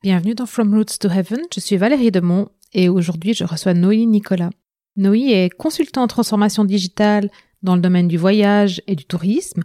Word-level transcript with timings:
Bienvenue 0.00 0.36
dans 0.36 0.46
From 0.46 0.72
Roots 0.72 0.96
to 1.00 1.08
Heaven, 1.08 1.40
je 1.52 1.58
suis 1.58 1.76
Valérie 1.76 2.12
Demont 2.12 2.50
et 2.72 2.88
aujourd'hui 2.88 3.34
je 3.34 3.42
reçois 3.42 3.74
Noï 3.74 4.06
Nicolas. 4.06 4.50
Noï 4.94 5.32
est 5.32 5.50
consultant 5.50 6.04
en 6.04 6.06
transformation 6.06 6.64
digitale 6.64 7.28
dans 7.64 7.74
le 7.74 7.80
domaine 7.80 8.06
du 8.06 8.16
voyage 8.16 8.80
et 8.86 8.94
du 8.94 9.04
tourisme. 9.06 9.64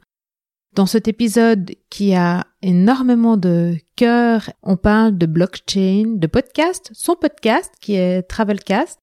Dans 0.73 0.88
cet 0.88 1.07
épisode 1.07 1.75
qui 1.91 2.15
a 2.15 2.47
énormément 2.63 3.38
de 3.38 3.75
cœur, 3.96 4.49
on 4.63 4.75
parle 4.75 5.19
de 5.19 5.27
blockchain, 5.27 6.15
de 6.15 6.26
podcast, 6.26 6.90
son 6.94 7.15
podcast 7.15 7.72
qui 7.79 7.94
est 7.94 8.24
Travelcast, 8.24 8.97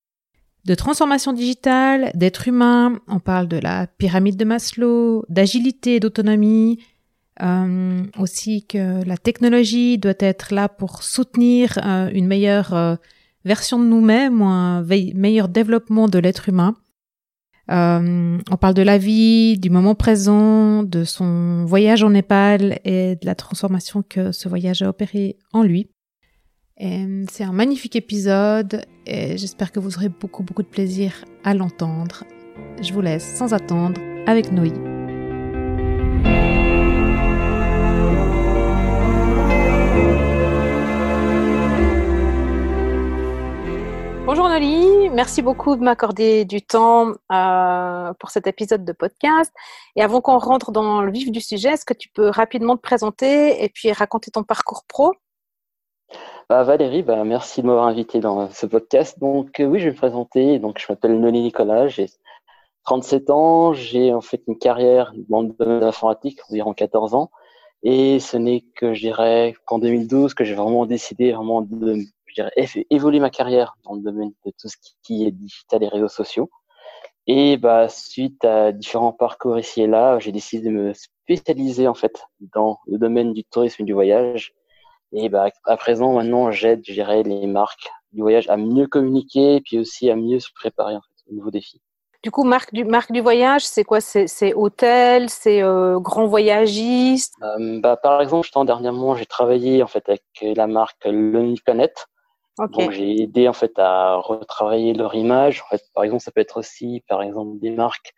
de 0.64 0.74
transformation 0.74 1.32
digitale, 1.32 2.10
d'être 2.14 2.48
humain, 2.48 2.98
on 3.06 3.20
parle 3.20 3.46
de 3.46 3.58
la 3.58 3.86
pyramide 3.86 4.36
de 4.36 4.44
Maslow, 4.44 5.24
d'agilité, 5.28 6.00
d'autonomie, 6.00 6.80
euh, 7.42 8.02
aussi 8.18 8.66
que 8.66 9.02
la 9.04 9.16
technologie 9.16 9.98
doit 9.98 10.12
être 10.18 10.54
là 10.54 10.68
pour 10.68 11.02
soutenir 11.02 11.78
euh, 11.84 12.10
une 12.12 12.26
meilleure 12.26 12.74
euh, 12.74 12.96
version 13.44 13.78
de 13.78 13.84
nous-mêmes 13.84 14.42
ou 14.42 14.44
un 14.44 14.82
meilleur 14.82 15.48
développement 15.48 16.08
de 16.08 16.18
l'être 16.18 16.48
humain. 16.48 16.76
on 17.68 18.56
parle 18.60 18.74
de 18.74 18.82
la 18.82 18.98
vie, 18.98 19.58
du 19.58 19.70
moment 19.70 19.94
présent, 19.94 20.82
de 20.82 21.04
son 21.04 21.64
voyage 21.64 22.02
en 22.02 22.10
Népal 22.10 22.78
et 22.84 23.16
de 23.16 23.26
la 23.26 23.34
transformation 23.34 24.02
que 24.02 24.32
ce 24.32 24.48
voyage 24.48 24.82
a 24.82 24.88
opéré 24.88 25.38
en 25.52 25.62
lui. 25.62 25.88
C'est 26.78 27.44
un 27.44 27.52
magnifique 27.52 27.94
épisode 27.94 28.82
et 29.06 29.36
j'espère 29.36 29.70
que 29.70 29.80
vous 29.80 29.96
aurez 29.96 30.08
beaucoup 30.08 30.42
beaucoup 30.42 30.62
de 30.62 30.68
plaisir 30.68 31.12
à 31.44 31.54
l'entendre. 31.54 32.24
Je 32.82 32.92
vous 32.92 33.02
laisse 33.02 33.24
sans 33.36 33.52
attendre 33.52 34.00
avec 34.26 34.50
Noé. 34.50 34.99
Bonjour 44.32 44.48
Noli, 44.48 45.10
merci 45.10 45.42
beaucoup 45.42 45.74
de 45.74 45.82
m'accorder 45.82 46.44
du 46.44 46.62
temps 46.62 47.14
euh, 47.32 48.12
pour 48.20 48.30
cet 48.30 48.46
épisode 48.46 48.84
de 48.84 48.92
podcast. 48.92 49.52
Et 49.96 50.02
avant 50.02 50.20
qu'on 50.20 50.38
rentre 50.38 50.70
dans 50.70 51.02
le 51.02 51.10
vif 51.10 51.32
du 51.32 51.40
sujet, 51.40 51.70
est-ce 51.70 51.84
que 51.84 51.94
tu 51.94 52.08
peux 52.10 52.28
rapidement 52.28 52.76
te 52.76 52.80
présenter 52.80 53.64
et 53.64 53.68
puis 53.68 53.90
raconter 53.90 54.30
ton 54.30 54.44
parcours 54.44 54.84
pro? 54.86 55.14
Bah, 56.48 56.62
Valérie, 56.62 57.02
bah, 57.02 57.24
merci 57.24 57.60
de 57.62 57.66
m'avoir 57.66 57.86
invité 57.86 58.20
dans 58.20 58.48
ce 58.50 58.66
podcast. 58.66 59.18
Donc 59.18 59.58
euh, 59.58 59.64
oui, 59.64 59.80
je 59.80 59.86
vais 59.86 59.90
me 59.90 59.96
présenter. 59.96 60.60
Donc 60.60 60.78
je 60.78 60.86
m'appelle 60.88 61.18
Noli 61.18 61.40
Nicolas, 61.40 61.88
j'ai 61.88 62.06
37 62.84 63.30
ans, 63.30 63.72
j'ai 63.72 64.14
en 64.14 64.20
fait 64.20 64.44
une 64.46 64.58
carrière 64.58 65.12
dans 65.28 65.42
le 65.42 65.48
domaine 65.48 65.80
de 65.80 65.86
l'informatique, 65.86 66.38
environ 66.48 66.72
14 66.72 67.14
ans. 67.14 67.32
Et 67.82 68.20
ce 68.20 68.36
n'est 68.36 68.62
que, 68.76 68.94
je 68.94 69.00
dirais, 69.00 69.54
qu'en 69.64 69.80
2012 69.80 70.34
que 70.34 70.44
j'ai 70.44 70.54
vraiment 70.54 70.86
décidé 70.86 71.32
vraiment 71.32 71.62
de 71.62 71.96
je 72.30 72.42
dirais, 72.42 72.84
évoluer 72.90 73.20
ma 73.20 73.30
carrière 73.30 73.76
dans 73.84 73.94
le 73.94 74.00
domaine 74.00 74.32
de 74.46 74.52
tout 74.58 74.68
ce 74.68 74.76
qui 75.02 75.26
est 75.26 75.30
digital 75.30 75.82
et 75.82 75.88
réseaux 75.88 76.08
sociaux. 76.08 76.50
Et 77.26 77.56
bah, 77.56 77.88
suite 77.88 78.44
à 78.44 78.72
différents 78.72 79.12
parcours 79.12 79.58
ici 79.58 79.82
et 79.82 79.86
là, 79.86 80.18
j'ai 80.18 80.32
décidé 80.32 80.68
de 80.68 80.74
me 80.74 80.92
spécialiser 80.94 81.86
en 81.86 81.94
fait 81.94 82.24
dans 82.40 82.78
le 82.86 82.98
domaine 82.98 83.32
du 83.32 83.44
tourisme 83.44 83.82
et 83.82 83.84
du 83.84 83.92
voyage. 83.92 84.54
Et 85.12 85.28
bah, 85.28 85.48
à 85.64 85.76
présent, 85.76 86.12
maintenant, 86.14 86.50
j'aide, 86.50 86.82
je 86.84 86.92
dirais, 86.92 87.22
les 87.22 87.46
marques 87.46 87.90
du 88.12 88.22
voyage 88.22 88.48
à 88.48 88.56
mieux 88.56 88.86
communiquer 88.86 89.56
et 89.56 89.60
puis 89.60 89.78
aussi 89.78 90.10
à 90.10 90.16
mieux 90.16 90.40
se 90.40 90.48
préparer 90.54 90.96
en 90.96 91.00
fait, 91.00 91.30
aux 91.30 91.34
nouveaux 91.34 91.50
défis. 91.50 91.80
Du 92.22 92.30
coup, 92.30 92.44
marque 92.44 92.74
du, 92.74 92.84
marque 92.84 93.12
du 93.12 93.22
voyage, 93.22 93.64
c'est 93.64 93.82
quoi? 93.82 94.00
C'est 94.00 94.52
hôtel, 94.54 95.30
c'est 95.30 95.62
euh, 95.62 95.98
grand 96.00 96.26
voyagiste? 96.26 97.34
Euh, 97.42 97.80
bah, 97.80 97.96
Par 97.96 98.20
exemple, 98.20 98.48
dernièrement, 98.66 99.14
j'ai 99.14 99.24
travaillé 99.24 99.82
en 99.82 99.86
fait 99.86 100.06
avec 100.08 100.22
la 100.42 100.66
marque 100.66 101.04
Lonely 101.06 101.60
Planet. 101.64 102.08
Donc 102.58 102.90
j'ai 102.90 103.22
aidé 103.22 103.48
en 103.48 103.52
fait 103.52 103.78
à 103.78 104.16
retravailler 104.16 104.92
leur 104.92 105.14
image. 105.14 105.62
En 105.62 105.68
fait, 105.68 105.82
par 105.94 106.04
exemple, 106.04 106.22
ça 106.22 106.30
peut 106.30 106.40
être 106.40 106.58
aussi, 106.58 107.02
par 107.08 107.22
exemple, 107.22 107.58
des 107.58 107.70
marques 107.70 108.14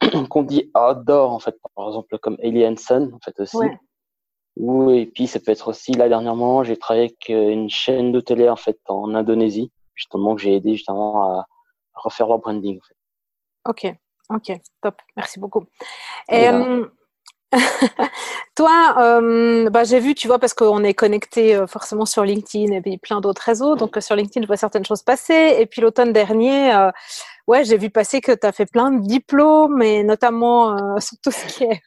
qu'on 0.30 0.42
dit 0.42 0.70
outdoor 0.76 1.32
en 1.32 1.38
fait, 1.38 1.56
par 1.74 1.88
exemple 1.88 2.18
comme 2.18 2.36
Alien 2.42 2.76
Sun 2.76 3.12
en 3.12 3.18
fait 3.18 3.38
aussi. 3.40 3.56
Ouais. 3.56 5.00
et 5.00 5.06
puis 5.06 5.26
ça 5.26 5.40
peut 5.40 5.50
être 5.50 5.68
aussi 5.68 5.92
là 5.92 6.08
dernièrement, 6.08 6.62
j'ai 6.62 6.76
travaillé 6.76 7.06
avec 7.06 7.30
euh, 7.30 7.50
une 7.50 7.68
chaîne 7.68 8.12
d'hôteliers 8.12 8.48
en 8.48 8.56
fait 8.56 8.78
en 8.88 9.14
Indonésie, 9.14 9.70
justement 9.94 10.34
que 10.36 10.42
j'ai 10.42 10.54
aidé 10.54 10.74
justement 10.74 11.38
à, 11.38 11.46
refaire 11.94 12.28
leur 12.28 12.38
branding. 12.38 12.78
En 12.78 12.86
fait. 12.86 13.90
Ok, 13.90 13.96
ok, 14.30 14.60
top, 14.80 15.02
merci 15.16 15.40
beaucoup. 15.40 15.64
Et, 16.30 16.48
Toi, 18.56 18.94
euh, 18.98 19.70
bah, 19.70 19.84
j'ai 19.84 20.00
vu, 20.00 20.14
tu 20.14 20.26
vois, 20.26 20.38
parce 20.38 20.54
qu'on 20.54 20.84
est 20.84 20.94
connecté 20.94 21.54
euh, 21.56 21.66
forcément 21.66 22.04
sur 22.04 22.24
LinkedIn 22.24 22.72
et 22.74 22.80
puis 22.80 22.98
plein 22.98 23.20
d'autres 23.20 23.42
réseaux. 23.42 23.76
Donc, 23.76 23.96
euh, 23.96 24.00
sur 24.00 24.16
LinkedIn, 24.16 24.42
je 24.42 24.46
vois 24.46 24.56
certaines 24.56 24.84
choses 24.84 25.02
passer. 25.02 25.56
Et 25.58 25.66
puis, 25.66 25.80
l'automne 25.80 26.12
dernier, 26.12 26.88
ouais, 27.46 27.64
j'ai 27.64 27.78
vu 27.78 27.90
passer 27.90 28.20
que 28.20 28.32
tu 28.32 28.46
as 28.46 28.52
fait 28.52 28.66
plein 28.66 28.90
de 28.90 29.00
diplômes, 29.06 29.80
et 29.82 30.02
notamment 30.02 30.76
sur 31.00 31.16
tout 31.22 31.30
ce 31.30 31.46
qui 31.46 31.64
est 31.64 31.82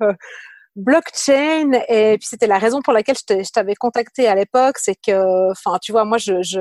blockchain. 0.76 1.74
Et 1.90 2.18
puis, 2.20 2.28
c'était 2.28 2.48
la 2.48 2.58
raison 2.58 2.82
pour 2.82 2.94
laquelle 2.94 3.18
je 3.18 3.52
t'avais 3.52 3.76
contacté 3.76 4.28
à 4.28 4.36
l'époque. 4.36 4.78
C'est 4.80 4.96
que, 4.96 5.52
enfin, 5.52 5.78
tu 5.82 5.92
vois, 5.92 6.06
moi, 6.06 6.18
je, 6.18 6.42
je 6.42 6.60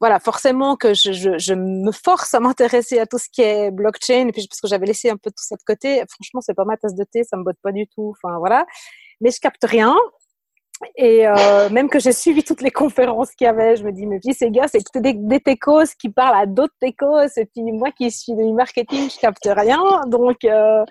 voilà, 0.00 0.18
forcément 0.18 0.76
que 0.76 0.94
je, 0.94 1.12
je, 1.12 1.38
je 1.38 1.54
me 1.54 1.92
force 1.92 2.32
à 2.34 2.40
m'intéresser 2.40 2.98
à 2.98 3.06
tout 3.06 3.18
ce 3.18 3.28
qui 3.30 3.42
est 3.42 3.70
blockchain, 3.70 4.28
et 4.28 4.32
puis 4.32 4.46
parce 4.48 4.60
que 4.60 4.68
j'avais 4.68 4.86
laissé 4.86 5.10
un 5.10 5.16
peu 5.16 5.30
tout 5.30 5.44
ça 5.44 5.56
de 5.56 5.62
côté. 5.66 6.02
Franchement, 6.10 6.40
c'est 6.40 6.54
pas 6.54 6.64
ma 6.64 6.76
tasse 6.76 6.94
de 6.94 7.04
thé, 7.04 7.22
ça 7.24 7.36
me 7.36 7.44
botte 7.44 7.58
pas 7.62 7.72
du 7.72 7.86
tout. 7.88 8.14
Enfin 8.16 8.38
voilà, 8.38 8.66
mais 9.20 9.30
je 9.30 9.40
capte 9.40 9.64
rien. 9.64 9.94
Et 10.96 11.26
euh, 11.26 11.68
même 11.68 11.90
que 11.90 11.98
j'ai 11.98 12.12
suivi 12.12 12.42
toutes 12.42 12.62
les 12.62 12.70
conférences 12.70 13.32
qu'il 13.32 13.44
y 13.44 13.48
avait, 13.48 13.76
je 13.76 13.84
me 13.84 13.92
dis, 13.92 14.06
mais 14.06 14.18
puis 14.18 14.32
ces 14.32 14.50
gars, 14.50 14.66
c'est 14.66 14.82
des, 14.94 15.12
des 15.12 15.40
techos 15.40 15.94
qui 16.00 16.08
parlent 16.08 16.40
à 16.40 16.46
d'autres 16.46 16.74
techos, 16.80 17.26
et 17.36 17.44
puis 17.44 17.62
moi 17.72 17.90
qui 17.90 18.10
suis 18.10 18.34
du 18.34 18.52
marketing, 18.52 19.10
je 19.10 19.18
capte 19.18 19.46
rien. 19.46 19.78
Donc, 20.06 20.38
euh, 20.44 20.82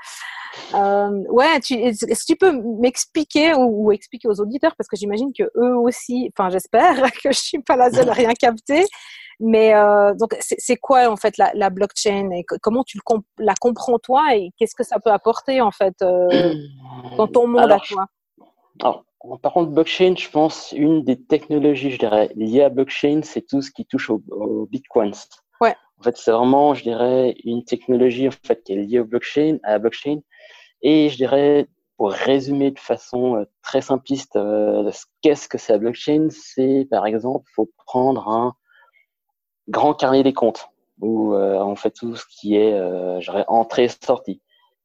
euh, 0.75 1.23
ouais, 1.29 1.59
tu, 1.61 1.73
est-ce 1.73 2.05
que 2.05 2.33
tu 2.33 2.35
peux 2.35 2.51
m'expliquer 2.79 3.55
ou, 3.55 3.91
expliquer 3.91 4.27
aux 4.27 4.39
auditeurs, 4.39 4.75
parce 4.77 4.87
que 4.87 4.95
j'imagine 4.95 5.31
que 5.33 5.43
eux 5.55 5.75
aussi, 5.75 6.31
enfin 6.37 6.49
j'espère 6.49 7.01
que 7.23 7.31
je 7.31 7.39
suis 7.39 7.61
pas 7.61 7.75
la 7.75 7.89
seule 7.89 8.09
à 8.09 8.13
rien 8.13 8.33
capter, 8.33 8.85
mais 9.39 9.73
donc 10.19 10.35
c'est 10.39 10.75
quoi 10.75 11.09
en 11.09 11.15
fait 11.15 11.37
la, 11.37 11.51
la 11.55 11.69
blockchain 11.69 12.29
et 12.31 12.43
comment 12.61 12.83
tu 12.83 12.97
le 12.97 13.19
la 13.43 13.55
comprends 13.55 13.97
toi? 13.97 14.35
Et 14.35 14.51
qu'est-ce 14.57 14.75
que 14.75 14.83
ça 14.83 14.99
peut 14.99 15.11
apporter 15.11 15.61
en 15.61 15.71
fait 15.71 15.95
dans 15.99 17.27
ton 17.27 17.47
monde 17.47 17.71
à 17.71 17.79
toi? 17.79 18.05
alors, 18.81 19.03
par 19.41 19.53
contre, 19.53 19.71
blockchain, 19.71 20.15
je 20.17 20.29
pense, 20.29 20.71
une 20.71 21.03
des 21.03 21.21
technologies, 21.21 21.91
je 21.91 21.99
dirais, 21.99 22.29
liées 22.35 22.63
à 22.63 22.69
blockchain, 22.69 23.21
c'est 23.23 23.45
tout 23.45 23.61
ce 23.61 23.71
qui 23.71 23.85
touche 23.85 24.09
au, 24.09 24.21
au 24.31 24.65
bitcoins. 24.65 25.13
Ouais. 25.61 25.75
En 25.99 26.03
fait, 26.03 26.17
c'est 26.17 26.31
vraiment, 26.31 26.73
je 26.73 26.83
dirais, 26.83 27.35
une 27.43 27.63
technologie 27.63 28.27
en 28.27 28.31
fait 28.31 28.63
qui 28.63 28.73
est 28.73 28.77
liée 28.77 28.99
au 28.99 29.05
blockchain, 29.05 29.57
à 29.63 29.71
la 29.71 29.79
blockchain, 29.79 30.19
et 30.81 31.09
je 31.09 31.17
dirais, 31.17 31.67
pour 31.97 32.11
résumer 32.11 32.71
de 32.71 32.79
façon 32.79 33.35
euh, 33.35 33.43
très 33.61 33.81
simpliste, 33.81 34.37
euh, 34.37 34.89
qu'est-ce 35.21 35.49
que 35.49 35.57
c'est 35.57 35.73
la 35.73 35.79
blockchain 35.79 36.29
C'est 36.29 36.87
par 36.89 37.05
exemple, 37.05 37.49
faut 37.53 37.69
prendre 37.85 38.29
un 38.29 38.55
grand 39.67 39.93
carnet 39.93 40.23
des 40.23 40.33
comptes 40.33 40.69
où 41.01 41.33
euh, 41.33 41.59
on 41.59 41.75
fait 41.75 41.91
tout 41.91 42.15
ce 42.15 42.25
qui 42.29 42.55
est, 42.55 42.73
euh, 42.73 43.19
je 43.19 43.31
dirais, 43.31 43.45
entrée-sortie. 43.47 44.41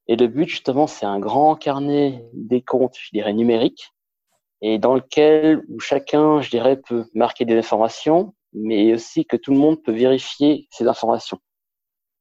Et 0.08 0.16
le 0.16 0.26
but 0.26 0.48
justement, 0.48 0.86
c'est 0.86 1.06
un 1.06 1.18
grand 1.18 1.54
carnet 1.54 2.28
des 2.34 2.62
comptes, 2.62 2.96
je 3.00 3.10
dirais, 3.12 3.32
numérique, 3.32 3.92
et 4.66 4.78
dans 4.78 4.94
lequel 4.94 5.62
où 5.68 5.78
chacun, 5.78 6.40
je 6.40 6.48
dirais, 6.48 6.78
peut 6.80 7.04
marquer 7.12 7.44
des 7.44 7.58
informations, 7.58 8.34
mais 8.54 8.94
aussi 8.94 9.26
que 9.26 9.36
tout 9.36 9.52
le 9.52 9.58
monde 9.58 9.82
peut 9.82 9.92
vérifier 9.92 10.68
ces 10.70 10.88
informations. 10.88 11.38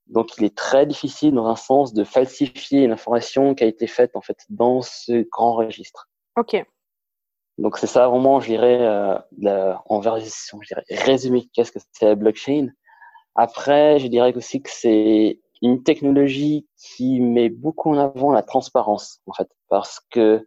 Donc, 0.08 0.38
il 0.38 0.44
est 0.44 0.56
très 0.56 0.86
difficile, 0.86 1.34
dans 1.34 1.48
un 1.48 1.56
sens, 1.56 1.94
de 1.94 2.04
falsifier 2.04 2.84
une 2.84 2.92
information 2.92 3.56
qui 3.56 3.64
a 3.64 3.68
été 3.68 3.88
faite 3.88 4.12
en 4.18 4.22
fait 4.22 4.36
dans 4.50 4.82
ce 4.82 5.26
grand 5.30 5.54
registre. 5.54 6.10
Ok. 6.38 6.62
Donc, 7.60 7.78
c'est 7.78 7.88
ça 7.88 8.10
vraiment, 8.10 8.42
je 8.42 8.48
dirais, 8.48 8.82
euh, 8.82 9.74
en 9.86 10.02
version, 10.02 10.60
je 10.62 10.68
dirais, 10.68 10.84
résumé, 10.90 11.48
qu'est-ce 11.54 11.72
que 11.72 11.80
c'est 11.94 12.08
la 12.08 12.16
blockchain. 12.16 12.68
Après, 13.36 14.00
je 14.00 14.08
dirais 14.08 14.36
aussi 14.36 14.62
que 14.62 14.70
c'est 14.70 15.40
une 15.62 15.82
technologie 15.84 16.68
qui 16.76 17.22
met 17.22 17.48
beaucoup 17.48 17.90
en 17.92 17.98
avant 17.98 18.34
la 18.34 18.44
transparence, 18.44 19.22
en 19.28 19.34
fait, 19.34 19.48
parce 19.70 20.02
que 20.12 20.46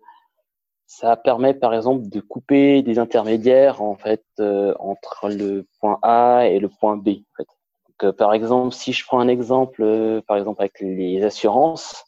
ça 0.98 1.14
permet, 1.14 1.52
par 1.52 1.75
exemple, 1.75 2.08
de 2.08 2.20
couper 2.20 2.82
des 2.82 2.98
intermédiaires, 2.98 3.82
en 3.82 3.96
fait, 3.96 4.25
euh, 4.40 4.75
entre 4.78 5.28
le 5.28 5.66
point 5.78 5.98
A 6.00 6.46
et 6.46 6.58
le 6.58 6.70
point 6.70 6.96
B, 6.96 7.08
en 7.08 7.34
fait. 7.37 7.46
Donc, 7.88 8.04
euh, 8.04 8.12
par 8.14 8.32
exemple, 8.32 8.75
si 8.75 8.94
je 8.94 9.04
prends 9.04 9.20
un 9.20 9.28
exemple, 9.28 9.82
euh, 9.82 10.22
par 10.26 10.38
exemple 10.38 10.62
avec 10.62 10.81
les 10.81 11.22
assurances, 11.22 12.02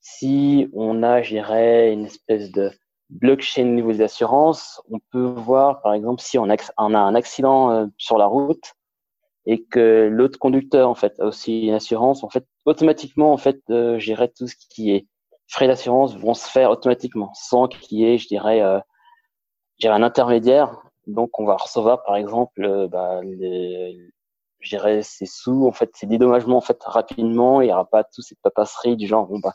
si 0.00 0.70
on 0.72 1.02
a, 1.02 1.20
je 1.20 1.34
dirais, 1.34 1.92
une 1.92 2.06
espèce 2.06 2.50
de 2.52 2.70
blockchain 3.10 3.64
au 3.64 3.74
niveau 3.74 3.92
des 3.92 4.02
assurances, 4.02 4.80
on 4.90 4.98
peut 5.10 5.20
voir, 5.24 5.82
par 5.82 5.92
exemple, 5.92 6.22
si 6.22 6.38
on 6.38 6.48
a, 6.48 6.56
un 6.78 7.14
accident 7.14 7.70
euh, 7.70 7.86
sur 7.98 8.16
la 8.16 8.26
route 8.26 8.64
et 9.44 9.62
que 9.62 10.08
l'autre 10.10 10.38
conducteur, 10.38 10.88
en 10.88 10.94
fait, 10.94 11.20
a 11.20 11.26
aussi 11.26 11.66
une 11.66 11.74
assurance, 11.74 12.24
en 12.24 12.30
fait, 12.30 12.46
automatiquement, 12.64 13.32
en 13.34 13.36
fait, 13.36 13.60
je 13.68 14.02
dirais 14.02 14.28
tout 14.34 14.46
ce 14.46 14.54
qui 14.70 14.92
est 14.92 15.06
frais 15.52 15.66
d'assurance 15.68 16.16
vont 16.16 16.34
se 16.34 16.48
faire 16.48 16.70
automatiquement, 16.70 17.30
sans 17.34 17.68
qu'il 17.68 17.98
y 17.98 18.04
ait, 18.06 18.18
je 18.18 18.26
dirais, 18.26 18.62
euh, 18.62 18.80
un 19.84 20.02
intermédiaire 20.02 20.80
Donc, 21.06 21.38
on 21.38 21.44
va 21.44 21.56
recevoir, 21.56 22.04
par 22.04 22.16
exemple, 22.16 22.88
bah, 22.88 23.20
les, 23.22 23.98
je 24.60 24.68
dirais, 24.70 25.02
ces 25.02 25.26
sous, 25.26 25.66
en 25.66 25.72
fait, 25.72 25.90
ces 25.94 26.06
dédommagements, 26.06 26.56
en 26.58 26.62
fait, 26.62 26.82
rapidement. 26.84 27.60
Il 27.60 27.66
n'y 27.66 27.72
aura 27.72 27.84
pas 27.84 28.04
toute 28.04 28.24
cette 28.24 28.40
papasserie 28.42 28.96
du 28.96 29.06
genre, 29.06 29.26
bon, 29.26 29.40
bah, 29.40 29.52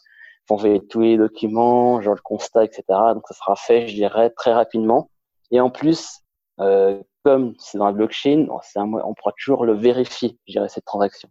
envoyer 0.50 0.86
tous 0.88 1.02
les 1.02 1.18
documents, 1.18 2.02
genre 2.02 2.16
le 2.16 2.22
constat, 2.22 2.66
etc. 2.66 2.84
Donc, 3.14 3.24
ça 3.28 3.34
sera 3.34 3.56
fait, 3.56 3.88
je 3.88 3.96
dirais, 3.96 4.30
très 4.32 4.54
rapidement. 4.54 5.10
Et 5.52 5.60
en 5.62 5.70
plus, 5.70 6.22
euh, 6.60 7.02
comme 7.24 7.56
c'est 7.60 7.78
dans 7.78 7.86
la 7.86 7.92
blockchain, 7.94 8.48
on 8.50 9.14
pourra 9.14 9.32
toujours 9.38 9.66
le 9.66 9.74
vérifier, 9.74 10.38
je 10.48 10.54
dirais, 10.54 10.70
cette 10.70 10.86
transaction. 10.86 11.30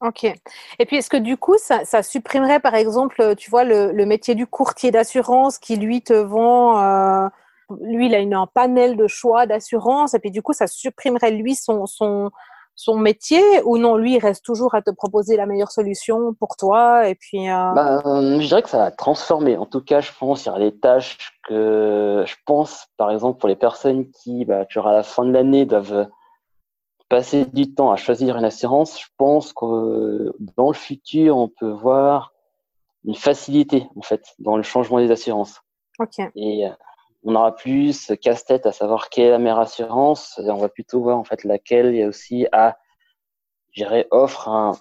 Ok. 0.00 0.24
Et 0.24 0.86
puis, 0.86 0.96
est-ce 0.96 1.10
que 1.10 1.16
du 1.16 1.36
coup, 1.36 1.56
ça, 1.58 2.02
supprimerait, 2.02 2.60
par 2.60 2.74
exemple, 2.74 3.34
tu 3.36 3.50
vois, 3.50 3.64
le, 3.64 4.04
métier 4.04 4.34
du 4.34 4.46
courtier 4.46 4.90
d'assurance 4.90 5.58
qui, 5.58 5.76
lui, 5.76 6.02
te 6.02 6.12
vend, 6.12 6.80
euh, 6.80 7.28
lui, 7.82 8.06
il 8.06 8.14
a 8.14 8.18
une, 8.18 8.34
un 8.34 8.46
panel 8.46 8.96
de 8.96 9.08
choix 9.08 9.46
d'assurance, 9.46 10.14
et 10.14 10.20
puis 10.20 10.30
du 10.30 10.40
coup, 10.40 10.52
ça 10.52 10.68
supprimerait, 10.68 11.32
lui, 11.32 11.56
son, 11.56 11.86
son, 11.86 12.30
son 12.78 12.96
métier 12.96 13.42
ou 13.64 13.76
non 13.76 13.96
lui 13.96 14.14
il 14.14 14.20
reste 14.20 14.44
toujours 14.44 14.76
à 14.76 14.82
te 14.82 14.90
proposer 14.92 15.36
la 15.36 15.46
meilleure 15.46 15.72
solution 15.72 16.32
pour 16.34 16.56
toi 16.56 17.08
et 17.08 17.16
puis 17.16 17.50
euh... 17.50 17.72
bah, 17.74 18.00
je 18.04 18.46
dirais 18.46 18.62
que 18.62 18.68
ça 18.68 18.78
va 18.78 18.92
transformer 18.92 19.56
en 19.56 19.66
tout 19.66 19.80
cas 19.80 20.00
je 20.00 20.12
pense 20.16 20.44
il 20.44 20.46
y 20.46 20.50
aura 20.50 20.60
des 20.60 20.78
tâches 20.78 21.18
que 21.48 22.22
je 22.24 22.36
pense 22.46 22.86
par 22.96 23.10
exemple 23.10 23.40
pour 23.40 23.48
les 23.48 23.56
personnes 23.56 24.08
qui 24.10 24.44
bah, 24.44 24.64
à 24.76 24.92
la 24.92 25.02
fin 25.02 25.24
de 25.24 25.32
l'année 25.32 25.66
doivent 25.66 26.08
passer 27.08 27.46
du 27.46 27.74
temps 27.74 27.90
à 27.90 27.96
choisir 27.96 28.36
une 28.36 28.44
assurance 28.44 29.00
je 29.00 29.06
pense 29.16 29.52
que 29.52 30.32
dans 30.56 30.68
le 30.68 30.74
futur 30.74 31.36
on 31.36 31.48
peut 31.48 31.70
voir 31.70 32.32
une 33.04 33.14
facilité 33.14 33.86
en 33.96 34.02
fait 34.02 34.22
dans 34.38 34.56
le 34.56 34.62
changement 34.62 34.98
des 34.98 35.10
assurances 35.10 35.60
ok 35.98 36.20
et 36.34 36.66
euh, 36.66 36.70
on 37.24 37.34
aura 37.34 37.54
plus 37.54 38.12
casse-tête 38.20 38.66
à 38.66 38.72
savoir 38.72 39.10
quelle 39.10 39.26
est 39.26 39.30
la 39.30 39.38
meilleure 39.38 39.58
assurance. 39.58 40.40
Et 40.44 40.50
on 40.50 40.56
va 40.56 40.68
plutôt 40.68 41.02
voir 41.02 41.18
en 41.18 41.24
fait 41.24 41.44
laquelle 41.44 41.86
il 41.86 41.96
y 41.96 42.02
a 42.02 42.08
aussi 42.08 42.46
à, 42.52 42.78
gérer 43.72 44.06
offre 44.10 44.48
un 44.48 44.72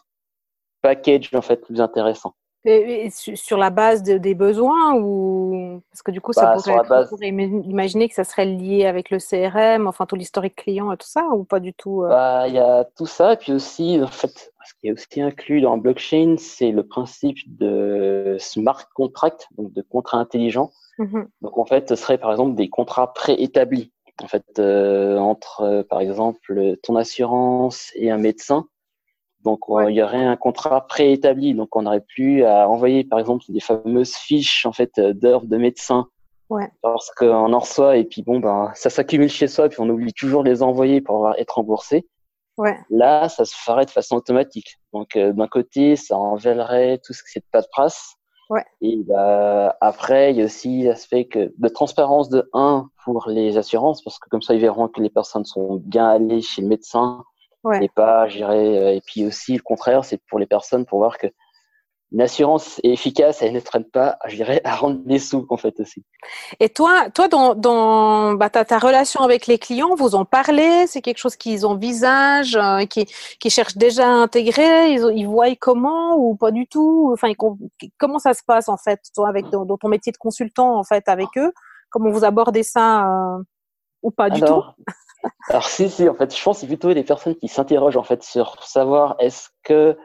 package 0.81 1.33
en 1.33 1.41
fait 1.41 1.57
plus 1.57 1.81
intéressant. 1.81 2.35
Et, 2.67 3.09
sur 3.09 3.57
la 3.57 3.69
base 3.69 4.03
des 4.03 4.35
besoins 4.35 4.95
ou 4.95 5.81
parce 5.91 6.01
que 6.01 6.11
du 6.11 6.21
coup 6.21 6.33
ça 6.33 6.55
bah, 6.89 7.05
pourrait, 7.07 7.29
imaginer 7.29 8.09
que 8.09 8.15
ça 8.15 8.23
serait 8.23 8.45
lié 8.45 8.85
avec 8.85 9.09
le 9.09 9.19
CRM, 9.19 9.87
enfin 9.87 10.05
tout 10.05 10.15
l'historique 10.15 10.55
client 10.55 10.91
et 10.91 10.97
tout 10.97 11.07
ça 11.07 11.23
ou 11.33 11.43
pas 11.43 11.59
du 11.59 11.73
tout. 11.73 12.03
Euh? 12.03 12.09
Bah 12.09 12.47
il 12.47 12.53
y 12.53 12.59
a 12.59 12.85
tout 12.97 13.05
ça 13.05 13.33
et 13.33 13.37
puis 13.37 13.53
aussi 13.53 13.99
en 14.03 14.07
fait 14.07 14.51
ce 14.65 14.73
qui 14.81 14.87
est 14.89 14.91
aussi 14.91 15.21
inclus 15.21 15.61
dans 15.61 15.77
blockchain 15.77 16.35
c'est 16.37 16.71
le 16.71 16.83
principe 16.83 17.37
de 17.57 18.35
smart 18.39 18.83
contract 18.93 19.47
donc 19.57 19.71
de 19.71 19.81
contrat 19.81 20.17
intelligent 20.17 20.71
Mhm. 20.97 21.27
Donc 21.41 21.57
en 21.57 21.65
fait, 21.65 21.89
ce 21.89 21.95
serait 21.95 22.17
par 22.17 22.31
exemple 22.31 22.55
des 22.55 22.69
contrats 22.69 23.13
préétablis. 23.13 23.91
En 24.21 24.27
fait, 24.27 24.43
euh, 24.57 25.17
entre 25.17 25.61
euh, 25.61 25.83
par 25.83 26.01
exemple 26.01 26.75
ton 26.81 26.95
assurance 26.95 27.91
et 27.95 28.09
un 28.09 28.17
médecin. 28.17 28.67
Donc 29.47 29.61
il 29.87 29.95
y 29.95 30.03
aurait 30.03 30.25
un 30.25 30.35
contrat 30.35 30.85
préétabli. 30.87 31.53
Donc 31.53 31.73
on 31.77 31.83
n'aurait 31.83 32.05
plus 32.05 32.43
à 32.43 32.69
envoyer 32.69 33.05
par 33.05 33.17
exemple 33.17 33.45
des 33.47 33.61
fameuses 33.61 34.13
fiches 34.13 34.65
en 34.65 34.73
fait 34.73 34.99
d'heures 34.99 35.45
de 35.45 35.55
médecin. 35.55 36.07
Ouais. 36.49 36.69
Parce 36.81 37.11
qu'on 37.11 37.53
en 37.53 37.59
reçoit 37.59 37.95
et 37.95 38.03
puis 38.03 38.23
bon 38.23 38.39
ben 38.39 38.71
ça 38.75 38.89
s'accumule 38.89 39.29
chez 39.29 39.47
soi 39.47 39.67
et 39.67 39.69
puis 39.69 39.79
on 39.79 39.89
oublie 39.89 40.13
toujours 40.13 40.43
de 40.43 40.49
les 40.49 40.63
envoyer 40.63 40.99
pour 40.99 41.33
être 41.37 41.55
remboursé. 41.55 42.05
Ouais. 42.57 42.77
Là, 42.89 43.29
ça 43.29 43.45
se 43.45 43.55
ferait 43.55 43.85
de 43.85 43.89
façon 43.89 44.17
automatique. 44.17 44.77
Donc 44.91 45.15
euh, 45.15 45.31
d'un 45.31 45.47
côté, 45.47 45.95
ça 45.95 46.17
enlèverait 46.17 46.99
tout 47.05 47.13
ce 47.13 47.23
qui 47.23 47.39
est 47.39 47.41
de 47.41 47.47
paperasse 47.51 48.17
Ouais. 48.49 48.63
Et 48.79 49.03
bah, 49.05 49.75
après, 49.81 50.31
il 50.31 50.37
y 50.37 50.41
a 50.41 50.45
aussi 50.45 50.83
l'aspect 50.83 51.25
que 51.25 51.53
de 51.57 51.67
transparence 51.67 52.29
de 52.29 52.49
1 52.53 52.89
pour 53.03 53.27
les 53.27 53.57
assurances, 53.57 54.01
parce 54.01 54.19
que 54.19 54.29
comme 54.29 54.41
ça, 54.41 54.53
ils 54.53 54.61
verront 54.61 54.87
que 54.87 55.01
les 55.01 55.09
personnes 55.09 55.43
sont 55.43 55.75
bien 55.75 56.07
allées 56.07 56.41
chez 56.41 56.61
le 56.61 56.69
médecin 56.69 57.25
ouais. 57.63 57.85
et 57.85 57.89
pas, 57.89 58.27
j'irai. 58.27 58.97
Et 58.97 59.01
puis 59.01 59.25
aussi, 59.25 59.55
le 59.55 59.61
contraire, 59.61 60.05
c'est 60.05 60.21
pour 60.29 60.39
les 60.39 60.45
personnes 60.45 60.85
pour 60.85 60.99
voir 60.99 61.17
que 61.17 61.27
une 62.13 62.21
assurance 62.21 62.79
est 62.83 62.91
efficace, 62.91 63.41
elle 63.41 63.51
ne 63.51 63.59
traîne 63.59 63.83
pas, 63.83 64.17
je 64.27 64.37
dirais, 64.37 64.61
à 64.63 64.75
rendre 64.75 65.01
des 65.03 65.19
sous, 65.19 65.45
en 65.49 65.57
fait, 65.57 65.77
aussi. 65.81 66.05
Et 66.59 66.69
toi, 66.69 67.09
toi 67.09 67.27
dans, 67.27 67.53
dans 67.53 68.33
bah, 68.35 68.49
ta, 68.49 68.63
ta, 68.63 68.79
relation 68.79 69.21
avec 69.21 69.45
les 69.45 69.57
clients, 69.59 69.93
vous 69.95 70.15
en 70.15 70.23
parlez? 70.23 70.87
C'est 70.87 71.01
quelque 71.01 71.17
chose 71.17 71.35
qu'ils 71.35 71.65
envisagent, 71.65 72.55
euh, 72.55 72.85
qui, 72.85 73.05
qui 73.39 73.49
cherchent 73.49 73.75
déjà 73.75 74.07
à 74.07 74.11
intégrer? 74.11 74.93
Ils, 74.93 75.17
ils 75.17 75.27
voient 75.27 75.53
comment 75.59 76.15
ou 76.15 76.35
pas 76.35 76.51
du 76.51 76.65
tout? 76.67 77.09
Enfin, 77.13 77.33
comment 77.97 78.19
ça 78.19 78.33
se 78.33 78.43
passe, 78.45 78.69
en 78.69 78.77
fait, 78.77 79.01
toi, 79.13 79.27
avec 79.27 79.49
dans, 79.49 79.65
ton 79.77 79.89
métier 79.89 80.13
de 80.13 80.17
consultant, 80.17 80.77
en 80.77 80.83
fait, 80.85 81.09
avec 81.09 81.27
eux? 81.35 81.51
Comment 81.89 82.09
vous 82.09 82.23
abordez 82.23 82.63
ça 82.63 83.05
euh, 83.05 83.43
ou 84.01 84.11
pas 84.11 84.29
du 84.29 84.39
tout? 84.39 84.63
Alors, 85.49 85.67
si, 85.67 85.89
si, 85.89 86.07
en 86.09 86.15
fait, 86.15 86.35
je 86.35 86.43
pense 86.43 86.57
que 86.57 86.61
c'est 86.61 86.67
plutôt 86.67 86.93
des 86.93 87.03
personnes 87.03 87.35
qui 87.35 87.47
s'interrogent, 87.47 87.97
en 87.97 88.03
fait, 88.03 88.23
sur 88.23 88.63
savoir 88.63 89.15
est-ce 89.19 89.49
que 89.63 89.97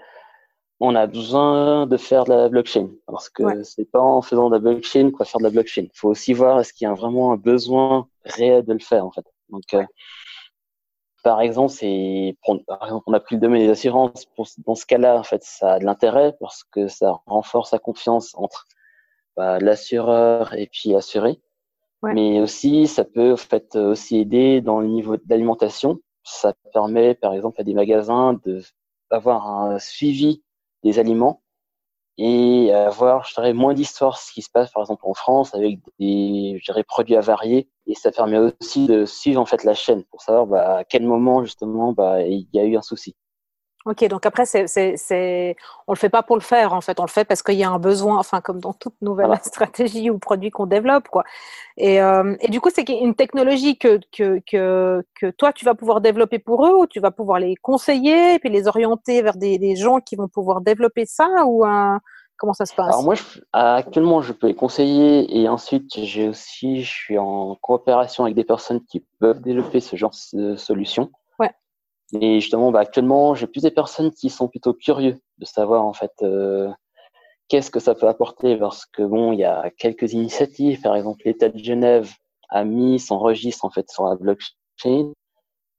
on 0.85 0.97
a 0.97 1.07
besoin 1.07 1.87
de 1.87 1.97
faire 1.97 2.25
de 2.25 2.31
la 2.31 2.49
blockchain 2.49 2.89
parce 3.07 3.31
que 3.31 3.63
c'est 3.63 3.85
pas 3.85 4.01
en 4.01 4.21
faisant 4.21 4.49
de 4.49 4.55
la 4.57 4.59
blockchain 4.59 5.13
qu'on 5.13 5.19
va 5.19 5.25
faire 5.25 5.39
de 5.39 5.45
la 5.45 5.51
blockchain. 5.51 5.83
Il 5.83 5.91
faut 5.95 6.09
aussi 6.09 6.33
voir 6.33 6.59
est-ce 6.59 6.73
qu'il 6.73 6.89
y 6.89 6.91
a 6.91 6.93
vraiment 6.95 7.33
un 7.33 7.37
besoin 7.37 8.09
réel 8.25 8.65
de 8.65 8.73
le 8.73 8.81
faire 8.81 9.07
en 9.07 9.13
fait. 9.13 9.25
Donc, 9.49 9.63
euh, 9.75 9.85
par 11.23 11.41
exemple, 11.41 11.73
c'est 11.73 12.37
par 12.67 12.83
exemple, 12.83 13.05
on 13.07 13.13
a 13.13 13.21
pris 13.21 13.37
le 13.37 13.41
domaine 13.41 13.63
des 13.63 13.71
assurances. 13.71 14.25
Pour, 14.35 14.49
dans 14.67 14.75
ce 14.75 14.85
cas-là, 14.87 15.17
en 15.19 15.23
fait, 15.23 15.45
ça 15.45 15.75
a 15.75 15.79
de 15.79 15.85
l'intérêt 15.85 16.35
parce 16.41 16.65
que 16.65 16.89
ça 16.89 17.21
renforce 17.27 17.71
la 17.71 17.79
confiance 17.79 18.35
entre 18.35 18.67
bah, 19.37 19.61
l'assureur 19.61 20.53
et 20.55 20.67
puis 20.67 20.91
l'assuré. 20.91 21.41
Mais 22.03 22.41
aussi, 22.41 22.87
ça 22.87 23.05
peut 23.05 23.33
en 23.33 23.37
fait 23.37 23.77
aussi 23.77 24.19
aider 24.19 24.61
dans 24.61 24.81
le 24.81 24.89
niveau 24.89 25.17
d'alimentation. 25.17 25.99
Ça 26.25 26.55
permet, 26.73 27.15
par 27.15 27.33
exemple, 27.35 27.61
à 27.61 27.65
des 27.65 27.75
magasins 27.75 28.35
de 28.45 28.61
avoir 29.11 29.47
un 29.49 29.79
suivi 29.79 30.43
des 30.83 30.99
aliments 30.99 31.43
et 32.19 32.73
avoir, 32.73 33.25
je 33.27 33.35
dirais, 33.35 33.53
moins 33.55 33.75
d'histoires, 33.75 34.19
ce 34.19 34.33
qui 34.33 34.43
se 34.43 34.51
passe 34.51 34.71
par 34.73 34.83
exemple 34.83 35.03
en 35.07 35.15
France 35.15 35.55
avec 35.55 35.79
des, 35.99 36.59
je 36.59 36.65
dirais, 36.65 36.85
produits 36.85 37.17
avariés. 37.17 37.69
Et 37.87 37.95
ça 37.95 38.13
permet 38.13 38.39
aussi 38.39 38.87
de 38.87 39.05
suivre 39.07 39.41
en 39.41 39.47
fait 39.47 39.65
la 39.65 39.75
chaîne 39.75 40.05
pour 40.05 40.23
savoir 40.23 40.47
bah, 40.47 40.77
à 40.79 40.85
quel 40.85 41.05
moment 41.05 41.45
justement 41.45 41.93
bah, 41.93 42.23
il 42.23 42.49
y 42.53 42.61
a 42.61 42.65
eu 42.65 42.77
un 42.77 42.83
souci. 42.83 43.15
Ok, 43.84 44.06
donc 44.06 44.26
après, 44.26 44.46
c'est, 44.46 44.69
c'est, 44.69 44.96
c'est, 44.96 45.56
on 45.88 45.93
le 45.93 45.99
fait 45.99 46.08
pas 46.08 46.23
pour 46.23 46.37
le 46.37 46.43
faire, 46.43 46.73
en 46.73 46.81
fait, 46.81 47.00
on 47.00 47.05
le 47.05 47.08
fait 47.08 47.25
parce 47.25 47.43
qu'il 47.43 47.56
y 47.56 47.64
a 47.64 47.70
un 47.70 47.81
besoin, 47.81 48.17
enfin, 48.19 48.40
comme 48.40 48.61
dans 48.61 48.73
toute 48.73 48.94
nouvelle 49.02 49.31
stratégie 49.43 50.08
ou 50.08 50.19
produit 50.19 50.50
qu'on 50.50 50.67
développe, 50.67 51.08
quoi. 51.08 51.25
Et, 51.76 52.00
euh, 52.00 52.37
et 52.40 52.49
du 52.49 52.61
coup, 52.61 52.70
c'est 52.73 52.88
une 52.88 53.14
technologie 53.14 53.79
que, 53.79 53.99
que, 54.17 54.40
que, 54.46 55.05
que 55.20 55.31
toi, 55.31 55.52
tu 55.52 55.64
vas 55.64 55.75
pouvoir 55.75 56.00
développer 56.00 56.38
pour 56.38 56.67
eux 56.67 56.76
ou 56.76 56.87
tu 56.87 57.00
vas 57.00 57.11
pouvoir 57.11 57.40
les 57.40 57.56
conseiller 57.56 58.34
et 58.34 58.39
puis 58.39 58.51
les 58.51 58.69
orienter 58.69 59.20
vers 59.22 59.36
des, 59.36 59.58
des 59.58 59.74
gens 59.74 59.98
qui 59.98 60.15
vont 60.15 60.29
pouvoir 60.29 60.60
développer 60.60 61.05
ça 61.05 61.44
ou 61.46 61.65
un, 61.65 62.01
comment 62.43 62.53
ça 62.53 62.67
se 62.67 62.74
passe? 62.74 62.89
Alors 62.89 63.05
moi, 63.05 63.15
actuellement, 63.53 64.20
je 64.20 64.32
peux 64.32 64.48
les 64.48 64.55
conseiller 64.55 65.41
et 65.41 65.48
ensuite, 65.48 65.91
j'ai 65.96 66.29
aussi, 66.29 66.82
je 66.82 66.91
suis 66.91 67.19
en 67.19 67.56
coopération 67.56 68.24
avec 68.24 68.34
des 68.36 68.44
personnes 68.44 68.84
qui 68.84 69.05
peuvent 69.20 69.41
développer 69.41 69.81
ce 69.81 69.96
genre 69.96 70.12
de 70.32 70.56
solution. 70.56 71.10
Mais 72.13 72.41
justement, 72.41 72.71
bah, 72.71 72.81
actuellement, 72.81 73.35
j'ai 73.35 73.47
plus 73.47 73.63
des 73.63 73.71
personnes 73.71 74.11
qui 74.13 74.31
sont 74.31 74.49
plutôt 74.49 74.75
curieux 74.75 75.19
de 75.39 75.45
savoir 75.45 75.85
en 75.85 75.93
fait 75.95 76.13
euh, 76.23 76.71
qu'est-ce 77.49 77.71
que 77.71 77.81
ça 77.81 77.95
peut 77.95 78.09
apporter 78.09 78.57
parce 78.57 78.87
que 78.87 79.03
bon, 79.03 79.33
il 79.33 79.41
y 79.41 79.45
a 79.45 79.71
quelques 79.79 80.13
initiatives, 80.13 80.81
par 80.83 80.97
exemple 80.97 81.23
l'État 81.25 81.49
de 81.49 81.59
Genève 81.59 82.13
a 82.51 82.65
mis 82.65 82.99
son 82.99 83.19
registre 83.19 83.65
en 83.65 83.71
fait 83.71 83.91
sur 83.91 84.05
la 84.05 84.17
blockchain 84.17 85.13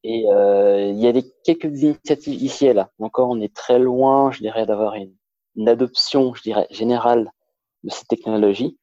et 0.04 0.26
euh, 0.30 0.88
il 0.90 1.00
y 1.00 1.08
a 1.08 1.12
des, 1.14 1.24
quelques 1.44 1.82
initiatives 1.82 2.42
ici 2.42 2.68
et 2.68 2.74
là. 2.74 2.90
Encore, 3.00 3.30
on 3.30 3.40
est 3.40 3.54
très 3.56 3.80
loin, 3.80 4.32
je 4.32 4.40
dirais, 4.40 4.66
d'avoir 4.66 4.96
une, 4.96 5.16
une 5.56 5.70
adoption, 5.70 6.34
je 6.34 6.42
dirais, 6.42 6.68
générale 6.72 7.32
de 7.84 7.90
ces 7.90 8.06
technologies. 8.06 8.78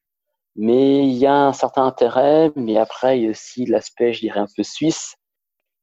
Mais 0.55 1.07
il 1.07 1.13
y 1.13 1.27
a 1.27 1.35
un 1.47 1.53
certain 1.53 1.85
intérêt, 1.85 2.51
mais 2.55 2.77
après, 2.77 3.19
il 3.19 3.23
y 3.25 3.27
a 3.27 3.31
aussi 3.31 3.65
l'aspect, 3.65 4.13
je 4.13 4.21
dirais, 4.21 4.39
un 4.39 4.47
peu 4.55 4.63
suisse, 4.63 5.15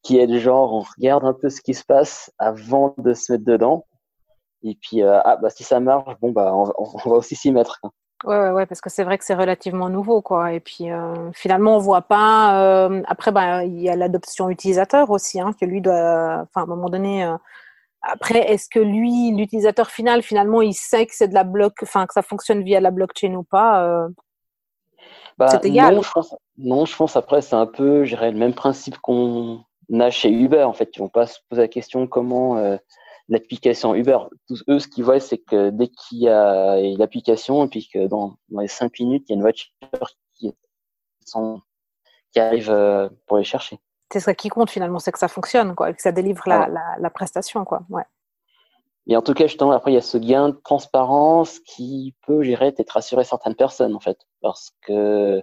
qui 0.03 0.19
est 0.19 0.27
le 0.27 0.39
genre 0.39 0.73
on 0.73 0.85
regarde 0.97 1.25
un 1.25 1.35
peu 1.35 1.49
ce 1.49 1.61
qui 1.61 1.75
se 1.75 1.85
passe 1.85 2.33
avant 2.39 2.95
de 2.99 3.15
se 3.15 3.33
mettre 3.33 3.45
dedans. 3.45 3.87
Et 4.63 4.77
puis 4.81 5.03
euh, 5.03 5.21
ah 5.25 5.37
bah 5.37 5.51
si 5.51 5.65
ça 5.65 5.81
marche, 5.81 6.15
bon 6.21 6.33
bah 6.33 6.53
on, 6.55 6.65
va 7.09 7.17
aussi 7.17 7.37
s'y 7.37 7.53
mettre. 7.53 7.81
Ouais, 8.25 8.37
ouais, 8.37 8.51
ouais, 8.51 8.67
parce 8.67 8.81
que 8.81 8.91
c'est 8.91 9.05
vrai 9.05 9.17
que 9.17 9.25
c'est 9.25 9.35
relativement 9.35 9.89
nouveau, 9.89 10.23
quoi. 10.23 10.53
Et 10.53 10.59
puis 10.59 10.91
euh, 10.91 11.31
finalement, 11.33 11.77
on 11.77 11.79
voit 11.79 12.03
pas. 12.03 12.61
Euh, 12.61 13.01
après, 13.07 13.31
bah, 13.31 13.65
il 13.65 13.81
y 13.81 13.89
a 13.89 13.95
l'adoption 13.95 14.51
utilisateur 14.51 15.11
aussi, 15.11 15.41
hein, 15.41 15.53
que 15.59 15.65
lui 15.65 15.81
doit. 15.81 16.43
Enfin, 16.43 16.63
à 16.63 16.63
un 16.63 16.67
moment 16.67 16.89
donné. 16.89 17.25
après, 18.03 18.41
est-ce 18.51 18.69
que 18.69 18.81
lui, 18.81 19.31
l'utilisateur 19.37 19.89
final, 19.91 20.23
finalement, 20.23 20.63
il 20.63 20.75
sait 20.75 21.07
que 21.07 21.15
c'est 21.15 21.29
de 21.29 21.35
la 21.35 21.45
bloc, 21.45 21.75
enfin 21.83 22.07
que 22.07 22.13
ça 22.13 22.23
fonctionne 22.23 22.65
via 22.65 22.81
la 22.81 22.91
blockchain 22.91 23.35
ou 23.35 23.45
pas 23.45 24.09
bah, 25.39 25.61
égal. 25.63 25.95
Non 25.95 26.03
je, 26.03 26.11
pense, 26.11 26.37
non, 26.59 26.85
je 26.85 26.97
pense 26.97 27.17
après 27.17 27.41
c'est 27.41 27.55
un 27.55 27.67
peu, 27.67 28.05
je 28.05 28.11
dirais, 28.11 28.33
le 28.33 28.39
même 28.39 28.55
principe 28.55 28.99
qu'on 28.99 29.65
a 29.99 30.11
chez 30.11 30.31
Uber. 30.31 30.65
En 30.65 30.73
fait, 30.73 30.91
ils 30.95 30.99
vont 30.99 31.09
pas 31.09 31.27
se 31.27 31.39
poser 31.49 31.63
la 31.63 31.69
question 31.69 32.07
comment 32.07 32.57
euh, 32.59 32.77
l'application 33.29 33.95
Uber. 33.95 34.19
Tous 34.47 34.63
eux, 34.69 34.79
ce 34.79 34.89
qu'ils 34.89 35.05
voient, 35.05 35.21
c'est 35.21 35.39
que 35.39 35.71
dès 35.71 35.89
qu'il 35.89 36.19
y 36.19 36.29
a 36.29 36.77
l'application 36.97 37.65
et 37.65 37.69
puis 37.69 37.89
que 37.93 38.07
dans, 38.07 38.37
dans, 38.49 38.61
les 38.61 38.69
cinq 38.69 38.99
minutes, 39.01 39.25
il 39.29 39.33
y 39.33 39.35
a 39.35 39.37
une 39.37 39.43
voiture 39.43 39.71
qui, 40.35 40.53
sont, 41.25 41.61
qui 42.33 42.41
arrive 42.41 42.71
euh, 42.71 43.09
pour 43.27 43.39
les 43.39 43.45
chercher. 43.45 43.79
c'est 44.13 44.21
ça 44.21 44.35
qui 44.35 44.49
compte 44.49 44.71
finalement, 44.71 44.99
c'est 44.99 45.13
que 45.13 45.19
ça 45.19 45.29
fonctionne, 45.29 45.75
quoi, 45.75 45.93
que 45.93 46.03
ça 46.03 46.13
délivre 46.13 46.43
la, 46.47 46.69
la, 46.99 47.11
prestation, 47.11 47.65
quoi. 47.65 47.83
Ouais. 47.91 48.05
Et 49.07 49.17
en 49.17 49.23
tout 49.23 49.33
cas, 49.33 49.47
justement, 49.47 49.73
après, 49.73 49.91
il 49.91 49.95
y 49.95 49.99
a 49.99 50.03
ce 50.03 50.19
gain 50.19 50.51
de 50.51 50.61
transparence 50.63 51.61
qui 51.61 52.15
peut, 52.27 52.43
gérer 52.43 52.73
peut-être 52.73 52.91
rassurer 52.91 53.25
certaines 53.25 53.55
personnes, 53.55 53.95
en 53.95 54.01
fait. 54.01 54.19
Parce 54.43 54.71
que 54.83 55.43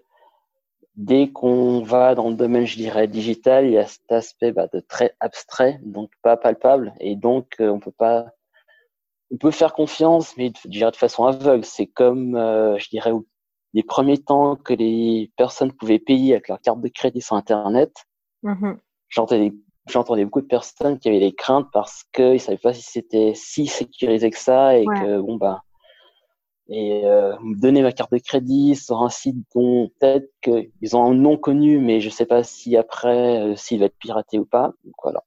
dès 0.95 1.29
qu'on 1.29 1.81
va 1.81 2.15
dans 2.15 2.29
le 2.29 2.35
domaine, 2.35 2.65
je 2.65 2.77
dirais, 2.77 3.07
digital, 3.07 3.65
il 3.65 3.73
y 3.73 3.77
a 3.77 3.85
cet 3.85 4.11
aspect 4.11 4.51
bah, 4.51 4.67
de 4.71 4.79
très 4.79 5.15
abstrait, 5.19 5.79
donc 5.83 6.11
pas 6.21 6.37
palpable. 6.37 6.93
Et 6.99 7.15
donc, 7.15 7.55
euh, 7.59 7.69
on 7.69 7.79
peut 7.79 7.91
pas. 7.91 8.27
On 9.31 9.37
peut 9.37 9.51
faire 9.51 9.73
confiance, 9.73 10.37
mais 10.37 10.51
je 10.63 10.69
dirais 10.69 10.91
de 10.91 10.95
façon 10.95 11.25
aveugle. 11.25 11.65
C'est 11.65 11.87
comme, 11.87 12.35
euh, 12.35 12.77
je 12.77 12.89
dirais, 12.89 13.11
les 13.73 13.83
premiers 13.83 14.19
temps 14.19 14.55
que 14.55 14.73
les 14.73 15.31
personnes 15.35 15.73
pouvaient 15.73 15.99
payer 15.99 16.33
avec 16.33 16.47
leur 16.47 16.61
carte 16.61 16.79
de 16.79 16.87
crédit 16.87 17.21
sur 17.21 17.35
Internet. 17.35 17.91
J'entendais 19.09 19.53
j'entendais 19.87 20.25
beaucoup 20.25 20.41
de 20.41 20.47
personnes 20.47 20.97
qui 20.99 21.09
avaient 21.09 21.19
des 21.19 21.33
craintes 21.33 21.67
parce 21.71 22.05
qu'ils 22.13 22.33
ne 22.33 22.37
savaient 22.37 22.57
pas 22.57 22.73
si 22.73 22.81
c'était 22.81 23.33
si 23.35 23.67
sécurisé 23.67 24.31
que 24.31 24.37
ça 24.37 24.77
et 24.77 24.85
que 24.85 25.19
bon 25.21 25.35
bah 25.35 25.61
et 26.67 27.05
euh, 27.05 27.36
me 27.41 27.55
donner 27.60 27.81
ma 27.81 27.91
carte 27.91 28.12
de 28.12 28.17
crédit 28.17 28.75
sur 28.75 29.01
un 29.01 29.10
site 29.10 29.38
dont 29.53 29.89
peut-être 30.00 30.31
qu'ils 30.41 30.95
ont 30.95 31.03
un 31.05 31.13
nom 31.13 31.38
connu 31.38 31.79
mais 31.79 32.01
je 32.01 32.10
sais 32.10 32.25
pas 32.25 32.43
si 32.43 32.75
après 32.75 33.41
euh, 33.41 33.55
s'il 33.55 33.79
va 33.79 33.86
être 33.86 33.98
piraté 33.98 34.39
ou 34.39 34.45
pas 34.45 34.74
donc 34.84 34.95
voilà 35.03 35.24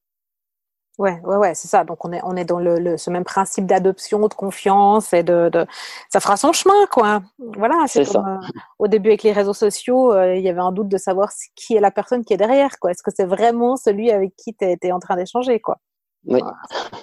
Ouais, 0.99 1.21
ouais, 1.23 1.37
ouais, 1.37 1.55
c'est 1.55 1.69
ça. 1.69 1.85
Donc 1.85 2.05
on 2.05 2.13
est, 2.13 2.21
on 2.25 2.35
est 2.35 2.45
dans 2.45 2.59
le, 2.59 2.97
ce 2.97 3.09
même 3.09 3.23
principe 3.23 3.67
d'adoption, 3.67 4.27
de 4.27 4.35
confiance 4.35 5.13
et 5.13 5.23
de, 5.23 5.49
de, 5.49 5.65
ça 6.09 6.19
fera 6.19 6.37
son 6.37 6.53
chemin, 6.53 6.87
quoi. 6.91 7.23
Voilà, 7.57 7.85
c'est 7.87 8.05
ça. 8.05 8.19
Euh, 8.19 8.47
au 8.81 8.89
début 8.89 9.11
avec 9.11 9.23
les 9.23 9.31
réseaux 9.31 9.55
sociaux, 9.55 10.13
euh, 10.13 10.35
il 10.35 10.43
y 10.43 10.49
avait 10.49 10.61
un 10.61 10.73
doute 10.73 10.89
de 10.89 10.99
savoir 10.99 11.31
qui 11.55 11.77
est 11.77 11.81
la 11.81 11.93
personne 11.93 12.25
qui 12.25 12.35
est 12.35 12.37
derrière, 12.37 12.81
quoi. 12.81 12.91
Est-ce 12.91 13.05
que 13.05 13.13
c'est 13.15 13.27
vraiment 13.27 13.77
celui 13.77 14.11
avec 14.11 14.35
qui 14.37 14.57
tu 14.57 14.65
es, 14.65 14.93
en 14.93 14.99
train 14.99 15.15
d'échanger, 15.15 15.61
quoi? 15.61 15.79
Oui. 16.27 16.41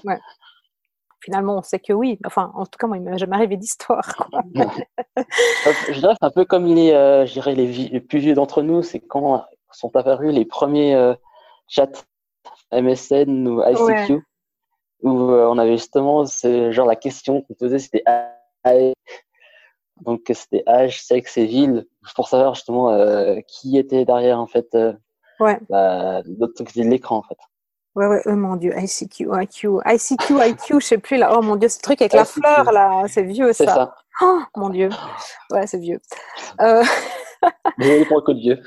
Ouais. 0.04 0.20
Finalement, 1.26 1.58
on 1.58 1.62
sait 1.62 1.80
que 1.80 1.92
oui. 1.92 2.18
Enfin, 2.26 2.52
en 2.56 2.66
tout 2.66 2.78
cas, 2.80 2.88
moi, 2.88 2.98
il 2.98 3.04
m'est 3.04 3.18
jamais 3.18 3.36
arrivé 3.36 3.58
d'histoire. 3.58 4.30
je 4.56 6.00
dirais 6.00 6.14
c'est 6.20 6.26
un 6.26 6.32
peu 6.32 6.46
comme 6.46 6.66
les, 6.66 6.92
euh, 6.92 7.26
les, 7.48 8.00
plus 8.00 8.20
vieux 8.20 8.34
d'entre 8.34 8.62
nous, 8.62 8.82
c'est 8.82 9.00
quand 9.00 9.44
sont 9.72 9.94
apparus 9.96 10.34
les 10.34 10.46
premiers 10.46 11.16
chats 11.68 12.06
MSN 12.72 13.48
ou 13.48 13.62
ICQ, 13.64 14.24
où 15.02 15.32
euh, 15.32 15.48
on 15.48 15.58
avait 15.58 15.78
justement 15.78 16.26
ce, 16.26 16.72
genre 16.72 16.88
la 16.88 16.96
question 16.96 17.42
qu'on 17.42 17.54
posait, 17.54 17.80
c'était 17.80 18.04
donc 20.02 20.22
c'était 20.34 20.64
âge, 20.68 21.02
sexe 21.02 21.38
et 21.38 21.46
ville, 21.46 21.86
pour 22.16 22.28
savoir 22.28 22.56
justement 22.56 22.90
euh, 22.90 23.40
qui 23.48 23.78
était 23.78 24.04
derrière 24.04 24.40
en 24.40 24.48
fait 24.48 24.74
euh, 24.76 24.94
ouais. 25.40 25.58
bah, 25.70 26.22
l'autre 26.26 26.64
côté 26.64 26.84
de 26.84 26.90
l'écran 26.90 27.18
en 27.18 27.24
fait. 27.24 27.38
Ouais, 27.96 28.08
ouais, 28.08 28.22
oh 28.26 28.36
mon 28.36 28.58
dieu, 28.58 28.74
ICQ, 28.78 29.30
IQ, 29.42 29.80
ICQ, 29.86 30.34
IQ, 30.46 30.82
je 30.82 30.86
sais 30.86 30.98
plus 30.98 31.16
là. 31.16 31.38
Oh 31.38 31.42
mon 31.42 31.56
dieu, 31.56 31.70
ce 31.70 31.80
truc 31.80 32.02
avec 32.02 32.12
la 32.12 32.26
fleur 32.26 32.72
là, 32.74 33.04
c'est 33.08 33.24
vieux 33.24 33.54
ça. 33.54 33.66
ça. 33.66 33.96
Oh 34.22 34.42
mon 34.58 34.70
dieu, 34.70 34.90
ouais, 35.52 35.66
c'est 35.66 35.78
vieux. 35.78 36.02
Euh... 36.60 36.84
vieux. 38.34 38.62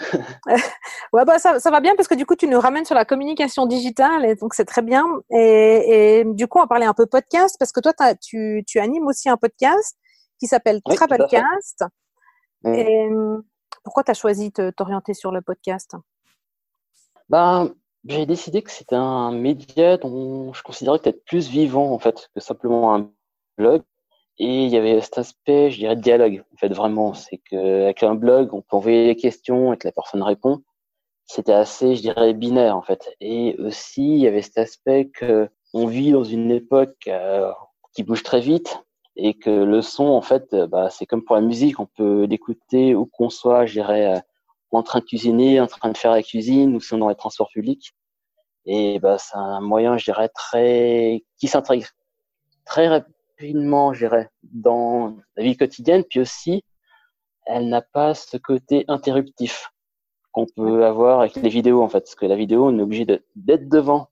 ouais, 1.12 1.24
bah, 1.26 1.38
ça, 1.38 1.60
ça, 1.60 1.70
va 1.70 1.80
bien 1.80 1.94
parce 1.94 2.08
que 2.08 2.14
du 2.14 2.24
coup, 2.24 2.36
tu 2.36 2.46
nous 2.46 2.60
ramènes 2.60 2.84
sur 2.84 2.94
la 2.94 3.04
communication 3.04 3.66
digitale 3.66 4.24
et 4.24 4.34
donc 4.34 4.54
c'est 4.54 4.64
très 4.64 4.82
bien. 4.82 5.04
Et, 5.30 6.20
et, 6.20 6.24
du 6.24 6.46
coup, 6.46 6.58
on 6.58 6.62
va 6.62 6.66
parler 6.66 6.86
un 6.86 6.94
peu 6.94 7.06
podcast 7.06 7.56
parce 7.58 7.72
que 7.72 7.80
toi, 7.80 7.92
tu, 8.14 8.64
tu, 8.66 8.78
animes 8.78 9.06
aussi 9.06 9.28
un 9.28 9.36
podcast 9.36 9.96
qui 10.38 10.46
s'appelle 10.46 10.80
Travelcast. 10.82 11.84
Et 12.64 13.08
pourquoi 13.84 14.04
tu 14.04 14.10
as 14.10 14.14
choisi 14.14 14.50
de 14.50 14.70
t'orienter 14.70 15.14
sur 15.14 15.32
le 15.32 15.42
podcast? 15.42 15.96
Ben, 17.28 17.72
J'ai 18.08 18.24
décidé 18.24 18.62
que 18.62 18.70
c'était 18.70 18.96
un 18.96 19.32
média 19.32 19.98
dont 19.98 20.54
je 20.54 20.62
considérais 20.62 20.98
peut-être 20.98 21.24
plus 21.26 21.48
vivant 21.48 21.92
en 21.92 21.98
fait 21.98 22.30
que 22.34 22.40
simplement 22.40 22.94
un 22.94 23.10
blog. 23.58 23.82
Et 24.38 24.64
il 24.64 24.70
y 24.70 24.78
avait 24.78 25.00
cet 25.02 25.18
aspect, 25.18 25.70
je 25.70 25.78
dirais, 25.78 25.96
de 25.96 26.00
dialogue. 26.00 26.42
En 26.54 26.56
fait, 26.56 26.68
vraiment, 26.72 27.12
c'est 27.12 27.38
qu'avec 27.38 28.02
un 28.02 28.14
blog, 28.14 28.54
on 28.54 28.62
peut 28.62 28.76
envoyer 28.76 29.06
des 29.08 29.16
questions 29.16 29.72
et 29.72 29.76
que 29.76 29.86
la 29.88 29.92
personne 29.92 30.22
répond. 30.22 30.62
C'était 31.26 31.52
assez, 31.52 31.96
je 31.96 32.02
dirais, 32.02 32.32
binaire, 32.34 32.76
en 32.76 32.82
fait. 32.82 33.14
Et 33.20 33.56
aussi, 33.58 34.14
il 34.14 34.20
y 34.20 34.26
avait 34.26 34.42
cet 34.42 34.58
aspect 34.58 35.10
que 35.10 35.50
on 35.74 35.86
vit 35.86 36.12
dans 36.12 36.24
une 36.24 36.50
époque 36.50 37.08
euh, 37.08 37.52
qui 37.94 38.04
bouge 38.04 38.22
très 38.22 38.40
vite 38.40 38.82
et 39.16 39.34
que 39.34 39.50
le 39.50 39.82
son, 39.82 40.06
en 40.06 40.22
fait, 40.22 40.54
bah, 40.54 40.88
c'est 40.90 41.04
comme 41.04 41.24
pour 41.24 41.36
la 41.36 41.42
musique, 41.42 41.80
on 41.80 41.86
peut 41.86 42.24
l'écouter 42.24 42.94
où 42.94 43.06
qu'on 43.06 43.28
soit, 43.28 43.66
je 43.66 43.72
dirais, 43.74 44.16
euh, 44.16 44.20
en 44.70 44.82
train 44.82 45.00
de 45.00 45.04
cuisiner, 45.04 45.60
en 45.60 45.66
train 45.66 45.90
de 45.90 45.96
faire 45.96 46.12
la 46.12 46.22
cuisine 46.22 46.74
ou 46.76 46.80
si 46.80 46.94
on 46.94 46.98
est 46.98 47.00
dans 47.00 47.08
les 47.08 47.14
transports 47.16 47.50
publics. 47.50 47.92
Et 48.66 48.98
bah, 48.98 49.18
c'est 49.18 49.36
un 49.36 49.60
moyen, 49.60 49.96
je 49.96 50.04
dirais, 50.04 50.28
très 50.28 51.24
qui 51.38 51.48
s'intègre 51.48 51.86
très 52.64 52.88
rapidement, 52.88 53.94
je 53.94 54.06
dirais, 54.06 54.28
dans 54.42 55.16
la 55.36 55.42
vie 55.42 55.56
quotidienne, 55.56 56.04
puis 56.04 56.20
aussi, 56.20 56.62
elle 57.46 57.68
n'a 57.68 57.80
pas 57.80 58.14
ce 58.14 58.36
côté 58.36 58.84
interruptif 58.88 59.72
qu'on 60.32 60.46
peut 60.46 60.84
avoir 60.84 61.20
avec 61.20 61.36
les 61.36 61.48
vidéos, 61.48 61.82
en 61.82 61.88
fait, 61.88 62.00
parce 62.00 62.14
que 62.14 62.26
la 62.26 62.36
vidéo, 62.36 62.66
on 62.68 62.78
est 62.78 62.82
obligé 62.82 63.06
d'être 63.36 63.68
devant 63.68 64.10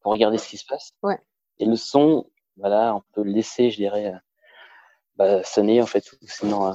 pour 0.00 0.12
regarder 0.12 0.38
ce 0.38 0.48
qui 0.48 0.56
se 0.56 0.64
passe. 0.64 0.92
Ouais. 1.02 1.18
Et 1.58 1.66
le 1.66 1.76
son, 1.76 2.30
voilà, 2.56 2.94
on 2.94 3.02
peut 3.12 3.22
le 3.22 3.32
laisser, 3.32 3.70
je 3.70 3.76
dirais, 3.76 4.14
euh, 4.14 4.18
bah, 5.16 5.42
sonner, 5.44 5.82
en 5.82 5.86
fait, 5.86 6.04
sinon. 6.22 6.74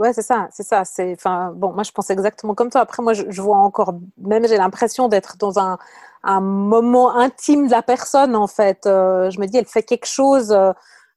Euh, 0.00 0.04
ouais, 0.04 0.12
c'est 0.12 0.22
ça, 0.22 0.48
c'est 0.52 0.62
ça. 0.62 0.84
C'est, 0.84 1.12
enfin, 1.12 1.52
bon, 1.54 1.72
moi 1.72 1.82
je 1.82 1.90
pense 1.92 2.10
exactement 2.10 2.54
comme 2.54 2.70
toi. 2.70 2.80
Après, 2.82 3.02
moi, 3.02 3.12
je, 3.14 3.24
je 3.28 3.42
vois 3.42 3.56
encore, 3.58 3.94
même 4.18 4.46
j'ai 4.46 4.56
l'impression 4.56 5.08
d'être 5.08 5.36
dans 5.38 5.58
un, 5.58 5.78
un 6.22 6.40
moment 6.40 7.14
intime 7.16 7.66
de 7.66 7.70
la 7.72 7.82
personne 7.82 8.36
en 8.36 8.46
fait. 8.46 8.86
Euh, 8.86 9.30
je 9.30 9.40
me 9.40 9.46
dis, 9.46 9.58
elle 9.58 9.66
fait 9.66 9.82
quelque 9.82 10.06
chose 10.06 10.52
euh, 10.52 10.72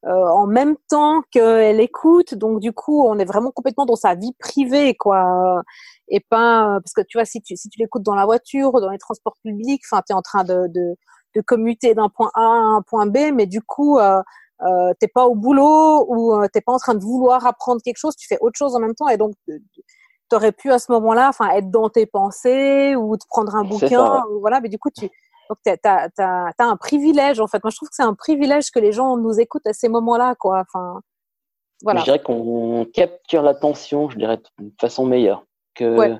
euh, 0.05 0.09
en 0.29 0.47
même 0.47 0.77
temps 0.89 1.23
qu'elle 1.31 1.79
écoute, 1.81 2.33
donc 2.35 2.59
du 2.61 2.71
coup, 2.73 3.03
on 3.05 3.19
est 3.19 3.25
vraiment 3.25 3.51
complètement 3.51 3.85
dans 3.85 3.95
sa 3.97 4.15
vie 4.15 4.33
privée, 4.39 4.95
quoi. 4.95 5.61
Et 6.09 6.19
pas 6.21 6.79
parce 6.83 6.93
que 6.93 7.01
tu 7.01 7.17
vois, 7.17 7.25
si 7.25 7.41
tu 7.41 7.55
si 7.57 7.69
tu 7.69 7.79
l'écoutes 7.79 8.03
dans 8.03 8.15
la 8.15 8.25
voiture, 8.25 8.73
ou 8.73 8.79
dans 8.81 8.89
les 8.89 8.97
transports 8.97 9.37
publics, 9.43 9.83
enfin, 9.91 10.01
tu 10.07 10.13
es 10.13 10.15
en 10.15 10.21
train 10.21 10.43
de, 10.43 10.67
de, 10.69 10.95
de 11.35 11.41
commuter 11.41 11.93
d'un 11.95 12.09
point 12.09 12.31
A 12.33 12.41
à 12.41 12.43
un 12.45 12.81
point 12.81 13.05
B, 13.07 13.17
mais 13.33 13.45
du 13.45 13.61
coup, 13.61 13.99
euh, 13.99 14.21
euh, 14.61 14.93
t'es 14.99 15.07
pas 15.07 15.25
au 15.25 15.35
boulot 15.35 16.05
ou 16.09 16.45
t'es 16.51 16.61
pas 16.61 16.73
en 16.73 16.77
train 16.77 16.95
de 16.95 17.03
vouloir 17.03 17.45
apprendre 17.45 17.81
quelque 17.83 17.97
chose, 17.97 18.15
tu 18.15 18.27
fais 18.27 18.37
autre 18.41 18.57
chose 18.57 18.75
en 18.75 18.79
même 18.79 18.95
temps, 18.95 19.07
et 19.07 19.17
donc 19.17 19.33
tu 19.47 20.35
aurais 20.35 20.51
pu 20.51 20.71
à 20.71 20.79
ce 20.79 20.91
moment-là 20.91 21.29
enfin 21.29 21.49
être 21.51 21.71
dans 21.71 21.89
tes 21.89 22.05
pensées 22.05 22.95
ou 22.95 23.17
te 23.17 23.25
prendre 23.27 23.55
un 23.55 23.63
bouquin 23.63 24.23
voilà 24.41 24.61
mais 24.61 24.69
du 24.69 24.77
coup 24.77 24.89
tu 24.95 25.09
donc 25.49 25.57
tu 25.63 25.87
as, 25.87 26.53
un 26.59 26.77
privilège 26.77 27.39
en 27.39 27.47
fait. 27.47 27.63
Moi 27.63 27.71
je 27.71 27.77
trouve 27.77 27.89
que 27.89 27.95
c'est 27.95 28.03
un 28.03 28.13
privilège 28.13 28.69
que 28.69 28.79
les 28.79 28.91
gens 28.91 29.17
nous 29.17 29.39
écoutent 29.39 29.65
à 29.65 29.73
ces 29.73 29.89
moments-là 29.89 30.35
quoi. 30.35 30.61
Enfin 30.61 31.01
voilà. 31.81 32.01
je 32.01 32.05
dirais 32.05 32.21
qu'on 32.21 32.85
capture 32.93 33.41
l'attention 33.41 34.09
je 34.09 34.17
dirais 34.17 34.37
de 34.59 34.71
façon 34.79 35.05
meilleure 35.05 35.45
que 35.73 36.17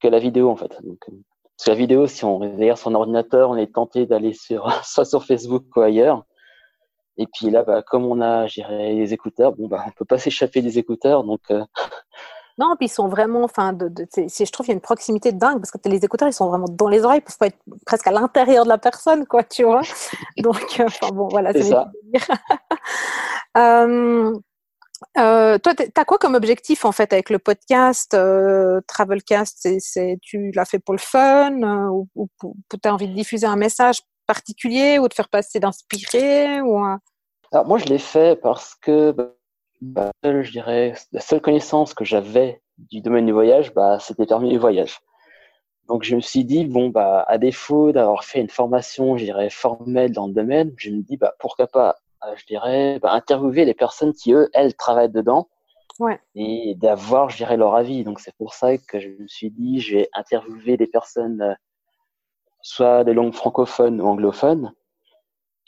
que 0.00 0.08
la 0.08 0.18
vidéo 0.18 0.48
en 0.48 0.56
fait. 0.56 0.70
Donc, 0.82 0.98
parce 1.00 1.66
que 1.66 1.70
la 1.70 1.76
vidéo 1.76 2.06
si 2.06 2.24
on 2.24 2.38
regarde 2.38 2.78
son 2.78 2.94
ordinateur 2.94 3.50
on 3.50 3.56
est 3.56 3.74
tenté 3.74 4.06
d'aller 4.06 4.32
sur 4.32 4.70
soit 4.84 5.04
sur 5.04 5.24
Facebook 5.24 5.64
ou 5.76 5.80
ailleurs 5.80 6.24
et 7.20 7.26
puis 7.26 7.50
là, 7.50 7.62
bah, 7.62 7.82
comme 7.86 8.04
on 8.06 8.20
a, 8.20 8.46
géré 8.46 8.94
les 8.94 9.12
écouteurs, 9.12 9.52
bon, 9.52 9.68
bah, 9.68 9.84
on 9.86 9.90
peut 9.90 10.04
pas 10.04 10.18
s'échapper 10.18 10.62
des 10.62 10.78
écouteurs, 10.78 11.24
donc 11.24 11.40
euh, 11.50 11.64
non, 12.60 12.76
puis 12.76 12.86
ils 12.86 12.90
sont 12.90 13.08
vraiment, 13.08 13.42
enfin, 13.42 13.72
de, 13.72 13.88
de 13.88 14.06
je 14.14 14.52
trouve 14.52 14.66
qu'il 14.66 14.72
y 14.72 14.74
a 14.74 14.76
une 14.76 14.82
proximité 14.82 15.32
de 15.32 15.38
dingue 15.38 15.58
parce 15.58 15.70
que 15.70 15.78
les 15.88 16.04
écouteurs, 16.04 16.28
ils 16.28 16.34
sont 16.34 16.48
vraiment 16.48 16.66
dans 16.68 16.88
les 16.88 17.04
oreilles, 17.04 17.22
ils 17.26 17.34
peuvent 17.38 17.48
être 17.48 17.58
presque 17.86 18.06
à 18.06 18.10
l'intérieur 18.10 18.64
de 18.64 18.68
la 18.68 18.76
personne, 18.76 19.26
quoi, 19.26 19.44
tu 19.44 19.64
vois. 19.64 19.80
Donc, 20.38 20.78
euh, 20.78 20.84
enfin 20.84 21.08
bon, 21.08 21.28
voilà, 21.28 21.54
c'est 21.54 21.62
ça. 21.62 21.90
euh, 23.56 24.34
euh, 25.16 25.58
toi, 25.58 25.74
tu 25.74 25.84
as 25.96 26.04
quoi 26.04 26.18
comme 26.18 26.34
objectif 26.34 26.84
en 26.84 26.92
fait 26.92 27.10
avec 27.14 27.30
le 27.30 27.38
podcast 27.38 28.12
euh, 28.12 28.82
Travelcast 28.86 29.66
Tu 30.20 30.50
l'as 30.54 30.66
fait 30.66 30.80
pour 30.80 30.92
le 30.92 31.00
fun 31.00 31.62
ou, 31.88 32.08
ou, 32.14 32.28
tu 32.42 32.78
as 32.84 32.92
envie 32.92 33.08
de 33.08 33.14
diffuser 33.14 33.46
un 33.46 33.56
message 33.56 34.02
particulier 34.26 34.98
ou 34.98 35.08
de 35.08 35.14
faire 35.14 35.30
passer 35.30 35.60
d'inspirer 35.60 36.60
ou, 36.60 36.78
Alors, 37.52 37.66
moi, 37.66 37.78
je 37.78 37.86
l'ai 37.86 37.98
fait 37.98 38.40
parce 38.40 38.74
que 38.76 39.14
bah, 39.80 40.10
je 40.22 40.50
dirais, 40.50 40.94
la 41.12 41.20
seule 41.20 41.40
connaissance 41.40 41.94
que 41.94 42.04
j'avais 42.04 42.62
du 42.78 43.00
domaine 43.00 43.26
du 43.26 43.32
voyage, 43.32 43.74
bah, 43.74 43.98
c'était 43.98 44.26
permis 44.26 44.50
du 44.50 44.58
voyage. 44.58 45.00
Donc, 45.88 46.04
je 46.04 46.14
me 46.14 46.20
suis 46.20 46.44
dit, 46.44 46.66
bon, 46.66 46.90
bah, 46.90 47.24
à 47.26 47.38
défaut 47.38 47.90
d'avoir 47.90 48.22
fait 48.22 48.40
une 48.40 48.48
formation, 48.48 49.16
je 49.16 49.24
dirais, 49.24 49.50
formelle 49.50 50.12
dans 50.12 50.28
le 50.28 50.32
domaine, 50.32 50.72
je 50.76 50.90
me 50.90 51.02
dis, 51.02 51.16
bah, 51.16 51.34
pourquoi 51.40 51.66
pas, 51.66 51.96
euh, 52.24 52.34
je 52.36 52.46
dirais, 52.46 53.00
bah, 53.00 53.12
interviewer 53.12 53.64
les 53.64 53.74
personnes 53.74 54.12
qui, 54.12 54.32
eux, 54.32 54.48
elles, 54.52 54.74
travaillent 54.74 55.10
dedans. 55.10 55.48
Ouais. 55.98 56.20
Et 56.36 56.74
d'avoir, 56.76 57.30
je 57.30 57.36
dirais, 57.38 57.56
leur 57.56 57.74
avis. 57.74 58.04
Donc, 58.04 58.20
c'est 58.20 58.34
pour 58.36 58.54
ça 58.54 58.78
que 58.78 59.00
je 59.00 59.08
me 59.08 59.26
suis 59.26 59.50
dit, 59.50 59.80
je 59.80 59.96
vais 59.96 60.08
interviewer 60.14 60.76
des 60.76 60.86
personnes, 60.86 61.42
euh, 61.42 61.54
soit 62.62 63.02
des 63.02 63.12
langues 63.12 63.34
francophones 63.34 64.00
ou 64.00 64.06
anglophones, 64.06 64.72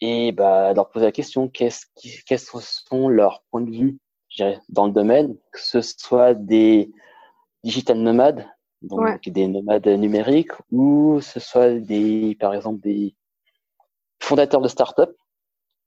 et 0.04 0.32
bah, 0.32 0.72
leur 0.74 0.90
poser 0.90 1.06
la 1.06 1.12
question 1.12 1.48
qu'est-ce 1.48 1.86
qui, 1.94 2.10
quels 2.26 2.40
sont 2.40 3.08
leurs 3.08 3.44
points 3.50 3.60
de 3.60 3.70
vue 3.70 3.98
dans 4.68 4.86
le 4.86 4.92
domaine, 4.92 5.36
que 5.52 5.60
ce 5.60 5.80
soit 5.80 6.34
des 6.34 6.90
digital 7.62 7.98
nomades, 7.98 8.44
donc 8.82 9.20
des 9.28 9.46
nomades 9.46 9.86
numériques, 9.86 10.50
ou 10.72 11.20
ce 11.20 11.38
soit 11.38 11.74
des, 11.74 12.36
par 12.40 12.52
exemple, 12.52 12.80
des 12.80 13.14
fondateurs 14.20 14.60
de 14.60 14.66
start-up 14.66 15.16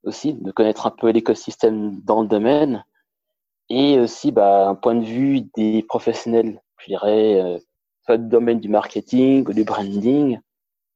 aussi, 0.03 0.33
de 0.33 0.51
connaître 0.51 0.87
un 0.87 0.91
peu 0.91 1.09
l'écosystème 1.09 1.99
dans 2.03 2.21
le 2.21 2.29
domaine, 2.29 2.85
et 3.67 3.99
aussi 3.99 4.31
bah, 4.31 4.69
un 4.69 4.75
point 4.75 4.95
de 4.95 5.03
vue 5.03 5.41
des 5.57 5.83
professionnels, 5.83 6.61
je 6.77 6.85
dirais, 6.85 7.41
euh, 7.41 7.59
soit 8.05 8.17
du 8.17 8.29
domaine 8.29 8.61
du 8.61 8.69
marketing 8.69 9.45
ou 9.49 9.51
du 9.51 9.65
branding, 9.65 10.39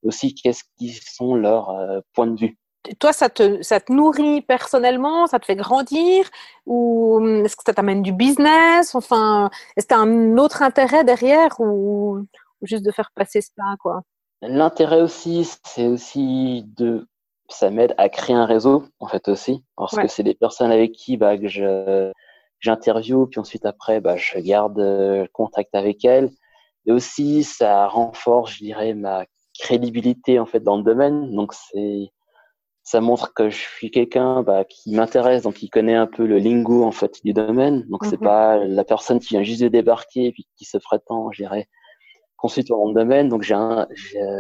aussi 0.04 0.36
qu'est-ce 0.36 0.64
qui 0.78 0.94
sont 0.94 1.36
leurs 1.36 1.72
euh, 1.72 2.00
points 2.14 2.28
de 2.28 2.40
vue. 2.40 2.58
Toi, 3.00 3.12
ça 3.12 3.30
te, 3.30 3.62
ça 3.62 3.80
te 3.80 3.92
nourrit 3.92 4.42
personnellement, 4.42 5.28
ça 5.28 5.40
te 5.40 5.46
fait 5.46 5.56
grandir, 5.56 6.30
ou 6.66 7.18
hum, 7.18 7.46
est-ce 7.46 7.56
que 7.56 7.64
ça 7.66 7.74
t'amène 7.74 8.02
du 8.02 8.14
business? 8.14 8.96
Enfin, 8.96 9.50
est-ce 9.76 9.86
que 9.86 9.94
tu 9.94 10.00
as 10.00 10.02
un 10.02 10.38
autre 10.38 10.62
intérêt 10.62 11.04
derrière 11.04 11.60
ou, 11.60 12.20
juste 12.62 12.86
de 12.86 12.92
faire 12.92 13.12
passer 13.16 13.42
ça 13.42 13.64
quoi? 13.82 14.02
L'intérêt 14.42 15.02
aussi, 15.02 15.50
c'est 15.66 15.88
aussi 15.88 16.64
de 16.78 17.08
ça 17.50 17.70
m'aide 17.70 17.96
à 17.98 18.10
créer 18.10 18.36
un 18.36 18.46
réseau 18.46 18.86
en 19.00 19.08
fait 19.08 19.28
aussi. 19.28 19.64
Parce 19.76 19.96
que 19.96 20.08
c'est 20.08 20.24
des 20.24 20.36
personnes 20.36 20.72
avec 20.72 20.94
qui 20.94 21.18
bah, 21.18 21.38
que 21.38 21.48
je 21.48 22.12
j'interview 22.60 23.26
puis 23.28 23.40
ensuite 23.40 23.66
après 23.66 24.02
bah, 24.02 24.18
je 24.18 24.38
garde 24.40 24.80
euh, 24.80 25.26
contact 25.34 25.74
avec 25.76 26.06
elles. 26.06 26.30
Et 26.86 26.92
aussi 26.92 27.44
ça 27.44 27.88
renforce 27.88 28.54
je 28.54 28.64
dirais 28.64 28.94
ma 28.94 29.26
crédibilité 29.60 30.40
en 30.40 30.46
fait 30.46 30.62
dans 30.62 30.78
le 30.78 30.84
domaine. 30.84 31.34
Donc 31.36 31.54
c'est 31.54 32.12
ça 32.90 33.02
montre 33.02 33.34
que 33.34 33.50
je 33.50 33.58
suis 33.58 33.92
quelqu'un 33.92 34.42
bah, 34.42 34.64
qui 34.66 34.96
m'intéresse 34.96 35.44
donc 35.44 35.56
qui 35.56 35.70
connaît 35.70 35.96
un 35.96 36.08
peu 36.08 36.26
le 36.26 36.40
lingo 36.40 36.84
en 36.84 36.92
fait 36.92 37.24
du 37.24 37.34
domaine 37.34 37.86
donc 37.90 38.04
c'est 38.06 38.20
mhm. 38.20 38.26
pas 38.26 38.58
la 38.58 38.84
personne 38.84 39.20
qui 39.20 39.36
vient 39.36 39.44
juste 39.44 39.62
de 39.62 39.68
débarquer 39.68 40.26
et 40.26 40.32
puis 40.32 40.48
qui 40.58 40.66
se 40.66 40.78
prétend 40.78 41.32
je 41.32 41.44
dirais 41.44 41.68
consultant 42.40 42.78
dans 42.78 42.88
le 42.88 42.94
domaine. 42.94 43.30
Donc, 43.30 43.44
j'ai 43.44 43.56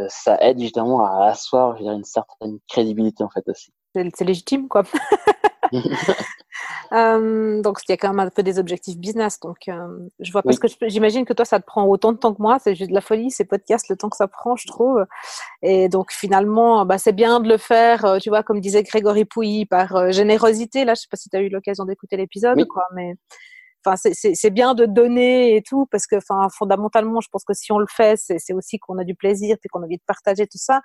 ça 0.07 0.37
aide 0.41 0.59
justement 0.59 1.05
à 1.05 1.25
asseoir 1.25 1.75
une 1.81 2.03
certaine 2.03 2.59
crédibilité 2.67 3.23
en 3.23 3.29
fait 3.29 3.43
aussi. 3.47 3.71
C'est 3.93 4.21
légitime, 4.21 4.67
quoi. 4.67 4.83
euh, 6.91 7.61
donc, 7.61 7.79
il 7.87 7.91
y 7.91 7.93
a 7.93 7.97
quand 7.97 8.09
même 8.09 8.19
un 8.19 8.29
peu 8.29 8.43
des 8.43 8.59
objectifs 8.59 8.97
business. 8.97 9.39
Donc, 9.39 9.67
euh, 9.67 9.87
je 10.19 10.31
vois 10.31 10.43
parce 10.43 10.59
que 10.59 10.67
j'imagine 10.87 11.25
que 11.25 11.33
toi, 11.33 11.45
ça 11.45 11.59
te 11.59 11.65
prend 11.65 11.85
autant 11.85 12.11
de 12.11 12.17
temps 12.17 12.33
que 12.33 12.41
moi. 12.41 12.57
C'est 12.59 12.75
juste 12.75 12.89
de 12.89 12.95
la 12.95 13.01
folie, 13.01 13.31
ces 13.31 13.45
podcasts, 13.45 13.89
le 13.89 13.95
temps 13.95 14.09
que 14.09 14.17
ça 14.17 14.27
prend, 14.27 14.55
je 14.55 14.67
trouve. 14.67 15.05
Et 15.61 15.89
donc, 15.89 16.11
finalement, 16.11 16.85
bah, 16.85 16.97
c'est 16.97 17.13
bien 17.13 17.39
de 17.39 17.49
le 17.49 17.57
faire, 17.57 18.05
euh, 18.05 18.17
tu 18.19 18.29
vois, 18.29 18.43
comme 18.43 18.59
disait 18.59 18.83
Grégory 18.83 19.25
Pouilly, 19.25 19.65
par 19.65 19.95
euh, 19.95 20.11
générosité. 20.11 20.85
Là, 20.85 20.93
je 20.95 21.01
sais 21.01 21.07
pas 21.09 21.17
si 21.17 21.29
tu 21.29 21.37
as 21.37 21.41
eu 21.41 21.49
l'occasion 21.49 21.85
d'écouter 21.85 22.17
l'épisode, 22.17 22.65
quoi, 22.67 22.83
mais 22.95 23.15
enfin 23.85 23.95
c'est 23.95 24.49
bien 24.49 24.73
de 24.73 24.85
donner 24.85 25.55
et 25.55 25.61
tout 25.61 25.87
parce 25.89 26.05
que 26.05 26.17
enfin 26.17 26.49
fondamentalement 26.49 27.21
je 27.21 27.29
pense 27.31 27.45
que 27.45 27.53
si 27.53 27.71
on 27.71 27.79
le 27.79 27.85
fait 27.89 28.17
c'est 28.17 28.53
aussi 28.53 28.77
qu'on 28.77 28.97
a 28.97 29.03
du 29.03 29.15
plaisir 29.15 29.55
et 29.63 29.67
qu'on 29.69 29.81
a 29.81 29.85
envie 29.85 29.97
de 29.97 30.03
partager 30.05 30.47
tout 30.47 30.57
ça 30.57 30.81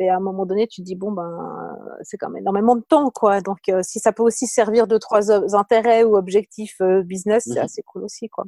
et 0.00 0.08
à 0.08 0.16
un 0.16 0.20
moment 0.20 0.46
donné 0.46 0.66
tu 0.66 0.80
te 0.80 0.86
dis 0.86 0.96
bon 0.96 1.12
ben 1.12 1.76
c'est 2.02 2.16
quand 2.16 2.28
même 2.30 2.42
énormément 2.42 2.76
de 2.76 2.82
temps 2.82 3.10
quoi 3.10 3.40
donc 3.40 3.58
euh, 3.68 3.82
si 3.82 4.00
ça 4.00 4.12
peut 4.12 4.22
aussi 4.22 4.46
servir 4.46 4.86
de 4.86 4.98
trois 4.98 5.30
intérêts 5.54 6.02
ou 6.04 6.16
objectifs 6.16 6.80
euh, 6.80 7.02
business 7.02 7.44
c'est 7.46 7.58
mhm. 7.58 7.64
assez 7.64 7.82
cool 7.82 8.04
aussi 8.04 8.28
quoi 8.28 8.44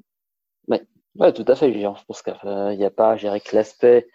ouais, 0.68 0.82
ouais 1.18 1.32
tout 1.32 1.44
à 1.46 1.54
fait 1.54 1.72
je 1.72 2.04
pense 2.06 2.22
qu'il 2.22 2.78
n'y 2.78 2.84
a 2.84 2.90
pas 2.90 3.16
je 3.16 3.26
dirais 3.26 3.40
que 3.40 3.54
l'aspect 3.54 4.08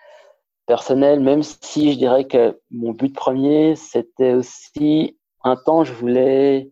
personnel 0.66 1.20
même 1.20 1.44
si 1.44 1.94
je 1.94 1.98
dirais 1.98 2.26
que 2.26 2.60
mon 2.72 2.92
but 2.92 3.14
premier 3.16 3.76
c'était 3.76 4.34
aussi 4.34 5.18
un 5.44 5.56
temps 5.56 5.84
je 5.84 5.94
voulais 5.94 6.72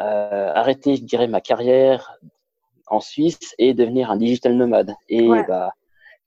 euh, 0.00 0.52
arrêter, 0.54 0.96
je 0.96 1.04
dirais, 1.04 1.26
ma 1.26 1.42
carrière 1.42 2.18
en 2.86 3.00
Suisse 3.00 3.54
et 3.58 3.74
devenir 3.74 4.10
un 4.10 4.16
digital 4.16 4.54
nomade. 4.54 4.94
Et 5.10 5.28
bah, 5.46 5.72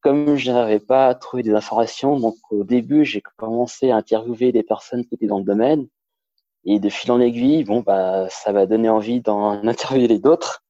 comme 0.03 0.35
je 0.35 0.51
n'avais 0.51 0.79
pas 0.79 1.15
trouvé 1.15 1.43
des 1.43 1.53
informations, 1.53 2.19
donc 2.19 2.35
au 2.51 2.63
début, 2.63 3.05
j'ai 3.05 3.21
commencé 3.37 3.91
à 3.91 3.97
interviewer 3.97 4.51
des 4.51 4.63
personnes 4.63 5.05
qui 5.05 5.15
étaient 5.15 5.27
dans 5.27 5.39
le 5.39 5.45
domaine. 5.45 5.87
Et 6.65 6.79
de 6.79 6.89
fil 6.89 7.11
en 7.11 7.19
aiguille, 7.19 7.63
bon, 7.63 7.81
bah, 7.81 8.27
ça 8.29 8.53
m'a 8.53 8.65
donné 8.65 8.89
envie 8.89 9.21
d'en 9.21 9.51
interviewer 9.67 10.19
d'autres. 10.19 10.63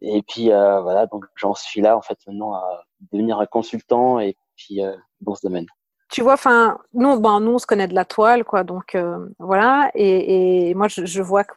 Et 0.00 0.22
puis 0.22 0.50
euh, 0.52 0.80
voilà, 0.80 1.06
donc 1.06 1.24
j'en 1.36 1.54
suis 1.54 1.80
là 1.80 1.96
en 1.96 2.02
fait 2.02 2.18
maintenant 2.26 2.54
à 2.54 2.84
devenir 3.12 3.38
un 3.38 3.46
consultant 3.46 4.18
et 4.18 4.36
puis 4.56 4.82
euh, 4.82 4.96
dans 5.20 5.36
ce 5.36 5.46
domaine 5.46 5.66
tu 6.12 6.20
vois, 6.20 6.34
enfin, 6.34 6.78
nous, 6.92 7.18
ben, 7.18 7.40
nous, 7.40 7.52
on 7.52 7.58
se 7.58 7.66
connaît 7.66 7.88
de 7.88 7.94
la 7.94 8.04
toile, 8.04 8.44
quoi. 8.44 8.64
Donc 8.64 8.94
euh, 8.94 9.18
voilà. 9.38 9.90
Et, 9.94 10.74
moi, 10.74 10.86
je, 10.88 11.22
vois 11.22 11.42
que 11.42 11.54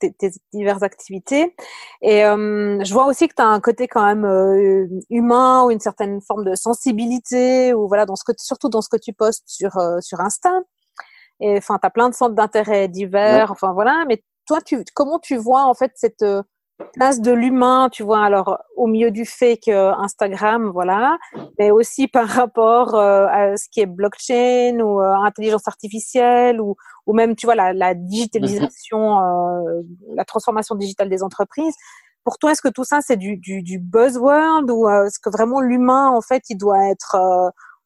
tes, 0.00 0.12
tes, 0.12 0.30
diverses 0.52 0.82
activités. 0.82 1.54
Et 2.02 2.24
euh, 2.24 2.82
je 2.84 2.92
vois 2.92 3.06
aussi 3.06 3.28
que 3.28 3.34
tu 3.36 3.42
as 3.42 3.46
un 3.46 3.60
côté 3.60 3.86
quand 3.86 4.04
même 4.04 4.24
euh, 4.24 4.88
humain 5.08 5.64
ou 5.64 5.70
une 5.70 5.78
certaine 5.80 6.20
forme 6.20 6.44
de 6.44 6.56
sensibilité, 6.56 7.74
ou 7.74 7.86
voilà, 7.86 8.04
dans 8.04 8.16
ce 8.16 8.24
que, 8.24 8.32
surtout 8.38 8.68
dans 8.68 8.82
ce 8.82 8.88
que 8.88 8.98
tu 8.98 9.12
postes 9.12 9.44
sur 9.46 9.72
sur 10.00 10.20
Insta. 10.20 10.50
Et 11.40 11.58
enfin, 11.58 11.78
tu 11.80 11.86
as 11.86 11.90
plein 11.90 12.08
de 12.10 12.14
centres 12.14 12.34
d'intérêt 12.34 12.88
divers. 12.88 13.52
Enfin 13.52 13.72
voilà. 13.72 14.04
Mais 14.08 14.22
toi, 14.46 14.60
tu, 14.60 14.84
comment 14.94 15.20
tu 15.20 15.36
vois 15.36 15.64
en 15.64 15.74
fait 15.74 15.92
cette 15.94 16.24
place 16.92 17.20
de 17.20 17.32
l'humain, 17.32 17.88
tu 17.90 18.02
vois, 18.02 18.24
alors 18.24 18.58
au 18.76 18.86
milieu 18.86 19.10
du 19.10 19.24
fait 19.24 19.56
que 19.56 19.92
Instagram, 20.00 20.70
voilà, 20.72 21.18
mais 21.58 21.70
aussi 21.70 22.08
par 22.08 22.28
rapport 22.28 22.94
euh, 22.94 23.26
à 23.28 23.56
ce 23.56 23.68
qui 23.70 23.80
est 23.80 23.86
blockchain 23.86 24.80
ou 24.80 25.00
euh, 25.00 25.14
intelligence 25.24 25.68
artificielle 25.68 26.60
ou, 26.60 26.76
ou 27.06 27.14
même, 27.14 27.36
tu 27.36 27.46
vois, 27.46 27.54
la, 27.54 27.72
la 27.72 27.94
digitalisation, 27.94 29.16
mhm. 29.16 29.68
euh, 29.68 29.82
la 30.14 30.24
transformation 30.24 30.74
digitale 30.74 31.08
des 31.08 31.22
entreprises. 31.22 31.74
Pour 32.24 32.38
toi, 32.38 32.52
est-ce 32.52 32.62
que 32.62 32.68
tout 32.68 32.84
ça, 32.84 33.00
c'est 33.00 33.16
du, 33.16 33.36
du, 33.36 33.62
du, 33.62 33.78
buzzword 33.78 34.70
ou 34.70 34.88
est-ce 34.88 35.18
que 35.18 35.30
vraiment 35.30 35.60
l'humain, 35.60 36.08
en 36.10 36.20
fait, 36.20 36.44
il 36.50 36.56
doit 36.56 36.88
être, 36.88 37.16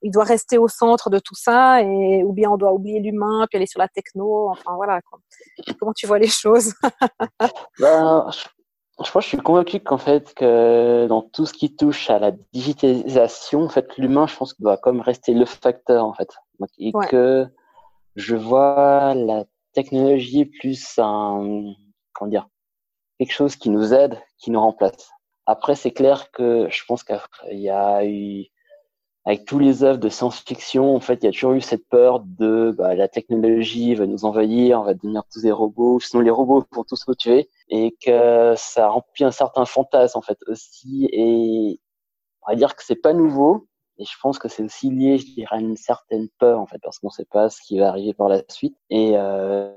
il 0.02 0.10
doit 0.10 0.24
rester 0.24 0.58
au 0.58 0.68
centre 0.68 1.08
de 1.08 1.18
tout 1.18 1.34
ça 1.34 1.80
et 1.82 2.22
ou 2.22 2.32
bien 2.32 2.50
on 2.50 2.58
doit 2.58 2.72
oublier 2.72 3.00
l'humain 3.00 3.46
puis 3.48 3.56
aller 3.56 3.66
sur 3.66 3.80
la 3.80 3.88
techno. 3.88 4.50
Enfin 4.50 4.74
voilà. 4.76 5.00
Quoi. 5.02 5.18
Comment 5.78 5.92
tu 5.94 6.06
vois 6.06 6.18
les 6.18 6.28
choses? 6.28 6.74
Ben, 7.80 8.30
je 9.04 9.10
pense, 9.10 9.24
je 9.24 9.28
suis 9.28 9.38
convaincu 9.38 9.80
qu'en 9.80 9.98
fait, 9.98 10.32
que 10.34 11.06
dans 11.06 11.20
tout 11.20 11.44
ce 11.44 11.52
qui 11.52 11.74
touche 11.74 12.08
à 12.08 12.18
la 12.18 12.32
digitalisation, 12.52 13.64
en 13.64 13.68
fait, 13.68 13.96
l'humain, 13.98 14.26
je 14.26 14.36
pense 14.36 14.54
qu'il 14.54 14.62
doit 14.62 14.78
comme 14.78 15.00
rester 15.00 15.34
le 15.34 15.44
facteur, 15.44 16.04
en 16.04 16.14
fait. 16.14 16.30
et 16.78 16.92
que 17.10 17.46
je 18.14 18.36
vois 18.36 19.14
la 19.14 19.44
technologie 19.74 20.46
plus 20.46 20.98
un, 20.98 21.74
comment 22.14 22.30
dire, 22.30 22.48
quelque 23.18 23.32
chose 23.32 23.56
qui 23.56 23.68
nous 23.68 23.92
aide, 23.92 24.18
qui 24.38 24.50
nous 24.50 24.60
remplace. 24.60 25.10
Après, 25.44 25.74
c'est 25.74 25.92
clair 25.92 26.30
que 26.30 26.66
je 26.70 26.82
pense 26.88 27.04
qu'il 27.04 27.58
y 27.58 27.68
a 27.68 28.04
eu 28.04 28.46
avec 29.26 29.44
tous 29.44 29.58
les 29.58 29.82
œuvres 29.82 29.98
de 29.98 30.08
science-fiction, 30.08 30.94
en 30.94 31.00
fait, 31.00 31.18
il 31.22 31.24
y 31.24 31.28
a 31.28 31.32
toujours 31.32 31.52
eu 31.52 31.60
cette 31.60 31.86
peur 31.88 32.20
de 32.20 32.72
bah, 32.78 32.94
la 32.94 33.08
technologie 33.08 33.94
va 33.96 34.06
nous 34.06 34.24
envahir, 34.24 34.80
on 34.80 34.84
va 34.84 34.94
devenir 34.94 35.24
tous 35.32 35.42
des 35.42 35.50
robots, 35.50 35.98
sinon 35.98 36.22
les 36.22 36.30
robots 36.30 36.64
vont 36.70 36.84
tous 36.84 37.06
nous 37.08 37.14
tuer, 37.16 37.50
et 37.68 37.96
que 38.04 38.54
ça 38.56 38.88
remplit 38.88 39.24
un 39.24 39.30
certain 39.30 39.64
fantasme 39.64 40.18
en 40.18 40.22
fait 40.22 40.38
aussi. 40.48 41.08
Et 41.12 41.80
on 42.42 42.50
va 42.50 42.56
dire 42.56 42.76
que 42.76 42.84
c'est 42.84 42.96
pas 42.96 43.12
nouveau, 43.12 43.68
et 43.98 44.04
je 44.04 44.14
pense 44.22 44.38
que 44.38 44.48
c'est 44.48 44.62
aussi 44.62 44.90
lié, 44.90 45.18
je 45.18 45.26
dirais, 45.34 45.56
à 45.56 45.60
une 45.60 45.76
certaine 45.76 46.28
peur 46.38 46.60
en 46.60 46.66
fait, 46.66 46.78
parce 46.82 46.98
qu'on 46.98 47.08
ne 47.08 47.12
sait 47.12 47.26
pas 47.26 47.48
ce 47.48 47.60
qui 47.62 47.78
va 47.78 47.88
arriver 47.88 48.14
par 48.14 48.28
la 48.28 48.42
suite. 48.48 48.76
Et 48.90 49.12
euh, 49.16 49.72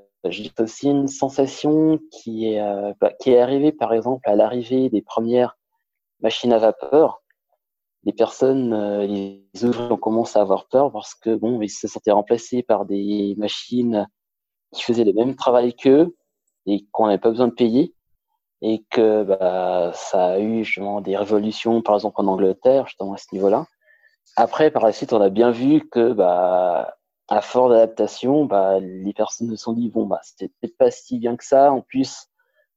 aussi 0.60 0.90
une 0.90 1.08
sensation 1.08 2.00
qui 2.12 2.54
est 2.54 2.62
euh, 2.62 2.94
bah, 3.00 3.12
qui 3.20 3.32
est 3.32 3.40
arrivée 3.40 3.72
par 3.72 3.94
exemple 3.94 4.30
à 4.30 4.36
l'arrivée 4.36 4.90
des 4.90 5.02
premières 5.02 5.58
machines 6.22 6.52
à 6.52 6.58
vapeur 6.58 7.22
les 8.04 8.14
personnes, 8.14 8.74
euh, 8.74 9.06
les 9.06 9.44
ouvriers 9.64 9.92
ont 9.92 9.98
commencé 9.98 10.38
à 10.40 10.42
avoir 10.42 10.68
peur 10.68 10.92
parce 10.92 11.16
que 11.16 11.36
bon, 11.36 11.62
ils 11.62 11.70
se 11.70 11.88
sentaient 11.88 12.12
remplacés 12.12 12.64
par 12.64 12.86
des 12.86 13.36
machines 13.38 14.08
qui 14.74 14.84
faisaient 14.84 15.04
le 15.04 15.14
même 15.14 15.36
travail 15.36 15.74
qu'eux 15.76 16.16
et 16.66 16.86
qu'on 16.92 17.08
n'avait 17.08 17.18
pas 17.18 17.30
besoin 17.30 17.48
de 17.48 17.54
payer 17.54 17.94
et 18.62 18.84
que 18.90 19.24
bah, 19.24 19.92
ça 19.94 20.28
a 20.32 20.40
eu 20.40 20.64
justement 20.64 21.02
des 21.02 21.16
révolutions, 21.16 21.82
par 21.82 21.96
exemple 21.96 22.20
en 22.20 22.28
Angleterre, 22.28 22.88
justement 22.88 23.14
à 23.14 23.18
ce 23.18 23.28
niveau-là. 23.34 23.66
Après, 24.36 24.72
par 24.72 24.84
la 24.84 24.92
suite, 24.92 25.14
on 25.14 25.22
a 25.22 25.30
bien 25.30 25.52
vu 25.52 25.88
que 25.90 26.14
bah, 26.14 26.96
à 27.28 27.42
force 27.42 27.72
d'adaptation, 27.72 28.46
bah, 28.46 28.80
les 28.80 29.14
personnes 29.14 29.50
se 29.50 29.56
sont 29.56 29.74
dit 29.74 29.90
bon, 29.90 30.06
bah, 30.06 30.20
c'était 30.24 30.52
pas 30.78 30.92
si 30.92 31.20
bien 31.20 31.38
que 31.38 31.46
ça. 31.46 31.72
En 31.72 31.82
plus, 31.82 32.28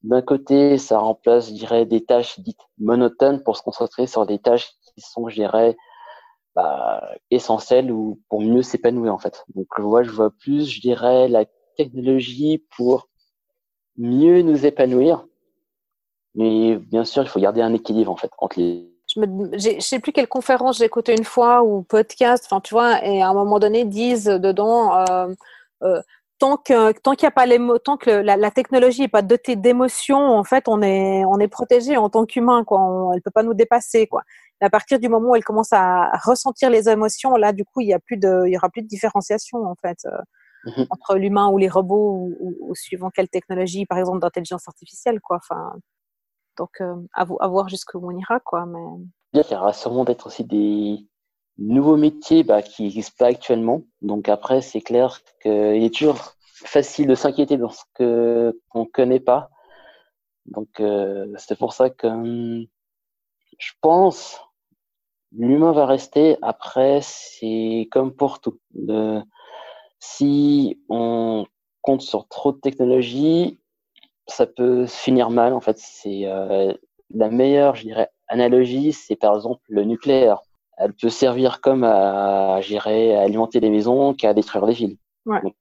d'un 0.02 0.22
côté, 0.22 0.78
ça 0.78 0.98
remplace, 0.98 1.48
je 1.48 1.54
dirais, 1.54 1.86
des 1.86 2.04
tâches 2.04 2.40
dites 2.40 2.60
monotones 2.78 3.42
pour 3.42 3.56
se 3.56 3.62
concentrer 3.62 4.06
sur 4.06 4.26
des 4.26 4.38
tâches 4.38 4.70
qui 4.94 5.00
sont, 5.00 5.28
je 5.28 5.36
dirais, 5.36 5.76
bah, 6.54 7.02
essentielles 7.30 7.90
ou 7.90 8.20
pour 8.28 8.40
mieux 8.40 8.62
s'épanouir 8.62 9.14
en 9.14 9.18
fait. 9.18 9.44
Donc 9.54 9.66
moi, 9.78 10.02
je 10.02 10.10
vois 10.10 10.30
plus, 10.30 10.68
je 10.68 10.80
dirais, 10.80 11.28
la 11.28 11.44
technologie 11.76 12.64
pour 12.76 13.08
mieux 13.96 14.42
nous 14.42 14.66
épanouir. 14.66 15.26
Mais 16.34 16.76
bien 16.76 17.04
sûr, 17.04 17.22
il 17.22 17.28
faut 17.28 17.40
garder 17.40 17.60
un 17.60 17.74
équilibre 17.74 18.10
en 18.10 18.16
fait 18.16 18.30
entre 18.38 18.58
les. 18.58 18.88
Je 19.14 19.20
ne 19.20 19.80
sais 19.80 19.98
plus 19.98 20.12
quelle 20.12 20.28
conférence 20.28 20.78
j'ai 20.78 20.84
écouté 20.84 21.12
une 21.12 21.24
fois 21.24 21.62
ou 21.62 21.82
podcast, 21.82 22.44
enfin 22.46 22.60
tu 22.60 22.72
vois, 22.72 23.04
et 23.04 23.20
à 23.20 23.28
un 23.28 23.34
moment 23.34 23.58
donné 23.58 23.84
disent 23.84 24.24
dedans. 24.24 24.96
Euh, 24.96 25.28
euh, 25.82 26.00
tant 26.38 26.56
que 26.56 26.92
tant 26.98 27.14
qu'il 27.14 27.26
a 27.26 27.30
pas 27.30 27.46
les 27.46 27.58
tant 27.84 27.96
que 27.96 28.10
la, 28.10 28.50
technologie 28.50 29.02
n'est 29.02 29.08
pas 29.08 29.22
dotée 29.22 29.54
d'émotions, 29.56 30.16
en 30.18 30.44
fait, 30.44 30.64
on 30.66 30.80
est 30.82 31.24
on 31.26 31.38
est 31.38 31.48
protégé 31.48 31.96
en 31.96 32.08
tant 32.08 32.24
qu'humain, 32.24 32.64
quoi. 32.64 32.80
On, 32.80 33.12
elle 33.12 33.20
peut 33.22 33.30
pas 33.30 33.42
nous 33.42 33.54
dépasser, 33.54 34.06
quoi. 34.06 34.22
à 34.60 34.70
partir 34.70 34.98
du 34.98 35.08
moment 35.08 35.30
où 35.30 35.36
elle 35.36 35.44
commence 35.44 35.72
à 35.72 36.10
ressentir 36.24 36.70
les 36.70 36.88
émotions, 36.88 37.36
là, 37.36 37.52
du 37.52 37.64
coup, 37.64 37.80
il 37.80 37.88
y 37.88 37.94
a 37.94 37.98
plus 37.98 38.16
de, 38.16 38.44
il 38.46 38.52
y 38.52 38.56
aura 38.56 38.70
plus 38.70 38.82
de 38.82 38.88
différenciation 38.88 39.58
en 39.64 39.74
fait 39.74 39.98
euh, 40.66 40.70
mhm. 40.76 40.86
entre 40.90 41.16
l'humain 41.16 41.48
ou 41.48 41.58
les 41.58 41.68
robots 41.68 42.30
ou, 42.38 42.74
suivant 42.74 43.10
quelle 43.10 43.28
technologie, 43.28 43.86
par 43.86 43.98
exemple 43.98 44.20
d'intelligence 44.20 44.68
artificielle, 44.68 45.20
quoi. 45.20 45.38
Enfin, 45.38 45.72
donc 46.56 46.80
euh, 46.80 46.94
à, 47.14 47.26
à, 47.40 47.48
voir 47.48 47.68
jusqu'où 47.68 48.00
on 48.02 48.16
ira, 48.16 48.40
quoi. 48.40 48.66
Mais 48.66 48.80
il 49.34 49.50
y 49.50 49.54
aura 49.54 49.72
sûrement 49.72 50.04
d'être 50.04 50.26
aussi 50.26 50.44
des 50.44 50.98
nouveaux 51.58 51.96
métiers 51.96 52.44
bah, 52.44 52.62
qui 52.62 52.84
n'existent 52.84 53.16
pas 53.18 53.26
actuellement. 53.26 53.82
Donc 54.00 54.28
après, 54.28 54.60
c'est 54.60 54.80
clair 54.80 55.20
qu'il 55.40 55.50
est 55.52 55.94
toujours 55.94 56.34
facile 56.54 57.06
de 57.06 57.14
s'inquiéter 57.14 57.56
dans 57.56 57.70
ce 57.70 57.82
que 57.94 58.58
qu'on 58.68 58.86
connaît 58.86 59.20
pas. 59.20 59.50
Donc 60.46 60.80
euh, 60.80 61.26
c'est 61.38 61.58
pour 61.58 61.72
ça 61.72 61.90
que 61.90 62.06
hum, 62.06 62.66
je 63.58 63.72
pense 63.80 64.40
l'humain 65.32 65.72
va 65.72 65.86
rester. 65.86 66.36
Après, 66.42 67.00
c'est 67.02 67.88
comme 67.90 68.14
pour 68.14 68.40
tout. 68.40 68.58
Si 70.02 70.80
on 70.88 71.46
compte 71.80 72.02
sur 72.02 72.26
trop 72.26 72.50
de 72.50 72.58
technologie, 72.58 73.60
ça 74.26 74.46
peut 74.46 74.84
finir 74.86 75.30
mal. 75.30 75.54
En 75.54 75.60
fait, 75.60 75.78
c'est 75.78 76.22
euh, 76.24 76.74
la 77.14 77.30
meilleure, 77.30 77.76
je 77.76 77.84
dirais, 77.84 78.10
analogie, 78.26 78.92
c'est 78.92 79.14
par 79.14 79.36
exemple 79.36 79.62
le 79.68 79.84
nucléaire. 79.84 80.42
Elle 80.76 80.92
peut 80.92 81.08
servir 81.08 81.60
comme 81.60 81.84
à, 81.84 82.60
gérer, 82.62 83.14
à 83.14 83.22
alimenter 83.22 83.60
les 83.60 83.70
maisons 83.70 84.12
qu'à 84.12 84.34
détruire 84.34 84.66
les 84.66 84.74
villes. 84.74 84.96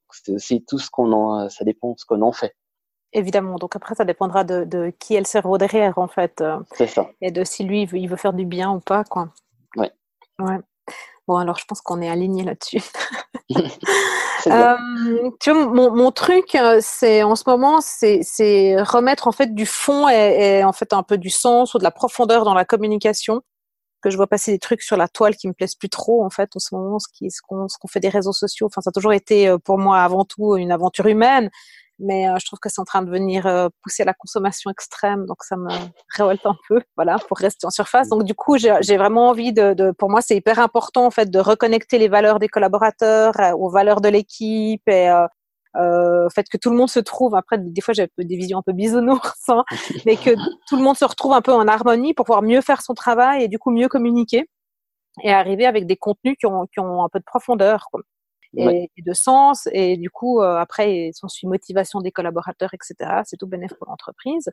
c'est 0.09 0.31
aussi 0.33 0.65
tout 0.65 0.79
ce 0.79 0.89
qu'on 0.89 1.11
en, 1.11 1.47
ça 1.49 1.63
dépend 1.63 1.91
de 1.91 1.99
ce 1.99 2.05
qu'on 2.05 2.23
en 2.23 2.31
fait. 2.31 2.55
Évidemment. 3.13 3.57
Donc 3.57 3.75
après, 3.75 3.93
ça 3.93 4.05
dépendra 4.05 4.43
de, 4.43 4.91
qui 4.97 5.13
est 5.13 5.19
le 5.19 5.25
cerveau 5.25 5.59
derrière, 5.59 5.99
en 5.99 6.07
fait. 6.07 6.41
Euh, 6.41 6.57
c'est 6.73 6.87
ça. 6.87 7.11
Et 7.21 7.29
de 7.29 7.43
si 7.43 7.63
lui, 7.63 7.83
il 7.83 8.09
veut, 8.09 8.17
faire 8.17 8.33
du 8.33 8.45
bien 8.45 8.71
ou 8.71 8.79
pas, 8.79 9.03
quoi. 9.03 9.29
Ouais. 9.75 9.91
Ouais. 10.39 10.57
Bon, 11.27 11.37
alors 11.37 11.57
je 11.57 11.65
pense 11.65 11.81
qu'on 11.81 12.01
est 12.01 12.09
aligné 12.09 12.43
là-dessus. 12.43 12.81
euh, 14.47 14.75
tu 15.39 15.51
vois, 15.51 15.65
mon, 15.65 15.95
mon 15.95 16.11
truc, 16.11 16.55
euh, 16.55 16.79
c'est 16.81 17.23
en 17.23 17.35
ce 17.35 17.43
moment, 17.47 17.79
c'est 17.81 18.75
remettre 18.81 19.27
en 19.27 19.31
fait 19.31 19.53
du 19.53 19.65
fond 19.65 20.09
et, 20.09 20.59
et, 20.59 20.63
en 20.63 20.73
fait 20.73 20.93
un 20.93 21.03
peu 21.03 21.17
du 21.17 21.29
sens 21.29 21.73
ou 21.73 21.77
de 21.77 21.83
la 21.83 21.91
profondeur 21.91 22.43
dans 22.43 22.53
la 22.53 22.65
communication. 22.65 23.41
Que 24.01 24.09
je 24.09 24.17
vois 24.17 24.25
passer 24.25 24.51
des 24.51 24.57
trucs 24.57 24.81
sur 24.81 24.97
la 24.97 25.07
toile 25.07 25.35
qui 25.35 25.47
me 25.47 25.53
plaisent 25.53 25.75
plus 25.75 25.89
trop 25.89 26.25
en 26.25 26.31
fait 26.31 26.55
en 26.55 26.59
ce 26.59 26.73
moment, 26.73 26.97
ce 26.97 27.07
qu'on 27.07 27.29
ce 27.29 27.41
qu'on 27.47 27.67
qu'on 27.67 27.87
fait 27.87 27.99
des 27.99 28.09
réseaux 28.09 28.33
sociaux. 28.33 28.65
Enfin, 28.65 28.81
ça 28.81 28.89
a 28.89 28.91
toujours 28.91 29.13
été 29.13 29.47
euh, 29.47 29.59
pour 29.59 29.77
moi 29.77 29.99
avant 30.01 30.25
tout 30.25 30.55
une 30.57 30.71
aventure 30.71 31.05
humaine 31.05 31.51
mais 32.01 32.27
euh, 32.27 32.35
je 32.39 32.45
trouve 32.45 32.59
que 32.59 32.69
c'est 32.69 32.81
en 32.81 32.85
train 32.85 33.01
de 33.01 33.09
venir 33.09 33.45
euh, 33.47 33.69
pousser 33.83 34.03
la 34.03 34.13
consommation 34.13 34.69
extrême, 34.71 35.25
donc 35.25 35.43
ça 35.43 35.55
me 35.55 35.69
révolte 36.17 36.45
un 36.45 36.55
peu, 36.67 36.81
voilà, 36.95 37.17
pour 37.27 37.37
rester 37.37 37.65
en 37.67 37.69
surface. 37.69 38.09
Donc 38.09 38.23
du 38.23 38.33
coup, 38.33 38.57
j'ai 38.57 38.97
vraiment 38.97 39.29
envie 39.29 39.53
de, 39.53 39.73
de, 39.73 39.91
pour 39.91 40.09
moi, 40.09 40.21
c'est 40.21 40.35
hyper 40.35 40.59
important 40.59 41.05
en 41.05 41.11
fait 41.11 41.29
de 41.29 41.39
reconnecter 41.39 41.97
les 41.97 42.07
valeurs 42.07 42.39
des 42.39 42.47
collaborateurs 42.49 43.39
euh, 43.39 43.51
aux 43.53 43.69
valeurs 43.69 44.01
de 44.01 44.09
l'équipe 44.09 44.87
et 44.87 45.09
euh, 45.09 45.27
euh, 45.77 46.27
fait 46.29 46.47
que 46.49 46.57
tout 46.57 46.69
le 46.69 46.77
monde 46.77 46.89
se 46.89 46.99
trouve. 46.99 47.35
Après, 47.35 47.57
des 47.57 47.81
fois, 47.81 47.93
j'ai 47.93 48.09
des 48.17 48.35
visions 48.35 48.59
un 48.59 48.61
peu 48.61 48.73
bisounours, 48.73 49.49
hein, 49.49 49.63
mais 50.05 50.17
que 50.17 50.31
tout 50.67 50.75
le 50.75 50.83
monde 50.83 50.97
se 50.97 51.05
retrouve 51.05 51.33
un 51.33 51.41
peu 51.41 51.53
en 51.53 51.67
harmonie 51.67 52.13
pour 52.13 52.25
pouvoir 52.25 52.41
mieux 52.41 52.61
faire 52.61 52.81
son 52.81 52.93
travail 52.93 53.43
et 53.43 53.47
du 53.47 53.59
coup 53.59 53.71
mieux 53.71 53.87
communiquer 53.87 54.49
et 55.23 55.31
arriver 55.31 55.65
avec 55.65 55.87
des 55.87 55.97
contenus 55.97 56.35
qui 56.39 56.45
ont, 56.45 56.67
qui 56.67 56.79
ont 56.79 57.03
un 57.03 57.09
peu 57.09 57.19
de 57.19 57.25
profondeur. 57.25 57.87
Quoi 57.91 58.01
et, 58.57 58.89
de 58.97 59.13
sens. 59.13 59.67
Et 59.71 59.97
du 59.97 60.09
coup, 60.09 60.41
euh, 60.41 60.57
après, 60.57 61.11
on 61.23 61.27
suit 61.27 61.47
motivation 61.47 62.01
des 62.01 62.11
collaborateurs, 62.11 62.71
etc. 62.73 63.21
C'est 63.25 63.37
tout 63.37 63.47
bénéfique 63.47 63.77
pour 63.77 63.87
l'entreprise. 63.89 64.49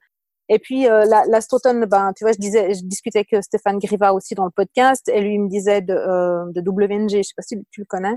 Et 0.49 0.59
puis, 0.59 0.89
euh, 0.89 1.05
la, 1.05 1.25
la 1.27 1.87
ben, 1.87 2.13
tu 2.17 2.25
vois, 2.25 2.33
je 2.33 2.39
disais, 2.39 2.73
je 2.73 2.83
discutais 2.83 3.19
avec 3.31 3.45
Stéphane 3.45 3.79
Griva 3.79 4.15
aussi 4.15 4.35
dans 4.35 4.47
le 4.47 4.51
podcast, 4.51 5.09
et 5.09 5.21
lui, 5.21 5.35
il 5.35 5.43
me 5.43 5.49
disait 5.49 5.83
de, 5.83 5.93
euh, 5.93 6.45
de 6.53 6.63
WNG, 6.67 7.19
je 7.19 7.23
sais 7.23 7.35
pas 7.37 7.43
si 7.43 7.57
tu 7.71 7.81
le 7.81 7.87
connais. 7.87 8.17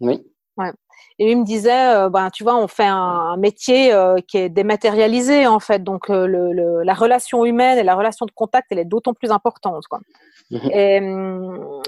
Oui. 0.00 0.22
Ouais. 0.58 0.72
Et 1.18 1.26
lui 1.26 1.36
me 1.36 1.44
disait, 1.44 1.94
euh, 1.94 2.10
ben, 2.10 2.30
tu 2.30 2.42
vois, 2.42 2.56
on 2.56 2.66
fait 2.66 2.86
un, 2.86 3.36
métier 3.36 3.94
euh, 3.94 4.16
qui 4.26 4.38
est 4.38 4.48
dématérialisé 4.48 5.46
en 5.46 5.60
fait, 5.60 5.82
donc 5.82 6.08
le, 6.08 6.26
le, 6.26 6.82
la 6.82 6.94
relation 6.94 7.44
humaine 7.44 7.78
et 7.78 7.84
la 7.84 7.94
relation 7.94 8.26
de 8.26 8.32
contact, 8.32 8.66
elle 8.70 8.80
est 8.80 8.84
d'autant 8.84 9.14
plus 9.14 9.30
importante. 9.30 9.86
Quoi. 9.86 10.00
Mhm. 10.50 10.70
Et, 10.72 10.98
hum, 10.98 11.82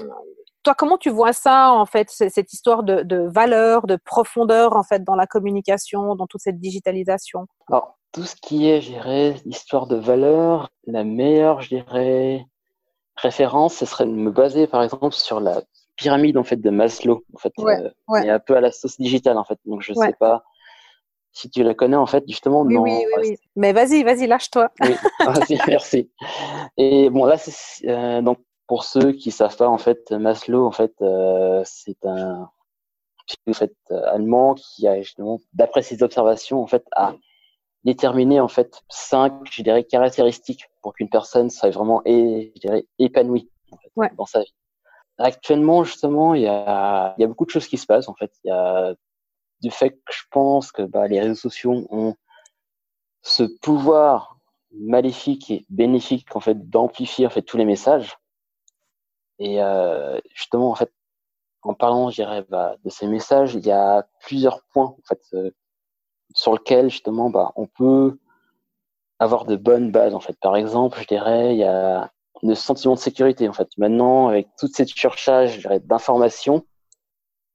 toi, 0.63 0.75
comment 0.75 0.97
tu 0.97 1.09
vois 1.09 1.33
ça, 1.33 1.71
en 1.71 1.85
fait, 1.85 2.09
cette 2.09 2.53
histoire 2.53 2.83
de, 2.83 3.03
de, 3.03 3.27
valeur, 3.27 3.87
de 3.87 3.95
profondeur, 3.95 4.75
en 4.75 4.83
fait, 4.83 5.03
dans 5.03 5.15
la 5.15 5.25
communication, 5.25 6.15
dans 6.15 6.27
toute 6.27 6.41
cette 6.41 6.59
digitalisation? 6.59 7.47
Alors, 7.67 7.97
tout 8.11 8.23
ce 8.23 8.35
qui 8.35 8.69
est, 8.69 8.81
je 8.81 8.91
dirais, 8.91 9.35
histoire 9.45 9.87
de 9.87 9.95
valeur, 9.95 10.69
la 10.85 11.03
meilleure, 11.03 11.61
je 11.61 11.69
dirais, 11.69 12.45
référence, 13.15 13.75
ce 13.75 13.85
serait 13.85 14.05
de 14.05 14.11
me 14.11 14.31
baser, 14.31 14.67
par 14.67 14.83
exemple, 14.83 15.13
sur 15.13 15.39
la 15.39 15.61
pyramide, 15.95 16.37
en 16.37 16.43
fait, 16.43 16.57
de 16.57 16.69
Maslow, 16.69 17.23
en 17.33 17.37
fait, 17.37 17.53
ouais, 17.57 17.79
euh, 17.79 18.21
et 18.23 18.29
un 18.29 18.39
peu 18.39 18.55
à 18.55 18.61
la 18.61 18.71
sauce 18.71 18.97
digitale, 18.97 19.37
en 19.37 19.43
fait. 19.43 19.59
Donc, 19.65 19.81
je 19.81 19.93
sais 19.93 20.13
pas 20.19 20.43
si 21.33 21.49
tu 21.49 21.63
la 21.63 21.73
connais, 21.73 21.95
en 21.95 22.05
fait, 22.05 22.23
justement. 22.27 22.61
Oui, 22.61 22.77
oui, 22.77 23.05
oui, 23.17 23.37
Mais 23.55 23.73
vas-y, 23.73 24.03
vas-y, 24.03 24.27
lâche-toi. 24.27 24.69
Oui, 24.81 24.95
vas-y, 25.25 25.57
merci. 25.67 26.11
Et 26.77 27.09
bon, 27.09 27.25
là, 27.25 27.37
c'est 27.37 27.87
euh, 27.89 28.21
donc 28.21 28.39
pour 28.71 28.85
ceux 28.85 29.11
qui 29.11 29.31
savent 29.31 29.57
pas, 29.57 29.67
en 29.67 29.77
fait, 29.77 30.11
Maslow, 30.11 30.65
en 30.65 30.71
fait, 30.71 30.93
euh, 31.01 31.61
c'est 31.65 32.05
un 32.05 32.49
en 33.45 33.53
fait, 33.53 33.75
allemand 33.89 34.53
qui 34.53 34.87
a 34.87 35.01
justement, 35.01 35.41
d'après 35.51 35.81
ses 35.81 36.03
observations, 36.03 36.61
en 36.63 36.67
fait, 36.67 36.85
a 36.95 37.13
déterminé 37.83 38.39
en 38.39 38.47
fait 38.47 38.81
cinq, 38.87 39.33
je 39.51 39.61
dirais, 39.61 39.83
caractéristiques 39.83 40.69
pour 40.81 40.93
qu'une 40.93 41.09
personne 41.09 41.49
soit 41.49 41.69
vraiment, 41.71 42.01
je 42.05 42.57
dirais, 42.61 42.85
épanouie 42.97 43.51
dans 44.15 44.25
sa 44.25 44.39
vie. 44.39 44.55
Actuellement, 45.17 45.83
justement, 45.83 46.33
il 46.33 46.43
y 46.43 46.47
a, 46.47 47.13
il 47.17 47.21
y 47.23 47.25
a 47.25 47.27
beaucoup 47.27 47.45
de 47.45 47.51
choses 47.51 47.67
qui 47.67 47.77
se 47.77 47.85
passent. 47.85 48.07
En 48.07 48.15
fait, 48.15 48.31
il 48.45 48.47
y 48.47 48.51
a 48.51 48.95
du 49.61 49.69
fait 49.69 49.89
que 49.89 50.13
je 50.13 50.23
pense 50.31 50.71
que 50.71 50.83
bah, 50.83 51.09
les 51.09 51.19
réseaux 51.19 51.35
sociaux 51.35 51.85
ont 51.89 52.15
ce 53.21 53.43
pouvoir 53.61 54.37
maléfique 54.71 55.51
et 55.51 55.65
bénéfique 55.69 56.33
en 56.37 56.39
fait 56.39 56.69
d'amplifier 56.69 57.27
en 57.27 57.29
fait 57.29 57.41
tous 57.41 57.57
les 57.57 57.65
messages 57.65 58.15
et 59.41 59.59
euh, 59.59 60.19
justement, 60.35 60.69
en 60.69 60.75
fait, 60.75 60.93
en 61.63 61.73
parlant, 61.73 62.11
je 62.11 62.15
dirais, 62.17 62.45
bah, 62.47 62.75
de 62.85 62.89
ces 62.91 63.07
messages, 63.07 63.55
il 63.55 63.65
y 63.65 63.71
a 63.71 64.07
plusieurs 64.19 64.61
points 64.71 64.95
en 64.95 65.01
fait 65.07 65.19
euh, 65.33 65.49
sur 66.35 66.53
lesquels 66.53 66.91
justement, 66.91 67.31
bah, 67.31 67.51
on 67.55 67.65
peut 67.65 68.19
avoir 69.17 69.45
de 69.45 69.55
bonnes 69.55 69.91
bases. 69.91 70.13
En 70.13 70.19
fait, 70.19 70.37
par 70.39 70.55
exemple, 70.55 70.99
je 71.01 71.07
dirais, 71.07 71.55
il 71.55 71.57
y 71.57 71.63
a 71.63 72.11
le 72.43 72.53
sentiment 72.53 72.93
de 72.93 72.99
sécurité. 72.99 73.49
En 73.49 73.53
fait, 73.53 73.67
maintenant, 73.79 74.27
avec 74.27 74.47
toute 74.59 74.75
cette 74.75 74.89
surcharge 74.89 75.67
d'informations, 75.85 76.63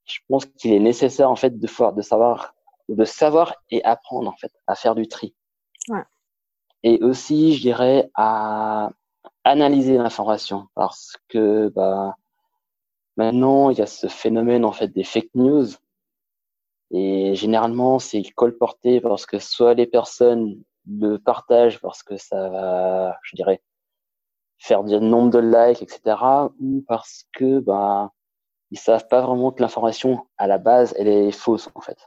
je 0.03 0.19
pense 0.27 0.45
qu'il 0.45 0.73
est 0.73 0.81
nécessaire 0.81 1.31
en 1.31 1.37
fait 1.37 1.57
de, 1.57 1.67
de 1.95 2.01
savoir, 2.01 2.53
de 2.89 3.05
savoir 3.05 3.55
et 3.69 3.81
apprendre 3.85 4.29
en 4.29 4.35
fait 4.35 4.51
à 4.67 4.75
faire 4.75 4.93
du 4.93 5.07
tri. 5.07 5.33
Ouais. 5.87 6.03
Et 6.83 7.01
aussi, 7.01 7.55
je 7.55 7.61
dirais, 7.61 8.09
à 8.13 8.89
analyser 9.47 9.97
l'information 9.97 10.67
parce 10.75 11.15
que 11.29 11.69
bah, 11.69 12.15
maintenant 13.15 13.69
il 13.69 13.77
y 13.77 13.81
a 13.81 13.85
ce 13.87 14.07
phénomène 14.07 14.65
en 14.65 14.71
fait 14.71 14.89
des 14.89 15.03
fake 15.03 15.29
news 15.35 15.67
et 16.91 17.35
généralement 17.35 17.99
c'est 17.99 18.23
colporté 18.31 19.01
parce 19.01 19.25
que 19.25 19.39
soit 19.39 19.73
les 19.73 19.87
personnes 19.87 20.61
le 20.89 21.17
partagent 21.17 21.79
parce 21.81 22.03
que 22.03 22.17
ça 22.17 22.49
va, 22.49 23.17
je 23.23 23.35
dirais, 23.35 23.61
faire 24.59 24.83
du 24.83 24.97
nombre 24.99 25.31
de 25.31 25.39
likes, 25.39 25.81
etc. 25.81 26.17
ou 26.59 26.83
parce 26.87 27.25
que 27.33 27.59
bah 27.59 28.11
ils 28.71 28.79
savent 28.79 29.07
pas 29.07 29.21
vraiment 29.21 29.51
que 29.51 29.61
l'information 29.61 30.25
à 30.37 30.47
la 30.47 30.57
base 30.57 30.93
elle 30.97 31.07
est 31.07 31.31
fausse 31.31 31.69
en 31.75 31.81
fait. 31.81 31.97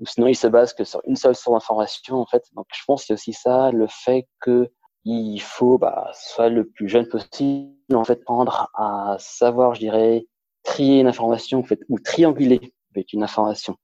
Ou 0.00 0.06
sinon 0.06 0.26
ils 0.26 0.36
se 0.36 0.46
basent 0.46 0.74
que 0.74 0.84
sur 0.84 1.00
une 1.06 1.16
seule 1.16 1.34
source 1.34 1.60
d'information 1.60 2.16
en 2.16 2.26
fait. 2.26 2.44
Donc 2.54 2.66
je 2.74 2.82
pense 2.86 3.04
qu'il 3.04 3.12
y 3.12 3.14
a 3.14 3.18
aussi 3.18 3.32
ça, 3.32 3.70
le 3.70 3.86
fait 3.86 4.28
que 4.40 4.70
il 5.06 5.38
faut 5.38 5.78
bah, 5.78 6.10
soit 6.14 6.48
le 6.48 6.68
plus 6.68 6.88
jeune 6.88 7.08
possible 7.08 7.70
en 7.94 8.04
fait 8.04 8.24
prendre 8.24 8.70
à 8.74 9.16
savoir 9.20 9.74
je 9.74 9.80
dirais 9.80 10.26
trier 10.64 11.00
une 11.00 11.06
information 11.06 11.60
en 11.60 11.62
fait 11.62 11.78
ou 11.88 12.00
trianguler 12.00 12.74
avec 12.92 13.12
une 13.12 13.22
information. 13.22 13.76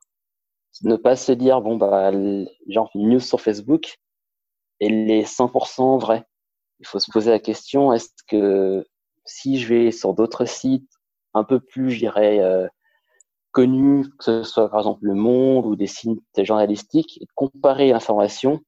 Ne 0.82 0.96
pas 0.96 1.14
se 1.14 1.30
dire 1.30 1.61
bon 1.61 1.76
bah 1.76 2.11
genre 2.68 2.90
une 2.94 3.11
news 3.11 3.20
sur 3.20 3.40
Facebook 3.40 3.98
elle 4.80 5.11
est 5.11 5.22
100% 5.22 6.00
vraie 6.00 6.24
il 6.80 6.87
faut 6.87 6.98
se 6.98 7.11
poser 7.12 7.30
la 7.30 7.38
question 7.38 7.92
est-ce 7.92 8.11
que 8.26 8.85
si 9.24 9.61
je 9.61 9.68
vais 9.72 9.92
sur 9.92 10.14
d'autres 10.14 10.44
sites 10.44 10.90
un 11.35 11.44
peu 11.44 11.61
plus 11.61 11.92
je 11.92 11.98
dirais 11.98 12.40
euh, 12.40 12.66
connus 13.52 14.08
que 14.18 14.24
ce 14.24 14.42
soit 14.42 14.68
par 14.68 14.80
exemple 14.80 15.04
Le 15.04 15.14
Monde 15.14 15.66
ou 15.66 15.76
des 15.76 15.87
sites 15.87 16.20
journalistiques 16.38 17.18
et 17.22 17.26
comparer 17.37 17.90
l'information 17.90 18.61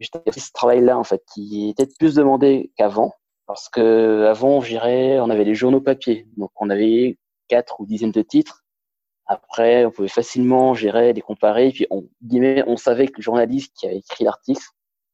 fait 0.00 0.40
ce 0.40 0.52
travail-là, 0.52 0.98
en 0.98 1.04
fait, 1.04 1.22
qui 1.32 1.68
était 1.68 1.86
plus 1.98 2.14
demandé 2.14 2.72
qu'avant. 2.76 3.14
Parce 3.46 3.68
que 3.68 4.26
avant, 4.28 4.60
je 4.60 4.70
dirais, 4.70 5.20
on 5.20 5.30
avait 5.30 5.44
les 5.44 5.54
journaux 5.54 5.80
papier. 5.80 6.26
Donc, 6.36 6.50
on 6.56 6.70
avait 6.70 7.18
quatre 7.48 7.80
ou 7.80 7.86
dizaines 7.86 8.12
de 8.12 8.22
titres. 8.22 8.64
Après, 9.26 9.84
on 9.84 9.90
pouvait 9.90 10.08
facilement, 10.08 10.74
gérer, 10.74 11.12
les 11.12 11.20
comparer. 11.20 11.70
puis, 11.70 11.86
on, 11.90 12.06
on 12.66 12.76
savait 12.76 13.08
que 13.08 13.18
le 13.18 13.22
journaliste 13.22 13.74
qui 13.76 13.86
a 13.86 13.92
écrit 13.92 14.24
l'article, 14.24 14.64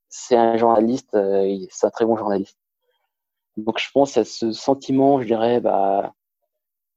c'est 0.08 0.36
un 0.36 0.56
journaliste, 0.56 1.14
euh, 1.14 1.56
c'est 1.70 1.86
un 1.86 1.90
très 1.90 2.04
bon 2.04 2.16
journaliste. 2.16 2.58
Donc 3.56 3.78
je 3.78 3.88
pense 3.92 4.16
à 4.16 4.24
ce 4.24 4.52
sentiment, 4.52 5.20
je 5.20 5.26
dirais, 5.26 5.60
bah, 5.60 6.12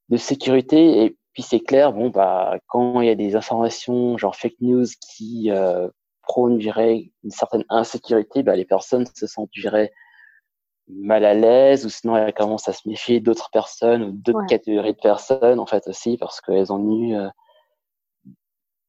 de 0.10 0.18
sécurité. 0.18 1.04
Et 1.06 1.18
puis 1.34 1.44
c'est 1.44 1.60
clair, 1.60 1.94
bon, 1.94 2.10
bah, 2.10 2.60
quand 2.68 3.02
il 3.02 3.08
y 3.08 3.12
a 3.12 3.16
des 3.16 3.36
informations 3.36 4.18
genre 4.18 4.36
fake 4.36 4.56
news 4.62 4.86
qui 5.00 5.52
euh, 5.52 5.90
dirais, 6.58 7.12
une 7.24 7.32
certaine 7.32 7.66
insécurité, 7.70 8.44
bah, 8.44 8.56
les 8.56 8.66
personnes 8.66 9.06
se 9.14 9.28
sentent, 9.28 9.52
dirais, 9.54 9.92
mal 10.88 11.26
à 11.26 11.34
l'aise 11.34 11.86
ou 11.86 11.90
sinon 11.90 12.16
elles 12.18 12.34
commencent 12.34 12.68
à 12.68 12.74
se 12.74 12.88
méfier 12.88 13.20
d'autres 13.20 13.50
personnes 13.52 14.04
ou 14.04 14.12
d'autres 14.12 14.46
catégories 14.48 14.94
de 14.94 15.00
personnes 15.00 15.60
en 15.60 15.66
fait 15.66 15.88
aussi 15.88 16.18
parce 16.18 16.42
qu'elles 16.42 16.74
ont 16.74 17.00
eu 17.00 17.16
euh, 17.16 17.30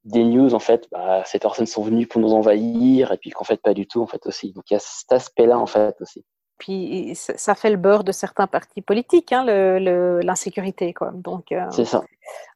des 0.05 0.25
news 0.25 0.55
en 0.55 0.59
fait 0.59 0.88
bah, 0.90 1.23
ces 1.25 1.38
personnes 1.38 1.66
sont 1.66 1.83
venues 1.83 2.07
pour 2.07 2.20
nous 2.20 2.33
envahir 2.33 3.12
et 3.12 3.16
puis 3.16 3.31
qu'en 3.31 3.44
fait 3.44 3.61
pas 3.62 3.75
du 3.75 3.87
tout 3.87 4.03
en 4.03 4.07
fait 4.07 4.27
aussi. 4.27 4.53
Donc 4.53 4.70
il 4.70 4.75
y 4.75 4.77
a 4.77 4.81
cet 4.81 5.12
aspect 5.12 5.47
là 5.47 5.59
en 5.59 5.66
fait 5.66 5.97
aussi 6.01 6.25
puis 6.64 7.12
ça 7.14 7.55
fait 7.55 7.68
le 7.68 7.77
beurre 7.77 8.05
de 8.05 8.12
certains 8.12 8.46
partis 8.46 8.81
politiques, 8.81 9.33
hein, 9.33 9.44
l'insécurité. 9.44 10.94
Quoi. 10.94 11.11
Donc, 11.12 11.53
euh, 11.53 11.66
c'est 11.70 11.85
ça. 11.85 12.03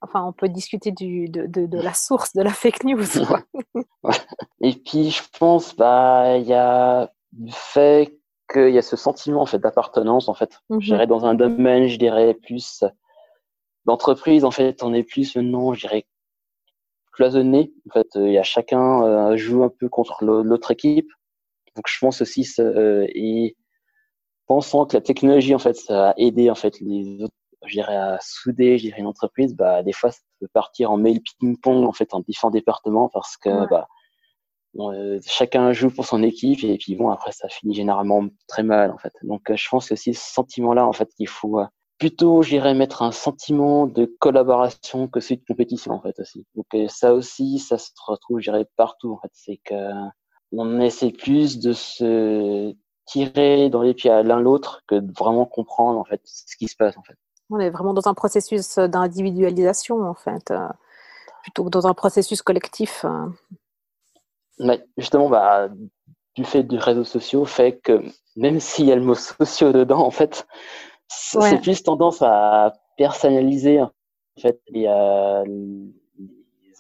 Enfin, 0.00 0.24
on 0.24 0.32
peut 0.32 0.48
discuter 0.48 0.92
du, 0.92 1.28
de, 1.28 1.44
de, 1.44 1.66
de, 1.66 1.78
la 1.78 1.92
source 1.92 2.32
de 2.32 2.42
la 2.42 2.50
fake 2.50 2.84
news. 2.84 3.04
Quoi. 3.26 3.42
Et 4.62 4.72
puis, 4.72 5.10
je 5.10 5.22
pense, 5.38 5.76
bah, 5.76 6.38
il 6.38 6.46
y 6.46 6.54
a 6.54 7.12
le 7.38 7.50
fait 7.52 8.18
qu'il 8.50 8.70
y 8.70 8.78
a 8.78 8.82
ce 8.82 8.96
sentiment 8.96 9.42
en 9.42 9.46
fait 9.46 9.58
d'appartenance 9.58 10.30
en 10.30 10.34
fait. 10.34 10.58
Je 10.70 10.74
mhm. 10.76 10.80
dirais 10.80 11.06
dans 11.06 11.26
un 11.26 11.34
domaine, 11.34 11.86
je 11.86 11.98
dirais 11.98 12.32
plus 12.32 12.84
d'entreprise. 13.84 14.42
En 14.46 14.50
fait, 14.50 14.82
on 14.82 14.94
est 14.94 15.02
plus 15.04 15.36
maintenant, 15.36 15.74
je 15.74 15.80
dirais 15.80 16.06
cloisonné. 17.12 17.74
En 17.90 17.92
fait, 17.92 18.08
il 18.14 18.32
y 18.32 18.38
a 18.38 18.42
chacun 18.42 19.02
euh, 19.02 19.36
joue 19.36 19.64
un 19.64 19.68
peu 19.68 19.90
contre 19.90 20.24
l'autre 20.24 20.70
équipe. 20.70 21.10
Donc, 21.76 21.84
je 21.86 21.98
pense 22.00 22.22
aussi 22.22 22.48
euh, 22.58 23.06
et 23.14 23.54
pensant 24.48 24.86
que 24.86 24.96
la 24.96 25.00
technologie 25.00 25.54
en 25.54 25.58
fait 25.60 25.76
ça 25.76 26.10
a 26.10 26.14
aidé 26.16 26.50
en 26.50 26.56
fait 26.56 26.80
les 26.80 27.22
autres 27.22 27.34
je 27.66 27.74
dirais 27.74 27.96
à 27.96 28.18
souder 28.20 28.78
je 28.78 28.84
dirais 28.84 29.00
une 29.00 29.06
entreprise 29.06 29.54
bah 29.54 29.82
des 29.82 29.92
fois 29.92 30.10
ça 30.10 30.20
peut 30.40 30.48
partir 30.52 30.90
en 30.90 30.96
mail 30.96 31.20
ping-pong 31.38 31.86
en 31.86 31.92
fait 31.92 32.14
en 32.14 32.20
différents 32.20 32.50
départements 32.50 33.08
parce 33.08 33.36
que 33.36 33.68
bah 33.68 33.86
euh, 34.78 35.18
chacun 35.26 35.72
joue 35.72 35.90
pour 35.90 36.04
son 36.04 36.22
équipe 36.22 36.62
et 36.62 36.76
puis 36.78 36.94
bon 36.94 37.10
après 37.10 37.32
ça 37.32 37.48
finit 37.48 37.74
généralement 37.74 38.24
très 38.46 38.62
mal 38.62 38.90
en 38.90 38.98
fait. 38.98 39.12
Donc 39.22 39.50
euh, 39.50 39.56
je 39.56 39.68
pense 39.68 39.88
que 39.88 39.94
aussi 39.94 40.14
ce 40.14 40.32
sentiment 40.32 40.74
là 40.74 40.86
en 40.86 40.92
fait 40.92 41.08
qu'il 41.14 41.26
faut 41.26 41.58
euh, 41.58 41.66
plutôt 41.98 42.42
j'irais 42.42 42.74
mettre 42.74 43.02
un 43.02 43.10
sentiment 43.10 43.86
de 43.86 44.14
collaboration 44.20 45.08
que 45.08 45.20
celui 45.20 45.38
de 45.38 45.44
compétition 45.46 45.92
en 45.92 46.00
fait 46.00 46.18
aussi. 46.20 46.46
Donc 46.54 46.66
ça 46.88 47.14
aussi 47.14 47.58
ça 47.58 47.78
se 47.78 47.90
retrouve 48.06 48.40
j'irais 48.40 48.66
partout 48.76 49.12
en 49.12 49.18
fait. 49.20 49.30
C'est 49.32 49.58
que 49.64 49.74
on 50.52 50.80
essaie 50.80 51.10
plus 51.10 51.58
de 51.58 51.72
se 51.72 52.72
tirer 53.08 53.70
dans 53.70 53.82
les 53.82 53.94
pieds 53.94 54.10
à 54.10 54.22
l'un 54.22 54.40
l'autre 54.40 54.82
que 54.86 54.94
de 54.96 55.12
vraiment 55.18 55.46
comprendre 55.46 55.98
en 55.98 56.04
fait 56.04 56.20
ce 56.24 56.56
qui 56.56 56.68
se 56.68 56.76
passe 56.76 56.96
en 56.96 57.02
fait. 57.02 57.16
On 57.50 57.58
est 57.58 57.70
vraiment 57.70 57.94
dans 57.94 58.06
un 58.06 58.14
processus 58.14 58.78
d'individualisation 58.78 60.02
en 60.02 60.14
fait, 60.14 60.50
euh, 60.50 60.68
plutôt 61.42 61.64
que 61.64 61.70
dans 61.70 61.86
un 61.86 61.94
processus 61.94 62.42
collectif. 62.42 63.04
Euh. 63.04 63.26
Mais 64.58 64.84
justement, 64.98 65.30
bah, 65.30 65.68
du 66.34 66.44
fait 66.44 66.62
du 66.62 66.76
réseau 66.76 67.04
social 67.04 67.46
fait 67.46 67.78
que 67.80 68.02
même 68.36 68.60
s'il 68.60 68.84
y 68.86 68.92
a 68.92 68.96
le 68.96 69.02
mot 69.02 69.14
sociaux 69.14 69.72
dedans, 69.72 70.00
en 70.00 70.10
fait, 70.10 70.46
c'est 71.08 71.60
plus 71.62 71.82
tendance 71.82 72.20
à 72.20 72.74
personnaliser 72.98 73.80
en 73.80 73.90
fait 74.38 74.60
les 74.68 74.86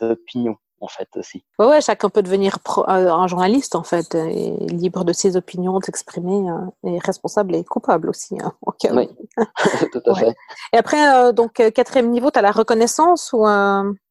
opinions 0.02 0.58
en 0.80 0.88
fait 0.88 1.08
aussi. 1.16 1.44
Ouais, 1.58 1.66
ouais, 1.66 1.80
chacun 1.80 2.08
peut 2.08 2.22
devenir 2.22 2.58
euh, 2.78 2.82
un 3.10 3.26
journaliste 3.26 3.74
en 3.74 3.82
fait, 3.82 4.14
et 4.14 4.56
libre 4.66 5.04
de 5.04 5.12
ses 5.12 5.36
opinions, 5.36 5.78
d'exprimer, 5.78 6.50
euh, 6.50 6.90
et 6.90 6.98
responsable 6.98 7.54
et 7.54 7.64
coupable 7.64 8.08
aussi. 8.08 8.36
Hein, 8.40 8.52
oui, 8.92 9.08
tout 9.92 10.02
à 10.06 10.14
fait. 10.14 10.34
Et 10.72 10.76
après, 10.76 11.14
euh, 11.14 11.32
donc 11.32 11.54
quatrième 11.74 12.10
niveau, 12.10 12.30
tu 12.30 12.38
as 12.38 12.42
la 12.42 12.52
reconnaissance 12.52 13.32
ou 13.32 13.46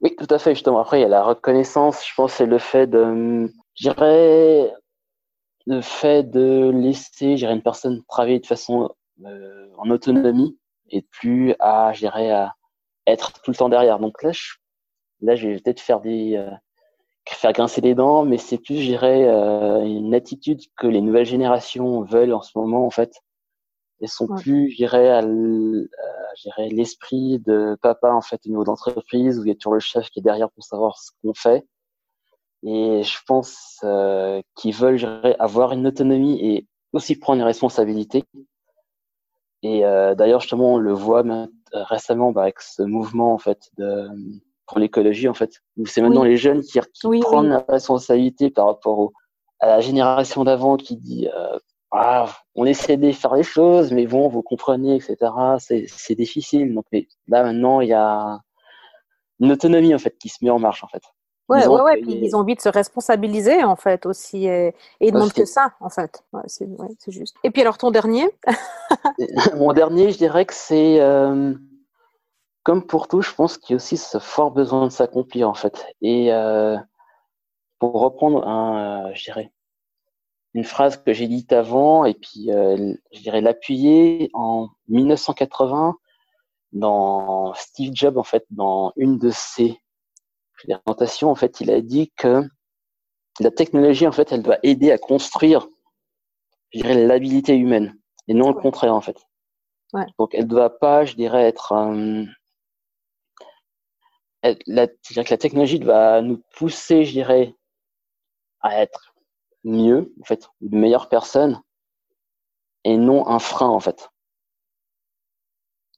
Oui, 0.02 0.16
tout 0.18 0.28
à 0.30 0.40
fait. 0.40 0.56
Justement, 0.56 0.80
après 0.80 1.00
il 1.00 1.04
y 1.04 1.06
a 1.06 1.10
la 1.10 1.24
reconnaissance. 1.24 2.06
Je 2.06 2.14
pense 2.16 2.34
c'est 2.34 2.46
le 2.46 2.60
fait 2.60 2.88
de, 2.88 3.52
j'irais, 3.76 4.74
le 5.66 5.82
fait 5.82 6.24
de 6.24 6.72
laisser, 6.74 7.38
j'irais 7.38 7.54
une 7.54 7.64
personne 7.64 8.04
travailler 8.08 8.40
de 8.40 8.46
façon 8.46 8.90
en 9.78 9.90
autonomie 9.90 10.58
et 10.90 11.02
plus 11.02 11.56
à, 11.60 11.92
j'irais, 11.94 12.32
à 12.32 12.54
être 13.08 13.34
tout 13.42 13.52
le 13.52 13.58
temps 13.58 13.70
derrière. 13.70 14.00
Donc 14.00 14.22
là, 14.24 14.32
je 14.32 14.54
Là, 15.22 15.36
je 15.36 15.48
vais 15.48 15.60
peut-être 15.60 15.80
faire 15.80 16.00
des 16.02 16.36
euh, 16.36 16.50
faire 17.36 17.54
grincer 17.54 17.82
les 17.82 17.96
dents, 17.96 18.26
mais 18.26 18.38
c'est 18.38 18.58
plus, 18.58 18.78
je 18.78 18.88
dirais, 18.88 19.28
euh, 19.28 19.84
une 19.84 20.14
attitude 20.14 20.62
que 20.78 20.88
les 20.88 21.02
nouvelles 21.02 21.26
générations 21.26 22.02
veulent 22.02 22.34
en 22.34 22.42
ce 22.42 22.58
moment, 22.58 22.86
en 22.86 22.90
fait. 22.90 23.22
Elles 24.02 24.10
sont 24.10 24.28
plus, 24.28 24.70
je 24.72 24.78
dirais, 24.78 25.10
à 25.10 25.22
l'esprit 26.70 27.40
de 27.40 27.76
papa, 27.82 28.12
en 28.12 28.22
fait, 28.22 28.40
au 28.46 28.50
niveau 28.50 28.64
d'entreprise, 28.64 29.40
où 29.40 29.46
il 29.46 29.48
y 29.48 29.52
a 29.52 29.56
toujours 29.56 29.74
le 29.74 29.80
chef 29.80 30.10
qui 30.10 30.20
est 30.20 30.24
derrière 30.24 30.52
pour 30.52 30.64
savoir 30.64 30.98
ce 30.98 31.12
qu'on 31.22 31.34
fait. 31.34 31.66
Et 32.64 33.02
je 33.04 33.18
pense 33.26 33.80
euh, 33.84 34.42
qu'ils 34.56 34.76
veulent, 34.76 34.98
dirais, 34.98 35.36
avoir 35.40 35.72
une 35.72 35.88
autonomie 35.88 36.40
et 36.46 36.68
aussi 36.94 37.16
prendre 37.18 37.40
une 37.40 37.48
responsabilité. 37.48 38.24
Et 39.64 39.84
euh, 39.86 40.14
d'ailleurs, 40.14 40.42
justement, 40.42 40.76
on 40.76 40.78
le 40.78 40.94
voit 40.94 41.24
récemment 41.74 42.32
bah, 42.32 42.44
avec 42.44 42.62
ce 42.62 42.84
mouvement, 42.84 43.34
en 43.34 43.40
fait, 43.40 43.70
de 43.78 44.10
pour 44.68 44.80
l'écologie 44.80 45.28
en 45.28 45.34
fait. 45.34 45.62
C'est 45.86 46.02
maintenant 46.02 46.24
les 46.24 46.38
jeunes 46.38 46.62
qui, 46.62 46.80
prennent 47.22 47.50
la 47.50 47.66
responsabilité 47.68 48.50
par 48.50 48.68
rapport 48.68 49.12
à 49.60 49.68
la 49.68 49.80
génération 49.80 50.44
d'avant 50.44 50.78
qui 50.78 50.98
dit 50.98 51.28
euh, 51.34 51.58
ah, 51.92 52.28
on 52.56 52.66
essaie 52.66 52.98
de 52.98 53.12
faire 53.12 53.34
les 53.34 53.44
choses, 53.44 53.92
mais 53.94 54.06
bon, 54.06 54.28
vous 54.28 54.44
comprenez, 54.44 54.96
etc. 54.96 55.16
C'est 55.58 56.16
difficile. 56.16 56.74
Donc 56.74 56.86
là 57.28 57.44
maintenant, 57.44 57.82
il 57.82 57.90
y 57.90 57.94
a 57.94 58.40
une 59.40 59.52
autonomie 59.52 59.96
en 59.96 60.00
fait 60.00 60.18
qui 60.18 60.30
se 60.30 60.44
met 60.44 60.50
en 60.50 60.60
marche 60.60 60.84
en 60.84 60.88
fait. 60.88 61.04
Ouais, 61.50 61.62
ils 61.64 61.70
ouais, 61.70 61.82
ouais. 61.82 62.02
Puis 62.02 62.20
ils 62.24 62.36
ont 62.36 62.40
envie 62.40 62.56
de 62.56 62.62
se 62.62 62.68
responsabiliser 62.68 63.64
en 63.64 63.78
fait 63.78 64.06
aussi 64.06 64.48
et, 64.48 64.76
ils 65.00 65.14
demandent 65.14 65.32
que 65.32 65.46
ça 65.46 65.74
en 65.80 65.90
fait. 65.90 66.24
Ouais, 66.34 66.42
c'est 66.46 67.12
juste. 67.12 67.36
Et 67.44 67.52
puis 67.52 67.62
alors 67.62 67.78
ton 67.78 67.90
dernier? 67.90 68.28
Mon 69.56 69.72
dernier, 69.72 70.12
je 70.12 70.18
dirais 70.18 70.46
que 70.46 70.54
c'est 70.54 71.00
euh, 71.00 71.54
comme 72.68 72.86
pour 72.86 73.08
tout, 73.08 73.22
je 73.22 73.34
pense 73.34 73.58
qu'il 73.58 73.72
y 73.72 73.76
a 73.76 73.78
aussi 73.78 73.96
ce 73.96 74.20
fort 74.20 74.52
besoin 74.52 74.88
de 74.88 74.92
s'accomplir 74.92 75.48
en 75.48 75.54
fait. 75.54 75.88
Et 76.02 76.34
euh, 76.34 76.76
pour 77.80 77.94
reprendre 77.94 78.46
un, 78.46 79.08
euh, 79.08 79.14
je 79.14 79.24
dirais, 79.24 79.54
une 80.54 80.66
phrase 80.66 80.98
que 80.98 81.14
j'ai 81.14 81.30
dite 81.30 81.54
avant 81.54 82.04
et 82.04 82.14
puis 82.14 82.52
euh, 82.52 82.94
je 83.14 83.22
dirais 83.22 83.40
l'appuyer 83.40 84.30
en 84.34 84.68
1980 84.90 85.96
dans 86.74 87.54
Steve 87.54 87.92
Jobs 87.94 88.18
en 88.18 88.24
fait 88.24 88.46
dans 88.50 88.92
une 88.98 89.18
de 89.18 89.30
ses 89.32 89.80
présentations 90.58 91.32
en 91.32 91.36
fait 91.36 91.62
il 91.62 91.72
a 91.72 91.80
dit 91.80 92.12
que 92.18 92.44
la 93.40 93.52
technologie 93.52 94.08
en 94.08 94.12
fait 94.12 94.34
elle 94.34 94.44
doit 94.44 94.60
aider 94.64 94.92
à 94.92 94.98
construire 94.98 95.70
je 96.74 96.80
dirais 96.80 96.96
l'habilité 96.96 97.56
humaine 97.56 97.98
et 98.28 98.34
non 98.34 98.50
le 98.50 98.60
contraire 98.60 98.94
en 98.94 99.02
fait. 99.02 99.26
Ouais. 99.94 100.06
Donc 100.20 100.36
elle 100.36 100.48
doit 100.48 100.80
pas 100.80 101.06
je 101.06 101.16
dirais 101.16 101.44
être 101.44 101.72
la, 104.66 104.88
que 104.88 105.30
la 105.30 105.38
technologie 105.38 105.80
va 105.80 106.22
nous 106.22 106.42
pousser, 106.56 107.06
je 107.06 107.12
dirais, 107.12 107.56
à 108.62 108.82
être 108.82 109.14
mieux, 109.64 110.14
en 110.22 110.26
fait, 110.26 110.48
une 110.62 110.80
meilleure 110.80 111.10
personne, 111.10 111.62
et 112.84 112.98
non 112.98 113.28
un 113.28 113.40
frein, 113.40 113.70
en 113.70 113.80
fait. 113.80 114.10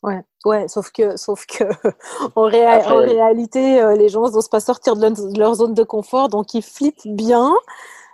Ouais, 0.02 0.22
ouais, 0.46 0.68
sauf 0.70 0.92
que, 0.92 1.18
sauf 1.18 1.46
que 1.46 1.64
en, 2.36 2.44
réalité, 2.46 3.82
euh, 3.82 3.96
les 3.96 4.08
gens 4.08 4.30
n'osent 4.30 4.48
pas 4.48 4.62
sortir 4.62 4.96
de 4.96 5.38
leur, 5.38 5.56
zone 5.56 5.74
de 5.74 5.84
confort, 5.84 6.30
donc 6.30 6.54
ils 6.54 6.64
flippent 6.64 7.06
bien. 7.06 7.54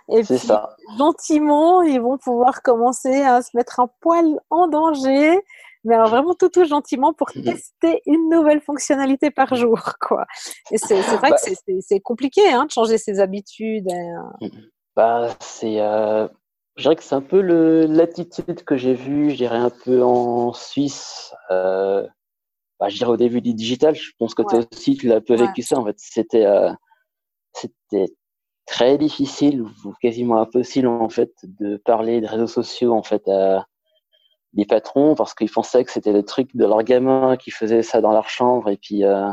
Et 0.08 0.22
puis, 0.22 0.38
ça. 0.38 0.76
gentiment, 0.98 1.82
ils 1.82 2.00
vont 2.00 2.18
pouvoir 2.18 2.62
commencer 2.62 3.22
à 3.22 3.42
se 3.42 3.56
mettre 3.56 3.80
un 3.80 3.88
poil 4.00 4.40
en 4.50 4.66
danger 4.68 5.40
mais 5.86 5.94
alors 5.94 6.08
vraiment 6.08 6.34
tout 6.34 6.48
tout 6.48 6.64
gentiment 6.64 7.14
pour 7.14 7.28
mhm. 7.34 7.44
tester 7.44 8.02
une 8.06 8.28
nouvelle 8.28 8.60
fonctionnalité 8.60 9.30
par 9.30 9.54
jour, 9.54 9.80
quoi. 10.00 10.26
Et 10.70 10.78
c'est 10.78 11.00
vrai 11.00 11.30
que 11.30 11.50
bah 11.50 11.80
c'est 11.80 12.00
compliqué 12.00 12.46
hein, 12.48 12.66
de 12.66 12.70
changer 12.70 12.98
ses 12.98 13.20
habitudes. 13.20 13.90
Euh. 13.90 14.46
Mhm. 14.46 14.70
Bah, 14.96 15.28
c'est, 15.40 15.80
euh, 15.80 16.26
je 16.76 16.82
dirais 16.82 16.96
que 16.96 17.02
c'est 17.02 17.14
un 17.14 17.22
peu 17.22 17.40
l'attitude 17.40 18.64
que 18.64 18.76
j'ai 18.76 18.94
vue, 18.94 19.30
je 19.30 19.36
dirais 19.36 19.58
un 19.58 19.70
peu 19.70 20.02
en 20.02 20.52
Suisse. 20.52 21.34
Euh, 21.50 22.06
bah, 22.80 22.88
je 22.88 22.96
dirais 22.96 23.10
au 23.10 23.16
début 23.16 23.40
du 23.40 23.54
digital, 23.54 23.94
je 23.94 24.10
pense 24.18 24.34
que 24.34 24.42
toi 24.42 24.60
aussi 24.72 24.96
tu 24.96 25.06
l'as 25.06 25.16
un 25.16 25.20
peu 25.20 25.36
vécu 25.36 25.62
ça. 25.62 25.78
En 25.78 25.84
fait, 25.84 25.96
c'était, 25.98 26.46
euh, 26.46 26.72
c'était 27.52 28.06
très 28.66 28.98
difficile 28.98 29.62
ou 29.62 29.92
quasiment 30.02 30.40
impossible 30.40 30.88
en 30.88 31.08
fait 31.08 31.32
de 31.44 31.76
parler 31.76 32.20
de 32.20 32.26
réseaux 32.26 32.46
sociaux 32.48 32.92
en 32.94 33.02
fait 33.02 33.26
à 33.28 33.66
des 34.56 34.64
patrons 34.64 35.14
parce 35.14 35.34
qu'ils 35.34 35.50
pensaient 35.50 35.84
que 35.84 35.92
c'était 35.92 36.12
le 36.12 36.24
truc 36.24 36.56
de 36.56 36.64
leurs 36.64 36.82
gamins 36.82 37.36
qui 37.36 37.50
faisaient 37.50 37.82
ça 37.82 38.00
dans 38.00 38.12
leur 38.12 38.28
chambre 38.28 38.68
et 38.70 38.78
puis 38.78 39.04
euh, 39.04 39.30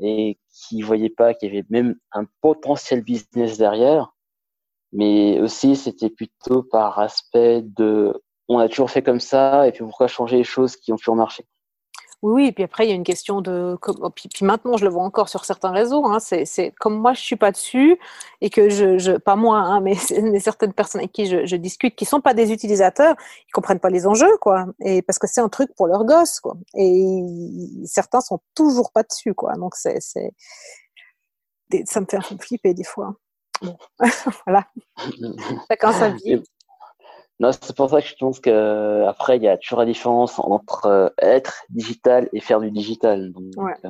et 0.00 0.38
qui 0.50 0.82
voyaient 0.82 1.10
pas 1.10 1.34
qu'il 1.34 1.54
y 1.54 1.58
avait 1.58 1.66
même 1.68 1.96
un 2.12 2.24
potentiel 2.40 3.02
business 3.02 3.58
derrière. 3.58 4.14
Mais 4.92 5.40
aussi 5.40 5.76
c'était 5.76 6.10
plutôt 6.10 6.62
par 6.62 6.98
aspect 6.98 7.62
de 7.62 8.20
on 8.48 8.58
a 8.58 8.68
toujours 8.68 8.90
fait 8.90 9.02
comme 9.02 9.20
ça, 9.20 9.68
et 9.68 9.72
puis 9.72 9.84
pourquoi 9.84 10.08
changer 10.08 10.38
les 10.38 10.44
choses 10.44 10.76
qui 10.76 10.92
ont 10.92 10.96
toujours 10.96 11.14
marché 11.14 11.44
oui, 12.22 12.32
oui, 12.34 12.46
et 12.48 12.52
puis 12.52 12.64
après, 12.64 12.86
il 12.86 12.90
y 12.90 12.92
a 12.92 12.94
une 12.94 13.04
question 13.04 13.40
de. 13.40 13.78
Oh, 13.86 14.10
puis, 14.10 14.28
puis 14.28 14.44
maintenant, 14.44 14.76
je 14.76 14.84
le 14.84 14.90
vois 14.90 15.02
encore 15.02 15.30
sur 15.30 15.46
certains 15.46 15.70
réseaux. 15.70 16.04
Hein, 16.04 16.18
c'est 16.20 16.74
comme 16.78 16.98
moi, 16.98 17.14
je 17.14 17.20
suis 17.20 17.36
pas 17.36 17.50
dessus 17.50 17.98
et 18.42 18.50
que 18.50 18.68
je. 18.68 18.98
je 18.98 19.12
pas 19.12 19.36
moi, 19.36 19.58
hein, 19.58 19.80
mais, 19.82 19.94
certaines 20.38 20.74
personnes 20.74 21.00
avec 21.00 21.12
qui 21.12 21.26
je, 21.26 21.46
je, 21.46 21.56
discute 21.56 21.96
qui 21.96 22.04
sont 22.04 22.20
pas 22.20 22.34
des 22.34 22.52
utilisateurs, 22.52 23.16
ils 23.48 23.52
comprennent 23.52 23.80
pas 23.80 23.88
les 23.88 24.06
enjeux, 24.06 24.36
quoi. 24.38 24.66
Et 24.84 25.00
parce 25.02 25.18
que 25.18 25.26
c'est 25.26 25.40
un 25.40 25.48
truc 25.48 25.74
pour 25.74 25.86
leurs 25.86 26.04
gosses, 26.04 26.40
quoi. 26.40 26.56
Et 26.74 27.22
certains 27.86 28.20
sont 28.20 28.40
toujours 28.54 28.92
pas 28.92 29.02
dessus, 29.02 29.34
quoi. 29.34 29.54
Donc, 29.54 29.74
c'est. 29.74 30.00
Ça 31.86 32.00
me 32.00 32.06
fait 32.06 32.16
un 32.16 32.20
peu 32.20 32.36
flipper 32.38 32.74
des 32.74 32.84
fois. 32.84 33.14
Bon. 33.62 33.78
voilà. 34.46 34.66
Chacun 35.70 35.92
sa 35.92 36.10
vie. 36.10 36.42
Non, 37.40 37.52
c'est 37.52 37.74
pour 37.74 37.88
ça 37.88 38.02
que 38.02 38.06
je 38.06 38.14
pense 38.16 38.38
que 38.38 39.06
après 39.06 39.38
il 39.38 39.42
y 39.42 39.48
a 39.48 39.56
toujours 39.56 39.80
la 39.80 39.86
différence 39.86 40.38
entre 40.38 40.84
euh, 40.86 41.08
être 41.18 41.64
digital 41.70 42.28
et 42.34 42.40
faire 42.40 42.60
du 42.60 42.70
digital. 42.70 43.32
ouais. 43.56 43.72
Euh, 43.86 43.88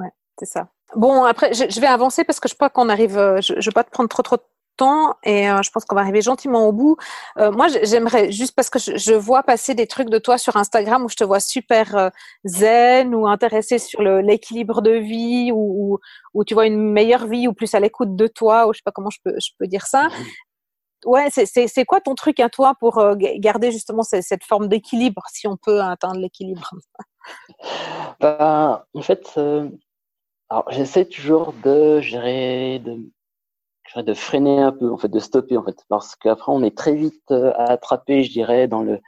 ouais 0.00 0.10
c'est 0.36 0.46
ça. 0.46 0.68
Bon, 0.96 1.22
après, 1.22 1.54
je, 1.54 1.80
vais 1.80 1.86
avancer 1.86 2.24
parce 2.24 2.40
que 2.40 2.48
je 2.48 2.54
crois 2.54 2.70
qu'on 2.70 2.88
arrive. 2.88 3.16
Euh, 3.16 3.40
je 3.40 3.54
ne 3.54 3.60
vais 3.60 3.70
pas 3.70 3.84
te 3.84 3.90
prendre 3.90 4.08
trop 4.08 4.22
trop 4.22 4.36
de 4.36 4.42
temps 4.76 5.14
et 5.22 5.44
je 5.44 5.70
pense 5.70 5.84
qu'on 5.84 5.94
va 5.94 6.00
arriver 6.00 6.20
gentiment 6.20 6.66
au 6.66 6.72
bout. 6.72 6.96
moi, 7.36 7.68
j'aimerais 7.84 8.32
juste 8.32 8.56
parce 8.56 8.70
que 8.70 8.80
je, 8.80 9.14
vois 9.14 9.44
passer 9.44 9.76
des 9.76 9.86
trucs 9.86 10.10
de 10.10 10.18
toi 10.18 10.36
sur 10.36 10.56
Instagram 10.56 11.04
où 11.04 11.08
je 11.08 11.14
te 11.14 11.22
vois 11.22 11.38
super 11.38 12.10
zen 12.44 13.14
ou 13.14 13.28
intéressé 13.28 13.78
sur 13.78 14.02
l'équilibre 14.02 14.82
de 14.82 14.90
vie 14.90 15.52
ou, 15.54 16.00
ou, 16.34 16.44
tu 16.44 16.54
vois 16.54 16.66
une 16.66 16.90
meilleure 16.90 17.28
vie 17.28 17.46
ou 17.46 17.52
plus 17.52 17.72
à 17.76 17.78
l'écoute 17.78 18.16
de 18.16 18.26
toi 18.26 18.66
ou 18.66 18.72
je 18.72 18.78
sais 18.78 18.84
pas 18.84 18.90
comment 18.90 19.10
je 19.10 19.20
peux, 19.24 19.36
je 19.38 19.50
peux 19.60 19.68
dire 19.68 19.86
ça. 19.86 20.08
Ouais, 21.04 21.28
c'est 21.30 21.84
quoi 21.84 22.00
ton 22.00 22.14
truc 22.14 22.40
à 22.40 22.48
toi 22.48 22.74
pour 22.78 22.98
euh, 22.98 23.14
garder 23.16 23.70
justement 23.70 24.02
cette, 24.02 24.44
forme 24.44 24.68
d'équilibre, 24.68 25.22
si 25.32 25.46
on 25.46 25.56
peut 25.56 25.80
atteindre 25.80 26.18
l'équilibre? 26.18 26.70
Bah, 28.20 28.86
En 28.92 29.00
fait, 29.00 29.32
euh, 29.38 29.70
j'essaie 30.68 31.06
toujours 31.06 31.54
de 31.64 32.00
gérer, 32.00 32.80
de, 32.80 32.98
de 34.02 34.14
freiner 34.14 34.60
un 34.60 34.72
peu, 34.72 34.90
en 34.90 34.98
fait, 34.98 35.08
de 35.08 35.18
stopper, 35.18 35.56
en 35.56 35.64
fait, 35.64 35.76
parce 35.88 36.14
qu'après 36.16 36.52
on 36.52 36.62
est 36.62 36.76
très 36.76 36.94
vite 36.94 37.30
euh, 37.30 37.52
à 37.54 37.72
attraper, 37.72 38.24
je 38.24 38.30
dirais, 38.30 38.68
dans 38.68 38.82
le 38.82 39.00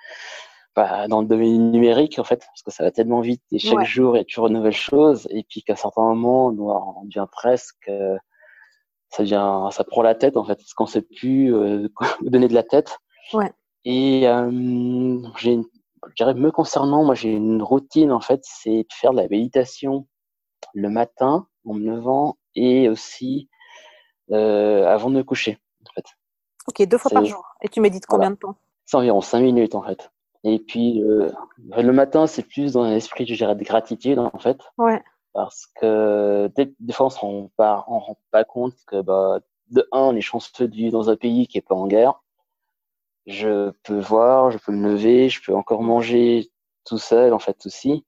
bah, 0.74 1.08
dans 1.08 1.22
le 1.22 1.26
domaine 1.26 1.70
numérique, 1.70 2.18
en 2.18 2.24
fait, 2.24 2.44
parce 2.46 2.62
que 2.62 2.70
ça 2.70 2.84
va 2.84 2.90
tellement 2.90 3.20
vite 3.22 3.42
et 3.50 3.58
chaque 3.58 3.84
jour 3.84 4.14
il 4.14 4.18
y 4.18 4.20
a 4.20 4.24
toujours 4.24 4.48
une 4.48 4.54
nouvelle 4.54 4.72
chose, 4.72 5.26
et 5.30 5.42
puis 5.48 5.62
qu'à 5.62 5.76
certains 5.76 6.02
moments 6.02 6.48
on 6.48 7.04
devient 7.04 7.26
presque 7.32 7.90
ça 9.10 9.22
devient, 9.22 9.68
ça 9.70 9.84
prend 9.84 10.02
la 10.02 10.14
tête 10.14 10.36
en 10.36 10.44
fait, 10.44 10.56
parce 10.56 10.74
qu'on 10.74 10.86
sait 10.86 11.02
plus 11.02 11.54
euh, 11.54 11.88
donner 12.22 12.48
de 12.48 12.54
la 12.54 12.62
tête. 12.62 12.98
Ouais. 13.32 13.52
Et 13.84 14.28
euh, 14.28 15.20
j'ai, 15.36 15.58
je 16.08 16.14
dirais, 16.16 16.34
me 16.34 16.50
concernant, 16.50 17.04
moi 17.04 17.14
j'ai 17.14 17.32
une 17.32 17.62
routine 17.62 18.12
en 18.12 18.20
fait, 18.20 18.40
c'est 18.42 18.82
de 18.82 18.92
faire 18.92 19.12
de 19.12 19.16
la 19.16 19.28
méditation 19.28 20.06
le 20.74 20.88
matin 20.90 21.46
en 21.64 21.74
me 21.74 21.90
levant 21.90 22.36
et 22.54 22.88
aussi 22.88 23.48
euh, 24.32 24.86
avant 24.86 25.10
de 25.10 25.16
me 25.16 25.22
coucher. 25.22 25.58
En 25.88 25.92
fait. 25.94 26.06
Ok, 26.68 26.86
deux 26.86 26.98
fois 26.98 27.10
par 27.10 27.24
jour. 27.24 27.44
Et 27.62 27.68
tu 27.68 27.80
médites 27.80 28.06
combien 28.06 28.30
de 28.30 28.36
temps? 28.36 28.56
C'est 28.84 28.96
environ 28.96 29.20
cinq 29.20 29.40
minutes 29.40 29.74
en 29.74 29.82
fait. 29.82 30.10
Et 30.44 30.58
puis 30.58 31.02
euh, 31.02 31.30
le 31.76 31.92
matin, 31.92 32.26
c'est 32.26 32.42
plus 32.42 32.72
dans 32.74 32.82
un 32.82 32.94
esprit, 32.94 33.26
je 33.26 33.34
dirais, 33.34 33.54
de 33.54 33.64
gratitude 33.64 34.18
en 34.18 34.38
fait. 34.38 34.58
Ouais 34.78 35.02
parce 35.36 35.66
que 35.66 36.50
des, 36.56 36.92
fois 36.94 37.06
on 37.06 37.10
se 37.10 37.18
rend 37.18 37.50
pas, 37.58 38.44
compte 38.44 38.74
que 38.86 39.02
bah, 39.02 39.40
de 39.70 39.86
un, 39.92 40.00
on 40.00 40.16
est 40.16 40.22
chanceux 40.22 40.66
de 40.66 40.74
vivre 40.74 40.92
dans 40.92 41.10
un 41.10 41.16
pays 41.16 41.46
qui 41.46 41.58
est 41.58 41.60
pas 41.60 41.74
en 41.74 41.86
guerre. 41.86 42.22
Je 43.26 43.70
peux 43.82 44.00
voir, 44.00 44.50
je 44.50 44.56
peux 44.56 44.72
me 44.72 44.92
lever, 44.92 45.28
je 45.28 45.42
peux 45.42 45.54
encore 45.54 45.82
manger 45.82 46.50
tout 46.84 46.96
seul 46.96 47.34
en 47.34 47.38
fait 47.38 47.66
aussi, 47.66 48.06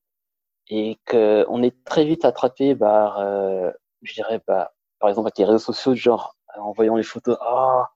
et 0.68 0.96
que 1.04 1.44
on 1.50 1.62
est 1.62 1.84
très 1.84 2.06
vite 2.06 2.24
attrapé 2.24 2.74
par, 2.74 3.18
euh, 3.18 3.70
je 4.00 4.14
dirais, 4.14 4.40
bah, 4.46 4.72
par 4.98 5.10
exemple 5.10 5.26
avec 5.26 5.38
les 5.38 5.44
réseaux 5.44 5.58
sociaux, 5.58 5.94
genre 5.94 6.34
en 6.56 6.72
voyant 6.72 6.96
les 6.96 7.02
photos, 7.02 7.36
ah, 7.42 7.90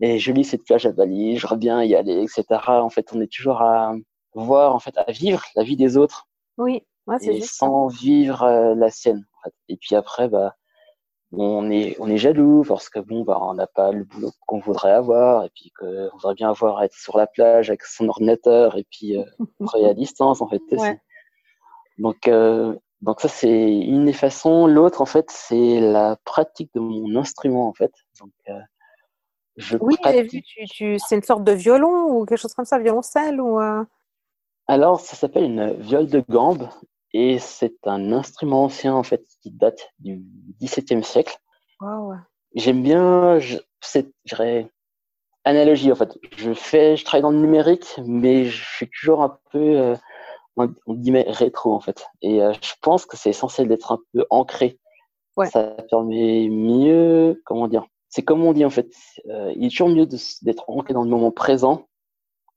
et 0.00 0.18
je 0.18 0.32
lis 0.32 0.44
cette 0.44 0.64
plage 0.66 0.84
à 0.84 0.92
Bali, 0.92 1.38
je 1.38 1.54
bien 1.54 1.82
y 1.82 1.94
aller, 1.94 2.22
etc. 2.22 2.44
En 2.68 2.90
fait, 2.90 3.10
on 3.14 3.22
est 3.22 3.32
toujours 3.32 3.62
à 3.62 3.94
voir, 4.34 4.74
en 4.74 4.80
fait, 4.80 4.98
à 4.98 5.10
vivre 5.10 5.42
la 5.54 5.62
vie 5.62 5.76
des 5.76 5.96
autres. 5.96 6.28
Oui 6.58 6.84
et 7.20 7.40
sans 7.40 7.86
vivre 7.88 8.42
euh, 8.42 8.74
la 8.74 8.90
sienne. 8.90 9.24
Et 9.68 9.76
puis 9.76 9.94
après, 9.94 10.28
bah, 10.28 10.56
on 11.32 11.70
est, 11.70 11.96
on 12.00 12.08
est 12.08 12.18
jaloux 12.18 12.64
parce 12.66 12.88
que 12.88 12.98
bon, 12.98 13.22
bah, 13.22 13.38
on 13.40 13.54
n'a 13.54 13.66
pas 13.66 13.92
le 13.92 14.04
boulot 14.04 14.32
qu'on 14.46 14.58
voudrait 14.58 14.92
avoir 14.92 15.44
et 15.44 15.50
puis 15.54 15.72
qu'on 15.78 16.08
voudrait 16.12 16.34
bien 16.34 16.50
avoir 16.50 16.82
être 16.82 16.94
sur 16.94 17.16
la 17.16 17.26
plage 17.26 17.70
avec 17.70 17.84
son 17.84 18.08
ordinateur 18.08 18.76
et 18.76 18.86
puis 18.90 19.16
euh, 19.16 19.24
travailler 19.66 19.90
à 19.90 19.94
distance 19.94 20.40
en 20.40 20.48
fait. 20.48 20.62
Donc, 21.98 22.28
euh, 22.28 22.76
donc 23.02 23.20
ça 23.20 23.28
c'est 23.28 23.78
une 23.78 24.06
des 24.06 24.12
façons. 24.12 24.66
L'autre 24.66 25.00
en 25.00 25.06
fait 25.06 25.30
c'est 25.30 25.80
la 25.80 26.16
pratique 26.24 26.70
de 26.74 26.80
mon 26.80 27.16
instrument 27.16 27.68
en 27.68 27.72
fait. 27.72 27.92
Donc, 28.20 28.32
je 29.56 29.78
oui, 29.80 29.94
j'ai 30.04 30.22
vu. 30.22 30.42
Tu, 30.42 30.64
tu... 30.66 30.98
C'est 30.98 31.16
une 31.16 31.22
sorte 31.22 31.44
de 31.44 31.52
violon 31.52 32.08
ou 32.10 32.26
quelque 32.26 32.38
chose 32.38 32.52
comme 32.52 32.66
ça, 32.66 32.78
violoncelle 32.78 33.40
ou. 33.40 33.58
Alors 34.68 35.00
ça 35.00 35.16
s'appelle 35.16 35.44
une 35.44 35.72
viole 35.74 36.08
de 36.08 36.24
gambe 36.28 36.68
et 37.18 37.38
c'est 37.38 37.78
un 37.86 38.12
instrument 38.12 38.64
ancien 38.64 38.94
en 38.94 39.02
fait 39.02 39.24
qui 39.40 39.50
date 39.50 39.88
du 40.00 40.22
XVIIe 40.60 41.02
siècle. 41.02 41.38
J'aime 42.54 42.82
bien, 42.82 43.38
cette 43.80 44.12
analogie 45.44 45.90
en 45.90 45.94
fait. 45.94 46.18
Je 46.36 46.52
fais, 46.52 46.98
je 46.98 47.04
travaille 47.06 47.22
dans 47.22 47.30
le 47.30 47.38
numérique, 47.38 47.98
mais 48.04 48.44
je 48.44 48.62
suis 48.76 48.90
toujours 48.90 49.22
un 49.22 49.38
peu, 49.50 49.58
euh, 49.58 49.96
on, 50.56 50.68
dit 50.88 51.10
rétro 51.12 51.72
en 51.72 51.80
fait. 51.80 52.06
Et 52.20 52.42
euh, 52.42 52.52
je 52.60 52.74
pense 52.82 53.06
que 53.06 53.16
c'est 53.16 53.30
essentiel 53.30 53.66
d'être 53.66 53.92
un 53.92 54.00
peu 54.12 54.26
ancré. 54.28 54.78
Ça 55.50 55.74
permet 55.90 56.48
mieux, 56.50 57.42
comment 57.46 57.66
dire. 57.66 57.86
C'est 58.10 58.22
comme 58.22 58.44
on 58.44 58.52
dit 58.52 58.64
en 58.64 58.70
fait. 58.70 58.90
Euh, 59.30 59.52
il 59.56 59.66
est 59.66 59.70
toujours 59.70 59.88
mieux 59.88 60.06
d'être 60.42 60.68
ancré 60.68 60.92
dans 60.92 61.02
le 61.02 61.10
moment 61.10 61.30
présent. 61.30 61.86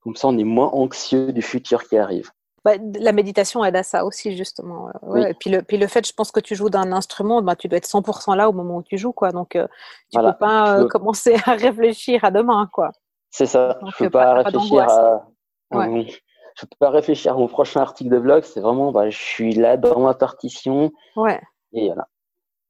Comme 0.02 0.16
ça, 0.16 0.28
on 0.28 0.36
est 0.36 0.44
moins 0.44 0.68
anxieux 0.68 1.32
du 1.32 1.42
futur 1.42 1.84
qui 1.84 1.96
arrive. 1.96 2.30
Bah, 2.64 2.72
la 2.98 3.12
méditation 3.12 3.64
aide 3.64 3.76
à 3.76 3.82
ça 3.82 4.04
aussi, 4.04 4.36
justement. 4.36 4.90
Et 5.16 5.32
puis 5.34 5.48
le, 5.48 5.62
puis 5.62 5.78
le 5.78 5.86
fait, 5.86 6.06
je 6.06 6.12
pense 6.12 6.30
que 6.30 6.40
tu 6.40 6.54
joues 6.54 6.68
d'un 6.68 6.92
instrument, 6.92 7.40
bah, 7.40 7.56
tu 7.56 7.68
dois 7.68 7.78
être 7.78 7.88
100% 7.88 8.36
là 8.36 8.50
au 8.50 8.52
moment 8.52 8.76
où 8.76 8.82
tu 8.82 8.98
joues, 8.98 9.12
quoi. 9.12 9.32
Donc, 9.32 9.56
euh, 9.56 9.66
tu 10.12 10.18
ne 10.18 10.30
peux 10.30 10.38
pas 10.38 10.78
euh, 10.78 10.88
commencer 10.88 11.36
à 11.46 11.52
réfléchir 11.52 12.22
à 12.24 12.30
demain, 12.30 12.68
quoi. 12.70 12.90
C'est 13.30 13.46
ça. 13.46 13.78
je 13.80 13.86
ne 13.86 14.08
peux 14.08 14.10
pas, 14.10 14.34
réfléchir 14.34 14.82
à... 14.88 15.26
Je 15.72 16.66
peux 16.66 16.76
pas 16.78 16.90
réfléchir 16.90 17.32
à 17.32 17.36
mon 17.36 17.48
prochain 17.48 17.80
article 17.80 18.10
de 18.10 18.18
blog. 18.18 18.42
C'est 18.44 18.60
vraiment, 18.60 18.92
bah, 18.92 19.08
je 19.08 19.16
suis 19.16 19.54
là 19.54 19.78
dans 19.78 20.00
ma 20.00 20.12
partition. 20.12 20.90
Ouais. 21.16 21.40
Et 21.72 21.86
voilà. 21.86 22.08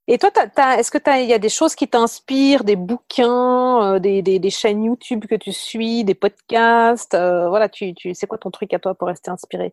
Et 0.08 0.18
toi, 0.18 0.30
est-ce 0.76 0.90
que 0.90 0.98
il 1.22 1.28
y 1.28 1.32
a 1.32 1.38
des 1.38 1.48
choses 1.48 1.74
qui 1.74 1.86
t'inspirent, 1.86 2.64
des 2.64 2.76
bouquins, 2.76 3.94
euh, 3.94 3.98
des, 3.98 4.22
des, 4.22 4.38
des, 4.38 4.50
chaînes 4.50 4.82
YouTube 4.82 5.26
que 5.26 5.34
tu 5.34 5.52
suis, 5.52 6.04
des 6.04 6.14
podcasts 6.14 7.14
euh, 7.14 7.48
Voilà, 7.48 7.68
tu, 7.68 7.94
tu, 7.94 8.14
c'est 8.14 8.26
quoi 8.26 8.38
ton 8.38 8.50
truc 8.50 8.72
à 8.74 8.78
toi 8.78 8.94
pour 8.94 9.08
rester 9.08 9.30
inspiré? 9.30 9.72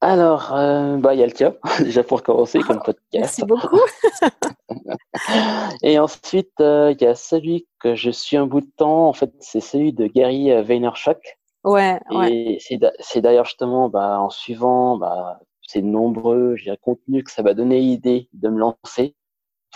Alors, 0.00 0.54
euh, 0.54 0.96
bah, 0.96 1.14
il 1.14 1.20
y 1.20 1.22
a 1.22 1.26
le 1.26 1.32
tien, 1.32 1.54
déjà 1.80 2.02
pour 2.02 2.22
commencer, 2.22 2.60
comme 2.60 2.78
podcast. 2.84 2.98
Merci 3.12 3.44
beaucoup. 3.44 3.80
Et 5.82 5.98
ensuite, 5.98 6.54
il 6.60 6.96
y 6.98 7.06
a 7.06 7.14
celui 7.14 7.66
que 7.80 7.94
je 7.94 8.10
suis 8.10 8.36
un 8.36 8.46
bout 8.46 8.60
de 8.60 8.70
temps. 8.76 9.08
En 9.08 9.12
fait, 9.12 9.32
c'est 9.40 9.60
celui 9.60 9.92
de 9.92 10.06
Gary 10.06 10.50
Vaynerchuk. 10.62 11.38
Ouais, 11.64 11.98
ouais. 12.10 12.58
c'est 13.00 13.20
d'ailleurs 13.22 13.46
justement 13.46 13.88
bah, 13.88 14.20
en 14.20 14.28
suivant 14.28 14.98
bah, 14.98 15.38
ces 15.62 15.80
nombreux 15.80 16.56
contenus 16.82 17.24
que 17.24 17.30
ça 17.30 17.42
m'a 17.42 17.54
donné 17.54 17.80
l'idée 17.80 18.28
de 18.34 18.48
me 18.50 18.58
lancer 18.58 19.14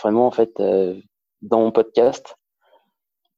vraiment 0.01 0.27
en 0.27 0.31
fait 0.31 0.59
euh, 0.59 0.99
dans 1.41 1.59
mon 1.61 1.71
podcast. 1.71 2.35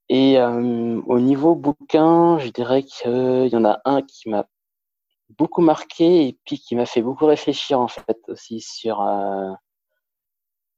Et 0.10 0.40
euh, 0.40 1.02
au 1.06 1.20
niveau 1.20 1.56
bouquin, 1.56 2.38
je 2.40 2.50
dirais 2.50 2.84
qu'il 2.84 3.48
y 3.48 3.56
en 3.56 3.66
a 3.66 3.80
un 3.86 4.02
qui 4.02 4.30
m'a 4.30 4.46
beaucoup 5.38 5.62
marqué 5.62 6.28
et 6.28 6.38
puis 6.46 6.60
qui 6.60 6.76
m'a 6.76 6.86
fait 6.86 7.02
beaucoup 7.02 7.26
réfléchir 7.26 7.80
en 7.80 7.88
fait 7.88 8.20
aussi 8.28 8.60
sur 8.60 9.02
euh, 9.02 9.54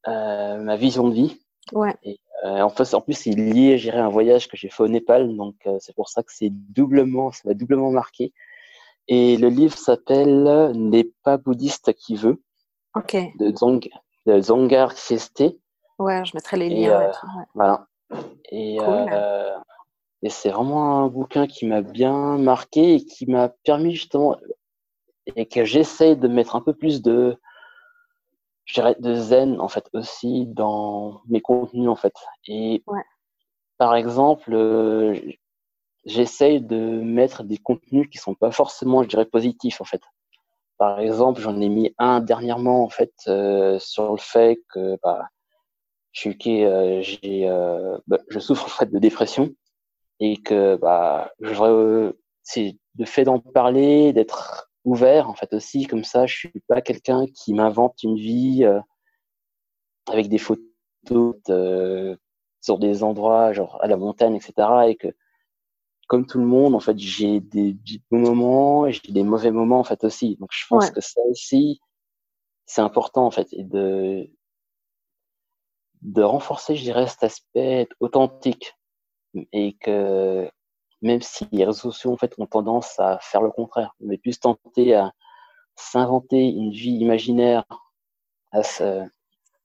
ma 0.05 0.75
vision 0.75 1.07
de 1.07 1.15
vie. 1.15 1.39
Ouais. 1.71 1.95
Et, 2.03 2.19
en, 2.43 2.69
fait, 2.69 2.93
en 2.93 3.01
plus, 3.01 3.13
c'est 3.13 3.31
lié, 3.31 3.77
j'irai 3.77 3.99
un 3.99 4.09
voyage 4.09 4.49
que 4.49 4.57
j'ai 4.57 4.69
fait 4.69 4.83
au 4.83 4.89
Népal, 4.89 5.33
donc 5.37 5.55
c'est 5.79 5.95
pour 5.95 6.09
ça 6.09 6.21
que 6.23 6.31
c'est 6.33 6.49
doublement, 6.49 7.31
ça 7.31 7.39
m'a 7.45 7.53
doublement 7.53 7.89
marqué. 7.89 8.33
Et 9.07 9.37
le 9.37 9.47
livre 9.47 9.77
s'appelle 9.77 10.71
N'est 10.75 11.09
pas 11.23 11.37
bouddhiste 11.37 11.93
qui 11.93 12.15
veut 12.15 12.41
de, 13.39 13.55
Zong, 13.55 13.89
de 14.25 14.41
Zongar 14.41 14.93
Ouais, 15.99 16.25
je 16.25 16.31
mettrai 16.35 16.57
les 16.57 16.69
liens. 16.69 17.01
Euh, 17.01 17.11
voilà. 17.53 17.87
Et, 18.51 18.77
euh, 18.79 19.57
et 20.21 20.29
c'est 20.29 20.49
vraiment 20.49 20.99
un 21.03 21.07
bouquin 21.07 21.47
qui 21.47 21.65
m'a 21.65 21.81
bien 21.81 22.37
marqué 22.37 22.95
et 22.95 23.05
qui 23.05 23.25
m'a 23.25 23.49
permis 23.49 23.93
justement 23.93 24.37
et 25.35 25.45
que 25.45 25.63
j'essaye 25.63 26.17
de 26.17 26.27
mettre 26.27 26.55
un 26.55 26.61
peu 26.61 26.73
plus 26.73 27.01
de 27.01 27.37
je 28.65 28.75
dirais 28.75 28.95
de 28.99 29.15
zen 29.15 29.59
en 29.59 29.67
fait 29.67 29.89
aussi 29.93 30.45
dans 30.47 31.21
mes 31.27 31.41
contenus 31.41 31.89
en 31.89 31.95
fait 31.95 32.13
et 32.47 32.83
par 33.77 33.95
exemple 33.95 34.53
euh, 34.53 35.17
j'essaye 36.05 36.61
de 36.61 36.77
mettre 36.77 37.43
des 37.43 37.57
contenus 37.57 38.09
qui 38.09 38.17
sont 38.17 38.35
pas 38.35 38.51
forcément, 38.51 39.03
je 39.03 39.09
dirais, 39.09 39.25
positifs 39.25 39.81
en 39.81 39.85
fait. 39.85 40.01
Par 40.77 40.99
exemple, 40.99 41.39
j'en 41.39 41.59
ai 41.61 41.69
mis 41.69 41.93
un 41.97 42.19
dernièrement 42.19 42.83
en 42.83 42.89
fait 42.89 43.13
euh, 43.27 43.79
sur 43.79 44.11
le 44.11 44.17
fait 44.17 44.59
que 44.73 44.97
bah, 45.03 45.27
je 46.13 46.19
suis 46.19 46.63
euh, 46.63 47.01
j'ai 47.01 47.49
euh, 47.49 47.97
bah, 48.07 48.19
je 48.29 48.39
souffre 48.39 48.65
en 48.65 48.69
fait 48.69 48.91
de 48.91 48.99
dépression 48.99 49.49
et 50.19 50.41
que 50.41 50.77
bah 50.77 51.31
je 51.41 52.13
c'est 52.43 52.77
le 52.97 53.05
fait 53.05 53.23
d'en 53.23 53.39
parler, 53.39 54.13
d'être 54.13 54.71
ouvert 54.85 55.29
en 55.29 55.33
fait 55.33 55.53
aussi 55.53 55.87
comme 55.87 56.03
ça, 56.03 56.27
je 56.27 56.35
suis 56.35 56.63
pas 56.67 56.81
quelqu'un 56.81 57.25
qui 57.35 57.53
m'invente 57.53 58.03
une 58.03 58.15
vie 58.15 58.63
euh, 58.63 58.79
avec 60.07 60.29
des 60.29 60.37
photos 60.37 61.35
sur 62.61 62.79
des 62.79 63.03
endroits 63.03 63.53
genre 63.53 63.81
à 63.81 63.87
la 63.87 63.97
montagne 63.97 64.35
etc 64.35 64.53
et 64.87 64.95
que 64.95 65.09
comme 66.07 66.27
tout 66.27 66.37
le 66.37 66.45
monde, 66.45 66.75
en 66.75 66.79
fait, 66.79 66.97
j'ai 66.99 67.39
des, 67.39 67.75
bons 68.11 68.19
moments 68.19 68.89
j'ai 68.91 69.11
des 69.11 69.23
mauvais 69.23 69.51
moments, 69.51 69.79
en 69.79 69.83
fait, 69.83 70.03
aussi. 70.03 70.35
Donc, 70.35 70.49
je 70.51 70.65
pense 70.67 70.91
que 70.91 71.01
ça 71.01 71.21
aussi, 71.29 71.79
c'est 72.65 72.81
important, 72.81 73.25
en 73.25 73.31
fait, 73.31 73.47
et 73.53 73.63
de, 73.63 74.29
de 76.03 76.21
renforcer, 76.21 76.75
je 76.75 76.83
dirais, 76.83 77.07
cet 77.07 77.23
aspect 77.23 77.87
authentique. 77.99 78.75
Et 79.51 79.75
que, 79.81 80.49
même 81.01 81.21
si 81.21 81.47
les 81.51 81.65
réseaux 81.65 81.91
sociaux, 81.91 82.13
en 82.13 82.17
fait, 82.17 82.33
ont 82.37 82.45
tendance 82.45 82.99
à 82.99 83.17
faire 83.19 83.41
le 83.41 83.49
contraire, 83.49 83.95
on 84.05 84.11
est 84.11 84.17
plus 84.17 84.39
tenté 84.39 84.93
à 84.93 85.11
s'inventer 85.75 86.49
une 86.49 86.71
vie 86.71 86.97
imaginaire, 86.97 87.65
à 88.51 88.61
se, 88.61 89.07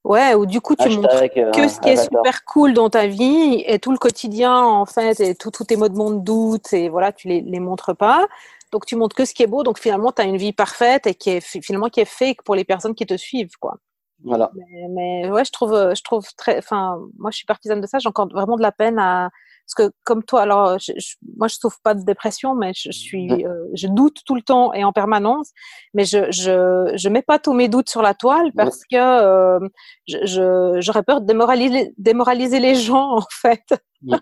Ouais, 0.04 0.32
ou 0.34 0.46
du 0.46 0.60
coup, 0.62 0.74
tu 0.74 0.88
montres 0.88 1.14
euh, 1.14 1.50
que 1.50 1.68
ce 1.68 1.80
qui 1.80 1.90
est 1.90 1.96
super 1.96 2.44
cool 2.46 2.72
dans 2.72 2.88
ta 2.88 3.06
vie 3.06 3.62
et 3.66 3.78
tout 3.78 3.92
le 3.92 3.98
quotidien, 3.98 4.56
en 4.56 4.86
fait, 4.86 5.20
et 5.20 5.34
tous 5.34 5.50
tes 5.50 5.76
mots 5.76 5.90
de 5.90 5.96
monde 5.96 6.24
doute, 6.24 6.72
et 6.72 6.88
voilà, 6.88 7.12
tu 7.12 7.28
les, 7.28 7.42
les 7.42 7.60
montres 7.60 7.94
pas. 7.94 8.26
Donc, 8.72 8.86
tu 8.86 8.96
montres 8.96 9.14
que 9.14 9.26
ce 9.26 9.34
qui 9.34 9.42
est 9.42 9.46
beau. 9.46 9.64
Donc, 9.64 9.78
finalement, 9.78 10.12
tu 10.12 10.22
as 10.22 10.24
une 10.24 10.36
vie 10.36 10.54
parfaite 10.54 11.06
et 11.06 11.14
qui 11.14 11.30
est 11.30 11.40
finalement 11.40 11.88
qui 11.88 12.00
est 12.00 12.04
fake 12.04 12.42
pour 12.42 12.54
les 12.54 12.64
personnes 12.64 12.94
qui 12.94 13.04
te 13.06 13.16
suivent, 13.16 13.56
quoi. 13.60 13.76
Voilà. 14.24 14.50
Mais, 14.54 14.88
mais 14.90 15.30
ouais, 15.30 15.44
je 15.44 15.52
trouve, 15.52 15.94
je 15.94 16.02
trouve 16.02 16.26
très, 16.36 16.58
enfin, 16.58 16.98
moi, 17.18 17.30
je 17.30 17.36
suis 17.36 17.46
partisane 17.46 17.80
de 17.80 17.86
ça. 17.86 17.98
J'ai 17.98 18.08
encore 18.08 18.28
vraiment 18.28 18.56
de 18.56 18.62
la 18.62 18.72
peine 18.72 18.98
à, 18.98 19.30
parce 19.68 19.88
que 19.88 19.94
comme 20.04 20.22
toi, 20.22 20.42
alors 20.42 20.78
je, 20.78 20.92
moi 21.36 21.46
je 21.46 21.56
souffre 21.56 21.78
pas 21.82 21.94
de 21.94 22.02
dépression, 22.02 22.54
mais 22.54 22.72
je, 22.74 22.90
suis, 22.90 23.28
mmh. 23.28 23.46
euh, 23.46 23.68
je 23.74 23.86
doute 23.86 24.22
tout 24.24 24.34
le 24.34 24.40
temps 24.40 24.72
et 24.72 24.82
en 24.82 24.92
permanence, 24.92 25.50
mais 25.92 26.04
je 26.04 26.30
je 26.30 26.90
je 26.94 27.08
mets 27.10 27.20
pas 27.22 27.38
tous 27.38 27.52
mes 27.52 27.68
doutes 27.68 27.90
sur 27.90 28.00
la 28.00 28.14
toile 28.14 28.50
parce 28.56 28.80
que 28.90 28.96
euh, 28.96 29.68
je 30.06 30.78
j'aurais 30.80 31.02
peur 31.02 31.20
de 31.20 31.26
démoraliser 31.26 31.92
démoraliser 31.98 32.60
les 32.60 32.76
gens 32.76 33.10
en 33.16 33.26
fait. 33.30 33.74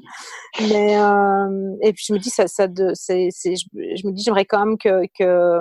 Mais 0.72 0.99
euh, 0.99 1.76
et 1.82 1.92
puis 1.92 2.07
je 2.09 2.12
me 2.14 2.18
dis 2.18 2.30
ça 2.30 2.49
ça 2.49 2.66
de 2.66 2.92
c'est 2.94 3.28
c'est 3.30 3.55
je, 3.57 3.66
je, 3.74 4.07
me 4.07 4.12
dis 4.12 4.22
j'aimerais 4.24 4.47
quand 4.47 4.64
même 4.64 4.78
que 4.78 5.03
que 5.16 5.61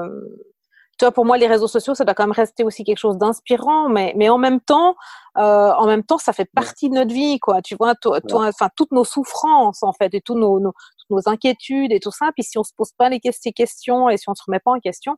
tu 0.98 1.04
vois, 1.04 1.12
pour 1.12 1.26
moi, 1.26 1.38
les 1.38 1.48
réseaux 1.48 1.68
sociaux, 1.68 1.93
ça 1.93 2.06
doit 2.06 2.14
quand 2.14 2.24
même 2.24 2.32
rester 2.32 2.64
aussi 2.64 2.84
quelque 2.86 2.98
chose 2.98 3.18
d'inspirant, 3.18 3.89
mais, 3.89 4.14
mais 4.16 4.30
en 4.30 4.38
même 4.38 4.62
temps, 4.62 4.96
euh, 5.38 5.72
en 5.74 5.86
même 5.88 6.04
temps, 6.04 6.18
ça 6.18 6.32
fait 6.32 6.50
partie 6.56 6.89
de 6.89 6.96
notre 6.96 7.14
vie, 7.14 7.39
quoi. 7.39 7.62
Tu 7.62 7.76
vois, 7.76 7.96
toi, 7.96 8.20
enfin, 8.32 8.70
toutes 8.78 8.91
nos 8.91 9.04
souffrances, 9.04 9.84
en 9.84 9.91
fait, 9.91 10.14
et 10.14 10.22
tous 10.22 10.36
nos, 10.36 10.60
nos, 10.62 10.72
toutes 10.98 11.10
nos 11.10 11.32
inquiétudes 11.32 11.91
et 11.91 12.00
tout 12.00 12.12
ça. 12.12 12.32
Puis 12.34 12.43
si 12.43 12.58
on 12.58 12.64
se 12.64 12.72
pose 12.78 12.91
pas 12.98 13.10
les, 13.10 13.20
ces 13.32 13.52
questions 13.52 14.10
et 14.10 14.18
si 14.18 14.30
on 14.30 14.36
se 14.36 14.43
remet 14.48 14.60
pas 14.60 14.72
en 14.72 14.80
question, 14.80 15.18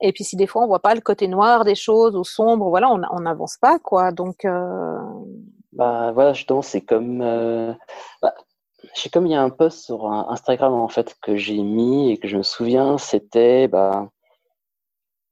et 0.00 0.12
puis 0.12 0.24
si 0.24 0.36
des 0.36 0.46
fois 0.46 0.64
on 0.64 0.66
voit 0.66 0.82
pas 0.82 0.94
le 0.94 1.00
côté 1.00 1.28
noir 1.28 1.64
des 1.64 1.76
choses 1.76 2.16
ou 2.16 2.24
sombre, 2.24 2.68
voilà, 2.68 2.90
on 2.90 3.20
n'avance 3.20 3.56
pas, 3.60 3.78
quoi. 3.78 4.12
Donc, 4.12 4.44
euh... 4.44 4.98
bah 5.72 6.12
voilà, 6.12 6.34
justement, 6.34 6.62
c'est 6.62 6.82
comme, 6.82 7.22
euh... 7.22 7.72
bah, 8.20 8.34
je 8.94 9.00
sais 9.00 9.08
comme 9.08 9.26
il 9.26 9.32
y 9.32 9.34
a 9.34 9.42
un 9.42 9.50
post 9.50 9.84
sur 9.86 10.06
Instagram 10.06 10.74
en 10.74 10.88
fait 10.88 11.16
que 11.22 11.36
j'ai 11.36 11.62
mis 11.62 12.10
et 12.10 12.18
que 12.18 12.28
je 12.28 12.36
me 12.36 12.42
souviens, 12.42 12.98
c'était 12.98 13.66
bah 13.66 14.10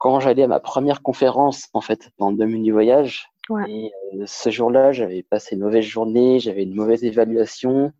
quand 0.02 0.18
j'allais 0.18 0.42
à 0.42 0.48
ma 0.48 0.58
première 0.58 1.00
conférence, 1.00 1.68
en 1.74 1.80
fait, 1.80 2.10
dans 2.18 2.32
le 2.32 2.62
du 2.64 2.72
voyage, 2.72 3.30
et 3.68 3.92
euh, 4.14 4.24
ce 4.26 4.50
jour-là, 4.50 4.90
j'avais 4.90 5.22
passé 5.22 5.54
une 5.54 5.62
mauvaise 5.62 5.84
journée, 5.84 6.40
j'avais 6.40 6.64
une 6.64 6.74
mauvaise 6.74 7.04
évaluation, 7.04 7.92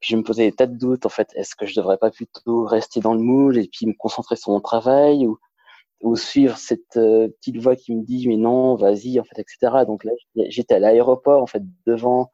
puis 0.00 0.10
je 0.10 0.16
me 0.16 0.24
posais 0.24 0.50
des 0.50 0.56
tas 0.56 0.66
de 0.66 0.76
doutes, 0.76 1.06
en 1.06 1.10
fait, 1.10 1.28
est-ce 1.36 1.54
que 1.54 1.64
je 1.64 1.76
devrais 1.76 1.96
pas 1.96 2.10
plutôt 2.10 2.64
rester 2.64 2.98
dans 2.98 3.14
le 3.14 3.20
moule 3.20 3.56
et 3.56 3.68
puis 3.68 3.86
me 3.86 3.92
concentrer 3.92 4.34
sur 4.34 4.50
mon 4.50 4.60
travail 4.60 5.28
ou, 5.28 5.38
ou 6.00 6.16
suivre 6.16 6.56
cette 6.56 6.96
euh, 6.96 7.28
petite 7.28 7.58
voix 7.58 7.76
qui 7.76 7.94
me 7.94 8.02
dit 8.02 8.26
mais 8.26 8.36
non, 8.36 8.74
vas-y, 8.74 9.20
en 9.20 9.24
fait, 9.24 9.38
etc. 9.40 9.84
Donc 9.86 10.02
là, 10.02 10.10
j'étais 10.48 10.74
à 10.74 10.78
l'aéroport, 10.80 11.40
en 11.40 11.46
fait, 11.46 11.62
devant 11.86 12.32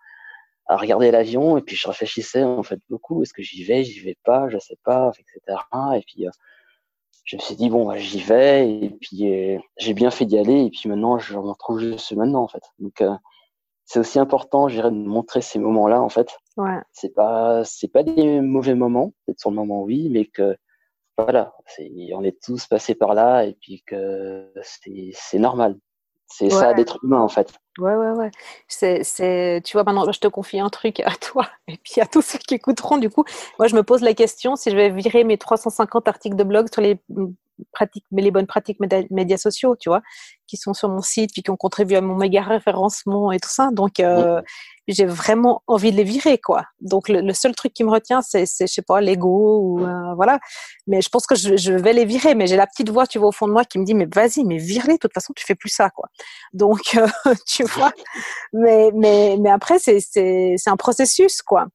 à 0.67 0.79
regarder 0.79 1.11
l'avion 1.11 1.59
et 1.59 1.61
puis 1.61 1.77
je 1.77 1.87
réfléchissais 1.87 2.43
en 2.43 2.63
fait 2.63 2.81
beaucoup. 2.89 3.23
Est-ce 3.23 3.35
que 3.35 3.43
j'y 3.43 3.65
vais 3.65 3.85
j'y 3.85 4.01
vais 4.01 4.17
pas 4.25 4.49
je 4.49 4.59
sais 4.59 4.79
pas 4.83 5.13
etc 5.19 5.59
et 5.95 6.03
puis 6.07 6.27
euh, 6.27 6.31
je 7.25 7.37
me 7.37 7.41
suis 7.41 7.57
dit 7.57 7.71
bon 7.71 7.87
bah, 7.87 7.99
j'y 7.99 8.21
vais 8.21 8.71
et 8.71 8.91
puis 8.91 9.29
euh, 9.33 9.59
j'ai 9.79 9.95
bien 9.95 10.11
fait 10.11 10.27
d'y 10.27 10.39
aller 10.39 10.65
et 10.67 10.71
puis 10.71 10.89
maintenant 10.89 11.19
je 11.19 11.35
m'en 11.35 11.53
retrouve 11.53 11.81
juste 11.81 12.13
maintenant 12.13 12.43
en 12.43 12.49
fait. 12.49 12.63
Donc 12.79 13.01
euh, 13.01 13.15
c'est 13.85 13.99
aussi 13.99 14.19
important 14.19 14.69
je 14.69 14.77
dirais 14.77 14.91
de 14.91 14.97
montrer 14.97 15.41
ces 15.41 15.59
moments 15.59 15.89
là 15.89 16.01
en 16.01 16.09
fait. 16.09 16.37
Ouais. 16.57 16.79
c'est 16.93 17.15
pas 17.15 17.65
c'est 17.65 17.89
pas 17.89 18.03
des 18.03 18.41
mauvais 18.41 18.75
moments 18.75 19.13
peut-être 19.27 19.41
sur 19.41 19.51
le 19.51 19.57
moment 19.57 19.83
oui 19.83 20.09
mais 20.11 20.27
que 20.27 20.57
voilà 21.19 21.53
c'est 21.67 21.91
on 22.15 22.23
est 22.23 22.41
tous 22.41 22.67
passés 22.67 22.95
par 22.95 23.15
là 23.15 23.45
et 23.45 23.55
puis 23.55 23.83
que 23.87 24.53
c'est 24.63 25.11
c'est 25.13 25.39
normal 25.39 25.77
c'est 26.37 26.51
ça 26.51 26.75
d'être 26.75 26.99
humain 27.05 27.21
en 27.21 27.29
fait. 27.29 27.53
Ouais, 27.79 27.95
ouais, 27.95 28.11
ouais. 28.11 28.31
C'est, 28.67 29.05
c'est, 29.05 29.63
tu 29.65 29.77
vois, 29.77 29.85
maintenant, 29.85 30.11
je 30.11 30.19
te 30.19 30.27
confie 30.27 30.59
un 30.59 30.69
truc 30.69 31.01
à 31.01 31.13
toi 31.21 31.47
et 31.69 31.77
puis 31.77 32.01
à 32.01 32.07
tous 32.07 32.23
ceux 32.23 32.39
qui 32.39 32.55
écouteront. 32.55 32.99
Du 32.99 33.09
coup, 33.09 33.25
moi, 33.59 33.69
je 33.69 33.77
me 33.77 33.83
pose 33.83 34.01
la 34.01 34.15
question 34.15 34.57
si 34.57 34.71
je 34.71 34.77
vais 34.77 34.91
virer 34.91 35.23
mes 35.23 35.39
350 35.39 36.09
articles 36.09 36.37
de 36.37 36.45
blog 36.45 36.67
sur 36.73 36.83
les 36.83 36.99
pratiques, 37.73 38.05
mais 38.11 38.23
les 38.23 38.31
bonnes 38.31 38.47
pratiques 38.47 38.79
médias 39.11 39.37
sociaux, 39.37 39.77
tu 39.77 39.89
vois, 39.89 40.03
qui 40.47 40.57
sont 40.57 40.75
sur 40.75 40.89
mon 40.89 41.03
site 41.03 41.31
puis 41.33 41.43
qui 41.43 41.51
ont 41.51 41.57
contribué 41.57 41.97
à 41.97 42.01
mon 42.01 42.17
méga 42.17 42.43
référencement 42.43 43.33
et 43.33 43.39
tout 43.39 43.49
ça. 43.51 43.71
Donc, 43.73 44.01
euh, 44.01 44.43
j'ai 44.89 45.07
vraiment 45.07 45.63
envie 45.67 45.93
de 45.93 45.97
les 45.97 46.05
virer, 46.05 46.39
quoi. 46.39 46.65
Donc, 46.81 47.09
le, 47.09 47.33
seul 47.33 47.55
truc 47.55 47.73
qui 47.73 47.85
me 47.85 47.91
retient, 47.91 48.21
c'est, 48.23 48.47
c'est 48.47 48.67
je 48.67 48.75
sais 48.75 48.83
pas, 48.83 49.01
l'ego 49.01 49.61
ou 49.63 49.85
euh, 49.85 50.15
voilà. 50.15 50.39
Mais 50.87 51.01
je 51.01 51.09
pense 51.09 51.27
que 51.27 51.35
je, 51.35 51.57
je 51.57 51.73
vais 51.73 51.93
les 51.93 52.05
virer. 52.05 52.35
Mais 52.35 52.47
j'ai 52.47 52.57
la 52.57 52.67
petite 52.67 52.91
voix, 52.91 53.07
tu 53.07 53.19
vois, 53.19 53.29
au 53.29 53.33
fond 53.33 53.47
de 53.47 53.53
moi 53.53 53.65
qui 53.65 53.79
me 53.79 53.85
dit, 53.85 53.95
mais 53.95 54.07
vas-y, 54.13 54.45
mais 54.45 54.59
vire-les. 54.59 54.95
De 54.95 54.99
toute 54.99 55.15
façon, 55.15 55.33
tu 55.35 55.45
fais 55.45 55.55
plus 55.55 55.71
ça, 55.71 55.91
quoi. 55.91 56.09
Donc, 56.53 56.97
euh, 56.97 57.07
tu 57.47 57.65
vois. 57.65 57.93
Mais, 58.53 58.91
mais, 58.95 59.37
mais 59.41 59.51
après, 59.51 59.79
c'est, 59.79 59.99
c'est, 60.01 60.55
c'est 60.59 60.71
un 60.71 60.77
processus, 60.77 61.43
quoi. 61.43 61.67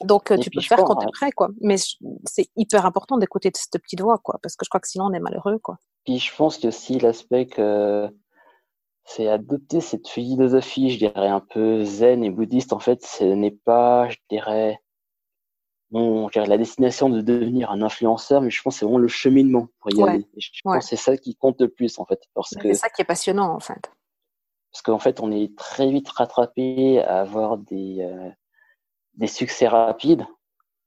Donc, 0.00 0.32
tu 0.40 0.50
peux 0.50 0.60
faire 0.60 0.78
quand 0.78 0.96
tu 0.96 1.06
es 1.06 1.10
prêt, 1.12 1.32
quoi. 1.32 1.48
Mais 1.60 1.76
c'est 2.24 2.48
hyper 2.56 2.86
important 2.86 3.18
d'écouter 3.18 3.50
cette 3.54 3.80
petite 3.80 4.00
voix, 4.00 4.18
quoi, 4.18 4.38
parce 4.42 4.56
que 4.56 4.64
je 4.64 4.68
crois 4.70 4.80
que 4.80 4.88
sinon 4.88 5.06
on 5.06 5.12
est 5.12 5.20
malheureux, 5.20 5.58
quoi. 5.58 5.78
Puis 6.04 6.18
je 6.18 6.34
pense 6.34 6.64
a 6.64 6.68
aussi 6.68 6.98
l'aspect 6.98 7.46
que 7.46 8.10
c'est 9.04 9.28
adopter 9.28 9.80
cette 9.80 10.08
philosophie, 10.08 10.90
je 10.90 10.98
dirais, 10.98 11.28
un 11.28 11.40
peu 11.40 11.84
zen 11.84 12.24
et 12.24 12.30
bouddhiste. 12.30 12.72
En 12.72 12.78
fait, 12.78 13.04
ce 13.04 13.24
n'est 13.24 13.50
pas, 13.64 14.08
je 14.08 14.16
dirais, 14.30 14.80
bon, 15.90 16.28
je 16.28 16.32
dirais 16.32 16.46
la 16.46 16.58
destination 16.58 17.08
de 17.08 17.20
devenir 17.20 17.70
un 17.70 17.82
influenceur, 17.82 18.40
mais 18.40 18.50
je 18.50 18.62
pense 18.62 18.74
que 18.74 18.78
c'est 18.80 18.84
vraiment 18.84 18.98
le 18.98 19.08
cheminement 19.08 19.68
pour 19.80 19.92
y 19.92 20.02
aller. 20.02 20.26
Et 20.36 20.40
je 20.40 20.60
pense 20.62 20.78
que 20.78 20.84
c'est 20.84 20.96
ça 20.96 21.16
qui 21.16 21.36
compte 21.36 21.60
le 21.60 21.68
plus, 21.68 21.98
en 21.98 22.04
fait. 22.04 22.20
Que 22.34 22.42
c'est 22.52 22.74
ça 22.74 22.88
qui 22.88 23.02
est 23.02 23.06
passionnant, 23.06 23.54
en 23.54 23.60
fait. 23.60 23.90
Parce 24.72 24.82
qu'en 24.82 24.98
fait, 24.98 25.20
on 25.20 25.30
est 25.30 25.54
très 25.56 25.90
vite 25.90 26.08
rattrapé 26.08 27.00
à 27.02 27.20
avoir 27.20 27.58
des, 27.58 27.98
euh, 28.00 28.30
des 29.14 29.26
succès 29.26 29.68
rapides 29.68 30.26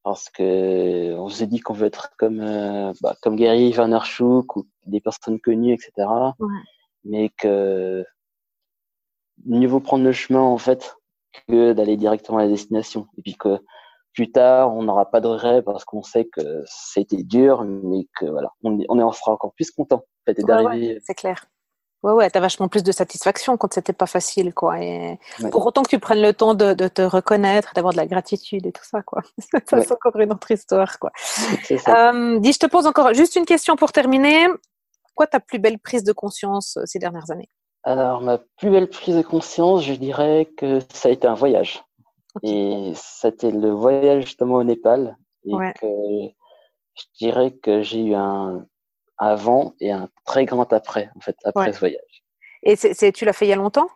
parce 0.04 0.30
que 0.30 1.16
on 1.16 1.30
se 1.30 1.44
dit 1.44 1.60
qu'on 1.60 1.74
veut 1.74 1.88
être 1.88 2.12
comme 2.18 2.40
euh, 2.42 2.94
bah, 3.02 3.16
comme 3.22 3.36
Gary 3.36 3.72
Vaynerchuk 3.72 4.56
ou 4.56 4.68
des 4.86 5.02
personnes 5.02 5.40
connues 5.40 5.74
etc 5.74 6.08
mais 7.04 7.30
que 7.38 8.04
mieux 9.46 9.68
vaut 9.68 9.80
prendre 9.80 10.04
le 10.04 10.12
chemin 10.12 10.42
en 10.42 10.58
fait 10.58 10.96
que 11.48 11.74
d'aller 11.74 11.98
directement 11.98 12.40
à 12.40 12.44
la 12.44 12.48
destination. 12.48 13.08
Et 13.18 13.22
puis 13.22 13.36
que 13.36 13.60
plus 14.14 14.32
tard 14.32 14.74
on 14.76 14.84
n'aura 14.84 15.10
pas 15.10 15.22
de 15.22 15.28
regret 15.28 15.62
parce 15.62 15.86
qu'on 15.86 16.04
sait 16.04 16.26
que 16.26 16.64
c'était 16.66 17.24
dur 17.24 17.64
mais 17.64 18.08
que 18.18 18.26
voilà 18.26 18.50
on, 18.64 18.80
on 18.90 19.00
en 19.00 19.12
sera 19.12 19.34
encore 19.34 19.54
plus 19.54 19.72
content 19.72 19.98
en 19.98 20.34
fait, 20.34 20.42
d'arriver 20.46 21.00
c'est 21.04 21.16
clair 21.16 21.46
Ouais, 22.06 22.12
ouais, 22.12 22.30
t'as 22.30 22.40
vachement 22.40 22.68
plus 22.68 22.84
de 22.84 22.92
satisfaction 22.92 23.58
quand 23.58 23.74
c'était 23.74 23.92
pas 23.92 24.06
facile, 24.06 24.54
quoi. 24.54 24.80
Et 24.80 25.18
pour 25.52 25.66
autant 25.66 25.82
que 25.82 25.90
tu 25.90 25.98
prennes 25.98 26.22
le 26.22 26.34
temps 26.34 26.54
de, 26.54 26.76
de 26.76 26.88
te 26.88 27.02
reconnaître, 27.02 27.74
d'avoir 27.74 27.94
de 27.94 27.98
la 27.98 28.06
gratitude 28.06 28.68
et 28.68 28.72
tout 28.72 28.84
ça, 28.84 29.02
quoi. 29.02 29.24
ça, 29.66 29.82
c'est 29.82 29.92
encore 29.92 30.16
une 30.20 30.32
autre 30.32 30.52
histoire, 30.52 31.00
quoi. 31.00 31.12
Euh, 31.88 32.40
dis, 32.40 32.54
je 32.54 32.60
te 32.60 32.68
pose 32.68 32.86
encore 32.86 33.14
juste 33.16 33.36
une 33.36 33.46
question 33.46 33.76
pour 33.76 33.92
terminer. 33.92 34.46
Quoi 35.16 35.26
ta 35.26 35.40
plus 35.40 35.58
belle 35.58 35.80
prise 35.80 36.04
de 36.04 36.14
conscience 36.14 36.78
euh, 36.78 36.84
ces 36.86 37.00
dernières 37.00 37.32
années? 37.32 37.50
Alors, 37.84 38.22
ma 38.22 38.38
plus 38.38 38.70
belle 38.70 38.90
prise 38.90 39.16
de 39.16 39.24
conscience, 39.24 39.84
je 39.84 39.94
dirais 39.94 40.48
que 40.58 40.80
ça 40.94 41.10
a 41.10 41.12
été 41.12 41.28
un 41.28 41.34
voyage. 41.34 41.84
Et 42.44 42.92
c'était 42.96 43.52
le 43.52 43.72
voyage 43.72 44.26
justement 44.26 44.56
au 44.56 44.64
Népal. 44.64 45.18
Et 45.46 45.52
que 45.82 45.88
je 46.94 47.04
dirais 47.20 47.52
que 47.52 47.82
j'ai 47.82 48.02
eu 48.02 48.14
un, 48.14 48.66
avant 49.18 49.74
et 49.80 49.92
un 49.92 50.10
très 50.26 50.46
grand 50.46 50.72
après, 50.74 51.10
en 51.16 51.20
fait, 51.20 51.38
après 51.44 51.74
ce 51.74 51.80
voyage. 51.80 52.24
Et 52.64 52.76
tu 53.12 53.26
l'as 53.26 53.34
fait 53.34 53.46
il 53.46 53.50
y 53.50 53.54
a 53.54 53.58
longtemps? 53.58 53.90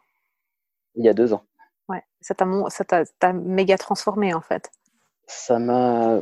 Il 0.96 1.04
y 1.04 1.10
a 1.10 1.14
deux 1.14 1.34
ans. 1.34 1.44
Ouais, 1.88 2.04
ça 2.22 2.36
t'a, 2.36 2.46
ça 2.70 2.86
t'a, 2.86 3.34
méga 3.34 3.78
transformé, 3.78 4.34
en 4.34 4.42
fait. 4.42 4.72
Ça 5.28 5.60
m'a. 5.60 6.22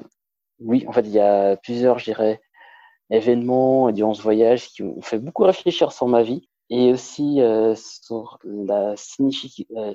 oui, 0.60 0.86
en 0.88 0.94
fait, 0.94 1.02
il 1.02 1.12
y 1.12 1.20
a 1.20 1.58
plusieurs, 1.58 2.00
je 2.00 2.06
dirais, 2.06 2.42
événements 3.10 3.92
durant 3.92 4.14
ce 4.14 4.22
voyage 4.22 4.70
qui 4.70 4.84
m'ont 4.84 5.02
fait 5.02 5.20
beaucoup 5.20 5.44
réfléchir 5.44 5.92
sur 5.92 6.08
ma 6.08 6.24
vie 6.24 6.48
et 6.70 6.92
aussi 6.92 7.42
euh, 7.42 7.76
sur 7.76 8.40
la, 8.44 8.92
euh, 8.92 9.94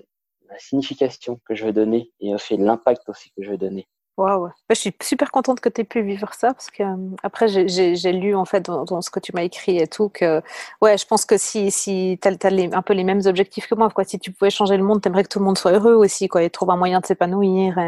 la, 0.48 0.58
signification 0.58 1.40
que 1.46 1.54
je 1.54 1.64
veux 1.66 1.72
donner 1.72 2.10
et 2.20 2.34
aussi 2.34 2.56
l'impact 2.56 3.08
aussi 3.08 3.30
que 3.36 3.42
je 3.42 3.50
veux 3.50 3.58
donner. 3.58 3.86
Waouh, 4.18 4.50
je 4.68 4.74
suis 4.74 4.94
super 5.02 5.30
contente 5.30 5.60
que 5.60 5.70
tu 5.70 5.80
aies 5.80 5.84
pu 5.84 6.02
vivre 6.02 6.34
ça 6.34 6.52
parce 6.52 6.70
que 6.70 6.82
euh, 6.82 7.16
après 7.22 7.48
j'ai 7.48 8.12
lu 8.12 8.34
en 8.34 8.44
fait 8.44 8.60
dans, 8.66 9.00
ce 9.00 9.10
que 9.10 9.20
tu 9.20 9.32
m'as 9.34 9.42
écrit 9.42 9.78
et 9.78 9.86
tout 9.86 10.10
que 10.10 10.42
ouais, 10.82 10.98
je 10.98 11.06
pense 11.06 11.24
que 11.24 11.38
si 11.38 11.70
si 11.70 12.18
tu 12.20 12.28
as, 12.28 12.76
un 12.76 12.82
peu 12.82 12.92
les 12.92 13.04
mêmes 13.04 13.22
objectifs 13.24 13.66
que 13.66 13.74
moi 13.74 13.88
quoi, 13.88 14.04
si 14.04 14.18
tu 14.18 14.30
pouvais 14.30 14.50
changer 14.50 14.76
le 14.76 14.82
monde, 14.82 15.00
tu 15.00 15.08
aimerais 15.08 15.22
que 15.22 15.28
tout 15.28 15.38
le 15.38 15.46
monde 15.46 15.56
soit 15.56 15.72
heureux 15.72 15.94
aussi 15.94 16.28
quoi 16.28 16.42
et 16.42 16.50
trouve 16.50 16.70
un 16.70 16.76
moyen 16.76 17.00
de 17.00 17.06
s'épanouir. 17.06 17.78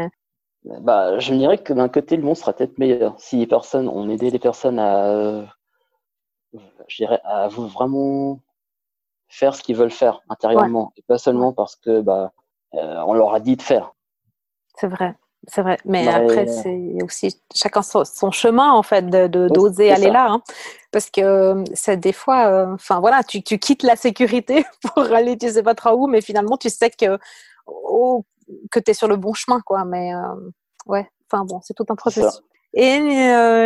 Bah, 0.63 1.19
je 1.19 1.31
me 1.31 1.37
dirais 1.37 1.59
que 1.59 1.73
d'un 1.73 1.89
côté 1.89 2.17
le 2.17 2.23
monde 2.23 2.37
sera 2.37 2.53
peut-être 2.53 2.79
meilleur 2.79 3.13
si 3.19 3.37
les 3.37 3.45
personnes 3.45 3.87
on 3.87 4.09
aidait 4.09 4.31
les 4.31 4.39
personnes 4.39 4.79
à 4.79 5.45
je 6.87 6.95
dirais 6.97 7.21
à 7.23 7.49
vraiment 7.49 8.39
faire 9.27 9.53
ce 9.53 9.61
qu'ils 9.61 9.75
veulent 9.75 9.91
faire 9.91 10.21
intérieurement 10.29 10.91
et 10.97 11.03
pas 11.03 11.19
seulement 11.19 11.53
parce 11.53 11.75
que 11.75 12.01
bah 12.01 12.31
euh, 12.73 13.03
on 13.05 13.13
leur 13.13 13.35
a 13.35 13.39
dit 13.39 13.55
de 13.55 13.61
faire. 13.61 13.93
C'est 14.75 14.87
vrai. 14.87 15.15
C'est 15.47 15.61
vrai, 15.61 15.77
mais 15.85 16.07
après, 16.07 16.47
c'est 16.47 16.97
aussi 17.03 17.39
chacun 17.53 17.81
son, 17.81 18.31
chemin, 18.31 18.71
en 18.71 18.83
fait, 18.83 19.09
de 19.09 19.27
d'oser 19.47 19.91
aller 19.91 20.09
là. 20.09 20.27
Hein. 20.29 20.41
Parce 20.91 21.09
que 21.09 21.21
euh, 21.21 21.63
c'est 21.73 21.97
des 21.97 22.13
fois, 22.13 22.47
euh, 22.47 22.73
enfin 22.73 22.99
voilà, 22.99 23.23
tu, 23.23 23.43
tu, 23.43 23.59
quittes 23.59 23.83
la 23.83 23.95
sécurité 23.95 24.65
pour 24.81 25.03
aller 25.03 25.37
tu 25.37 25.49
sais 25.49 25.63
pas 25.63 25.75
trop 25.75 25.91
où, 25.91 26.07
mais 26.07 26.21
finalement, 26.21 26.57
tu 26.57 26.69
sais 26.69 26.89
que, 26.89 27.17
oh, 27.67 28.23
que 28.71 28.79
tu 28.79 28.91
es 28.91 28.93
sur 28.93 29.07
le 29.07 29.17
bon 29.17 29.33
chemin, 29.33 29.59
quoi. 29.61 29.85
Mais 29.85 30.11
ouais, 30.87 31.07
enfin 31.31 31.45
bon, 31.45 31.59
c'est 31.63 31.73
tout 31.73 31.85
un 31.89 31.95
processus. 31.95 32.41
Et 32.73 32.99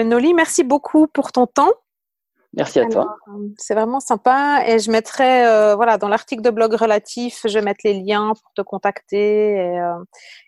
Noli, 0.03 0.33
merci 0.33 0.63
beaucoup 0.63 1.07
pour 1.07 1.31
ton 1.31 1.47
temps. 1.47 1.71
Merci 2.53 2.79
à 2.79 2.85
toi. 2.87 3.15
Euh, 3.27 3.47
c'est 3.57 3.75
vraiment 3.75 3.99
sympa 3.99 4.63
et 4.65 4.79
je 4.79 4.89
mettrai 4.89 5.45
euh, 5.45 5.75
voilà 5.75 5.97
dans 5.97 6.07
l'article 6.07 6.41
de 6.41 6.49
blog 6.49 6.73
relatif, 6.73 7.41
je 7.45 7.53
vais 7.53 7.63
mettre 7.63 7.81
les 7.83 7.93
liens 7.93 8.33
pour 8.41 8.51
te 8.55 8.61
contacter 8.61 9.53
et, 9.53 9.79
euh, 9.79 10.03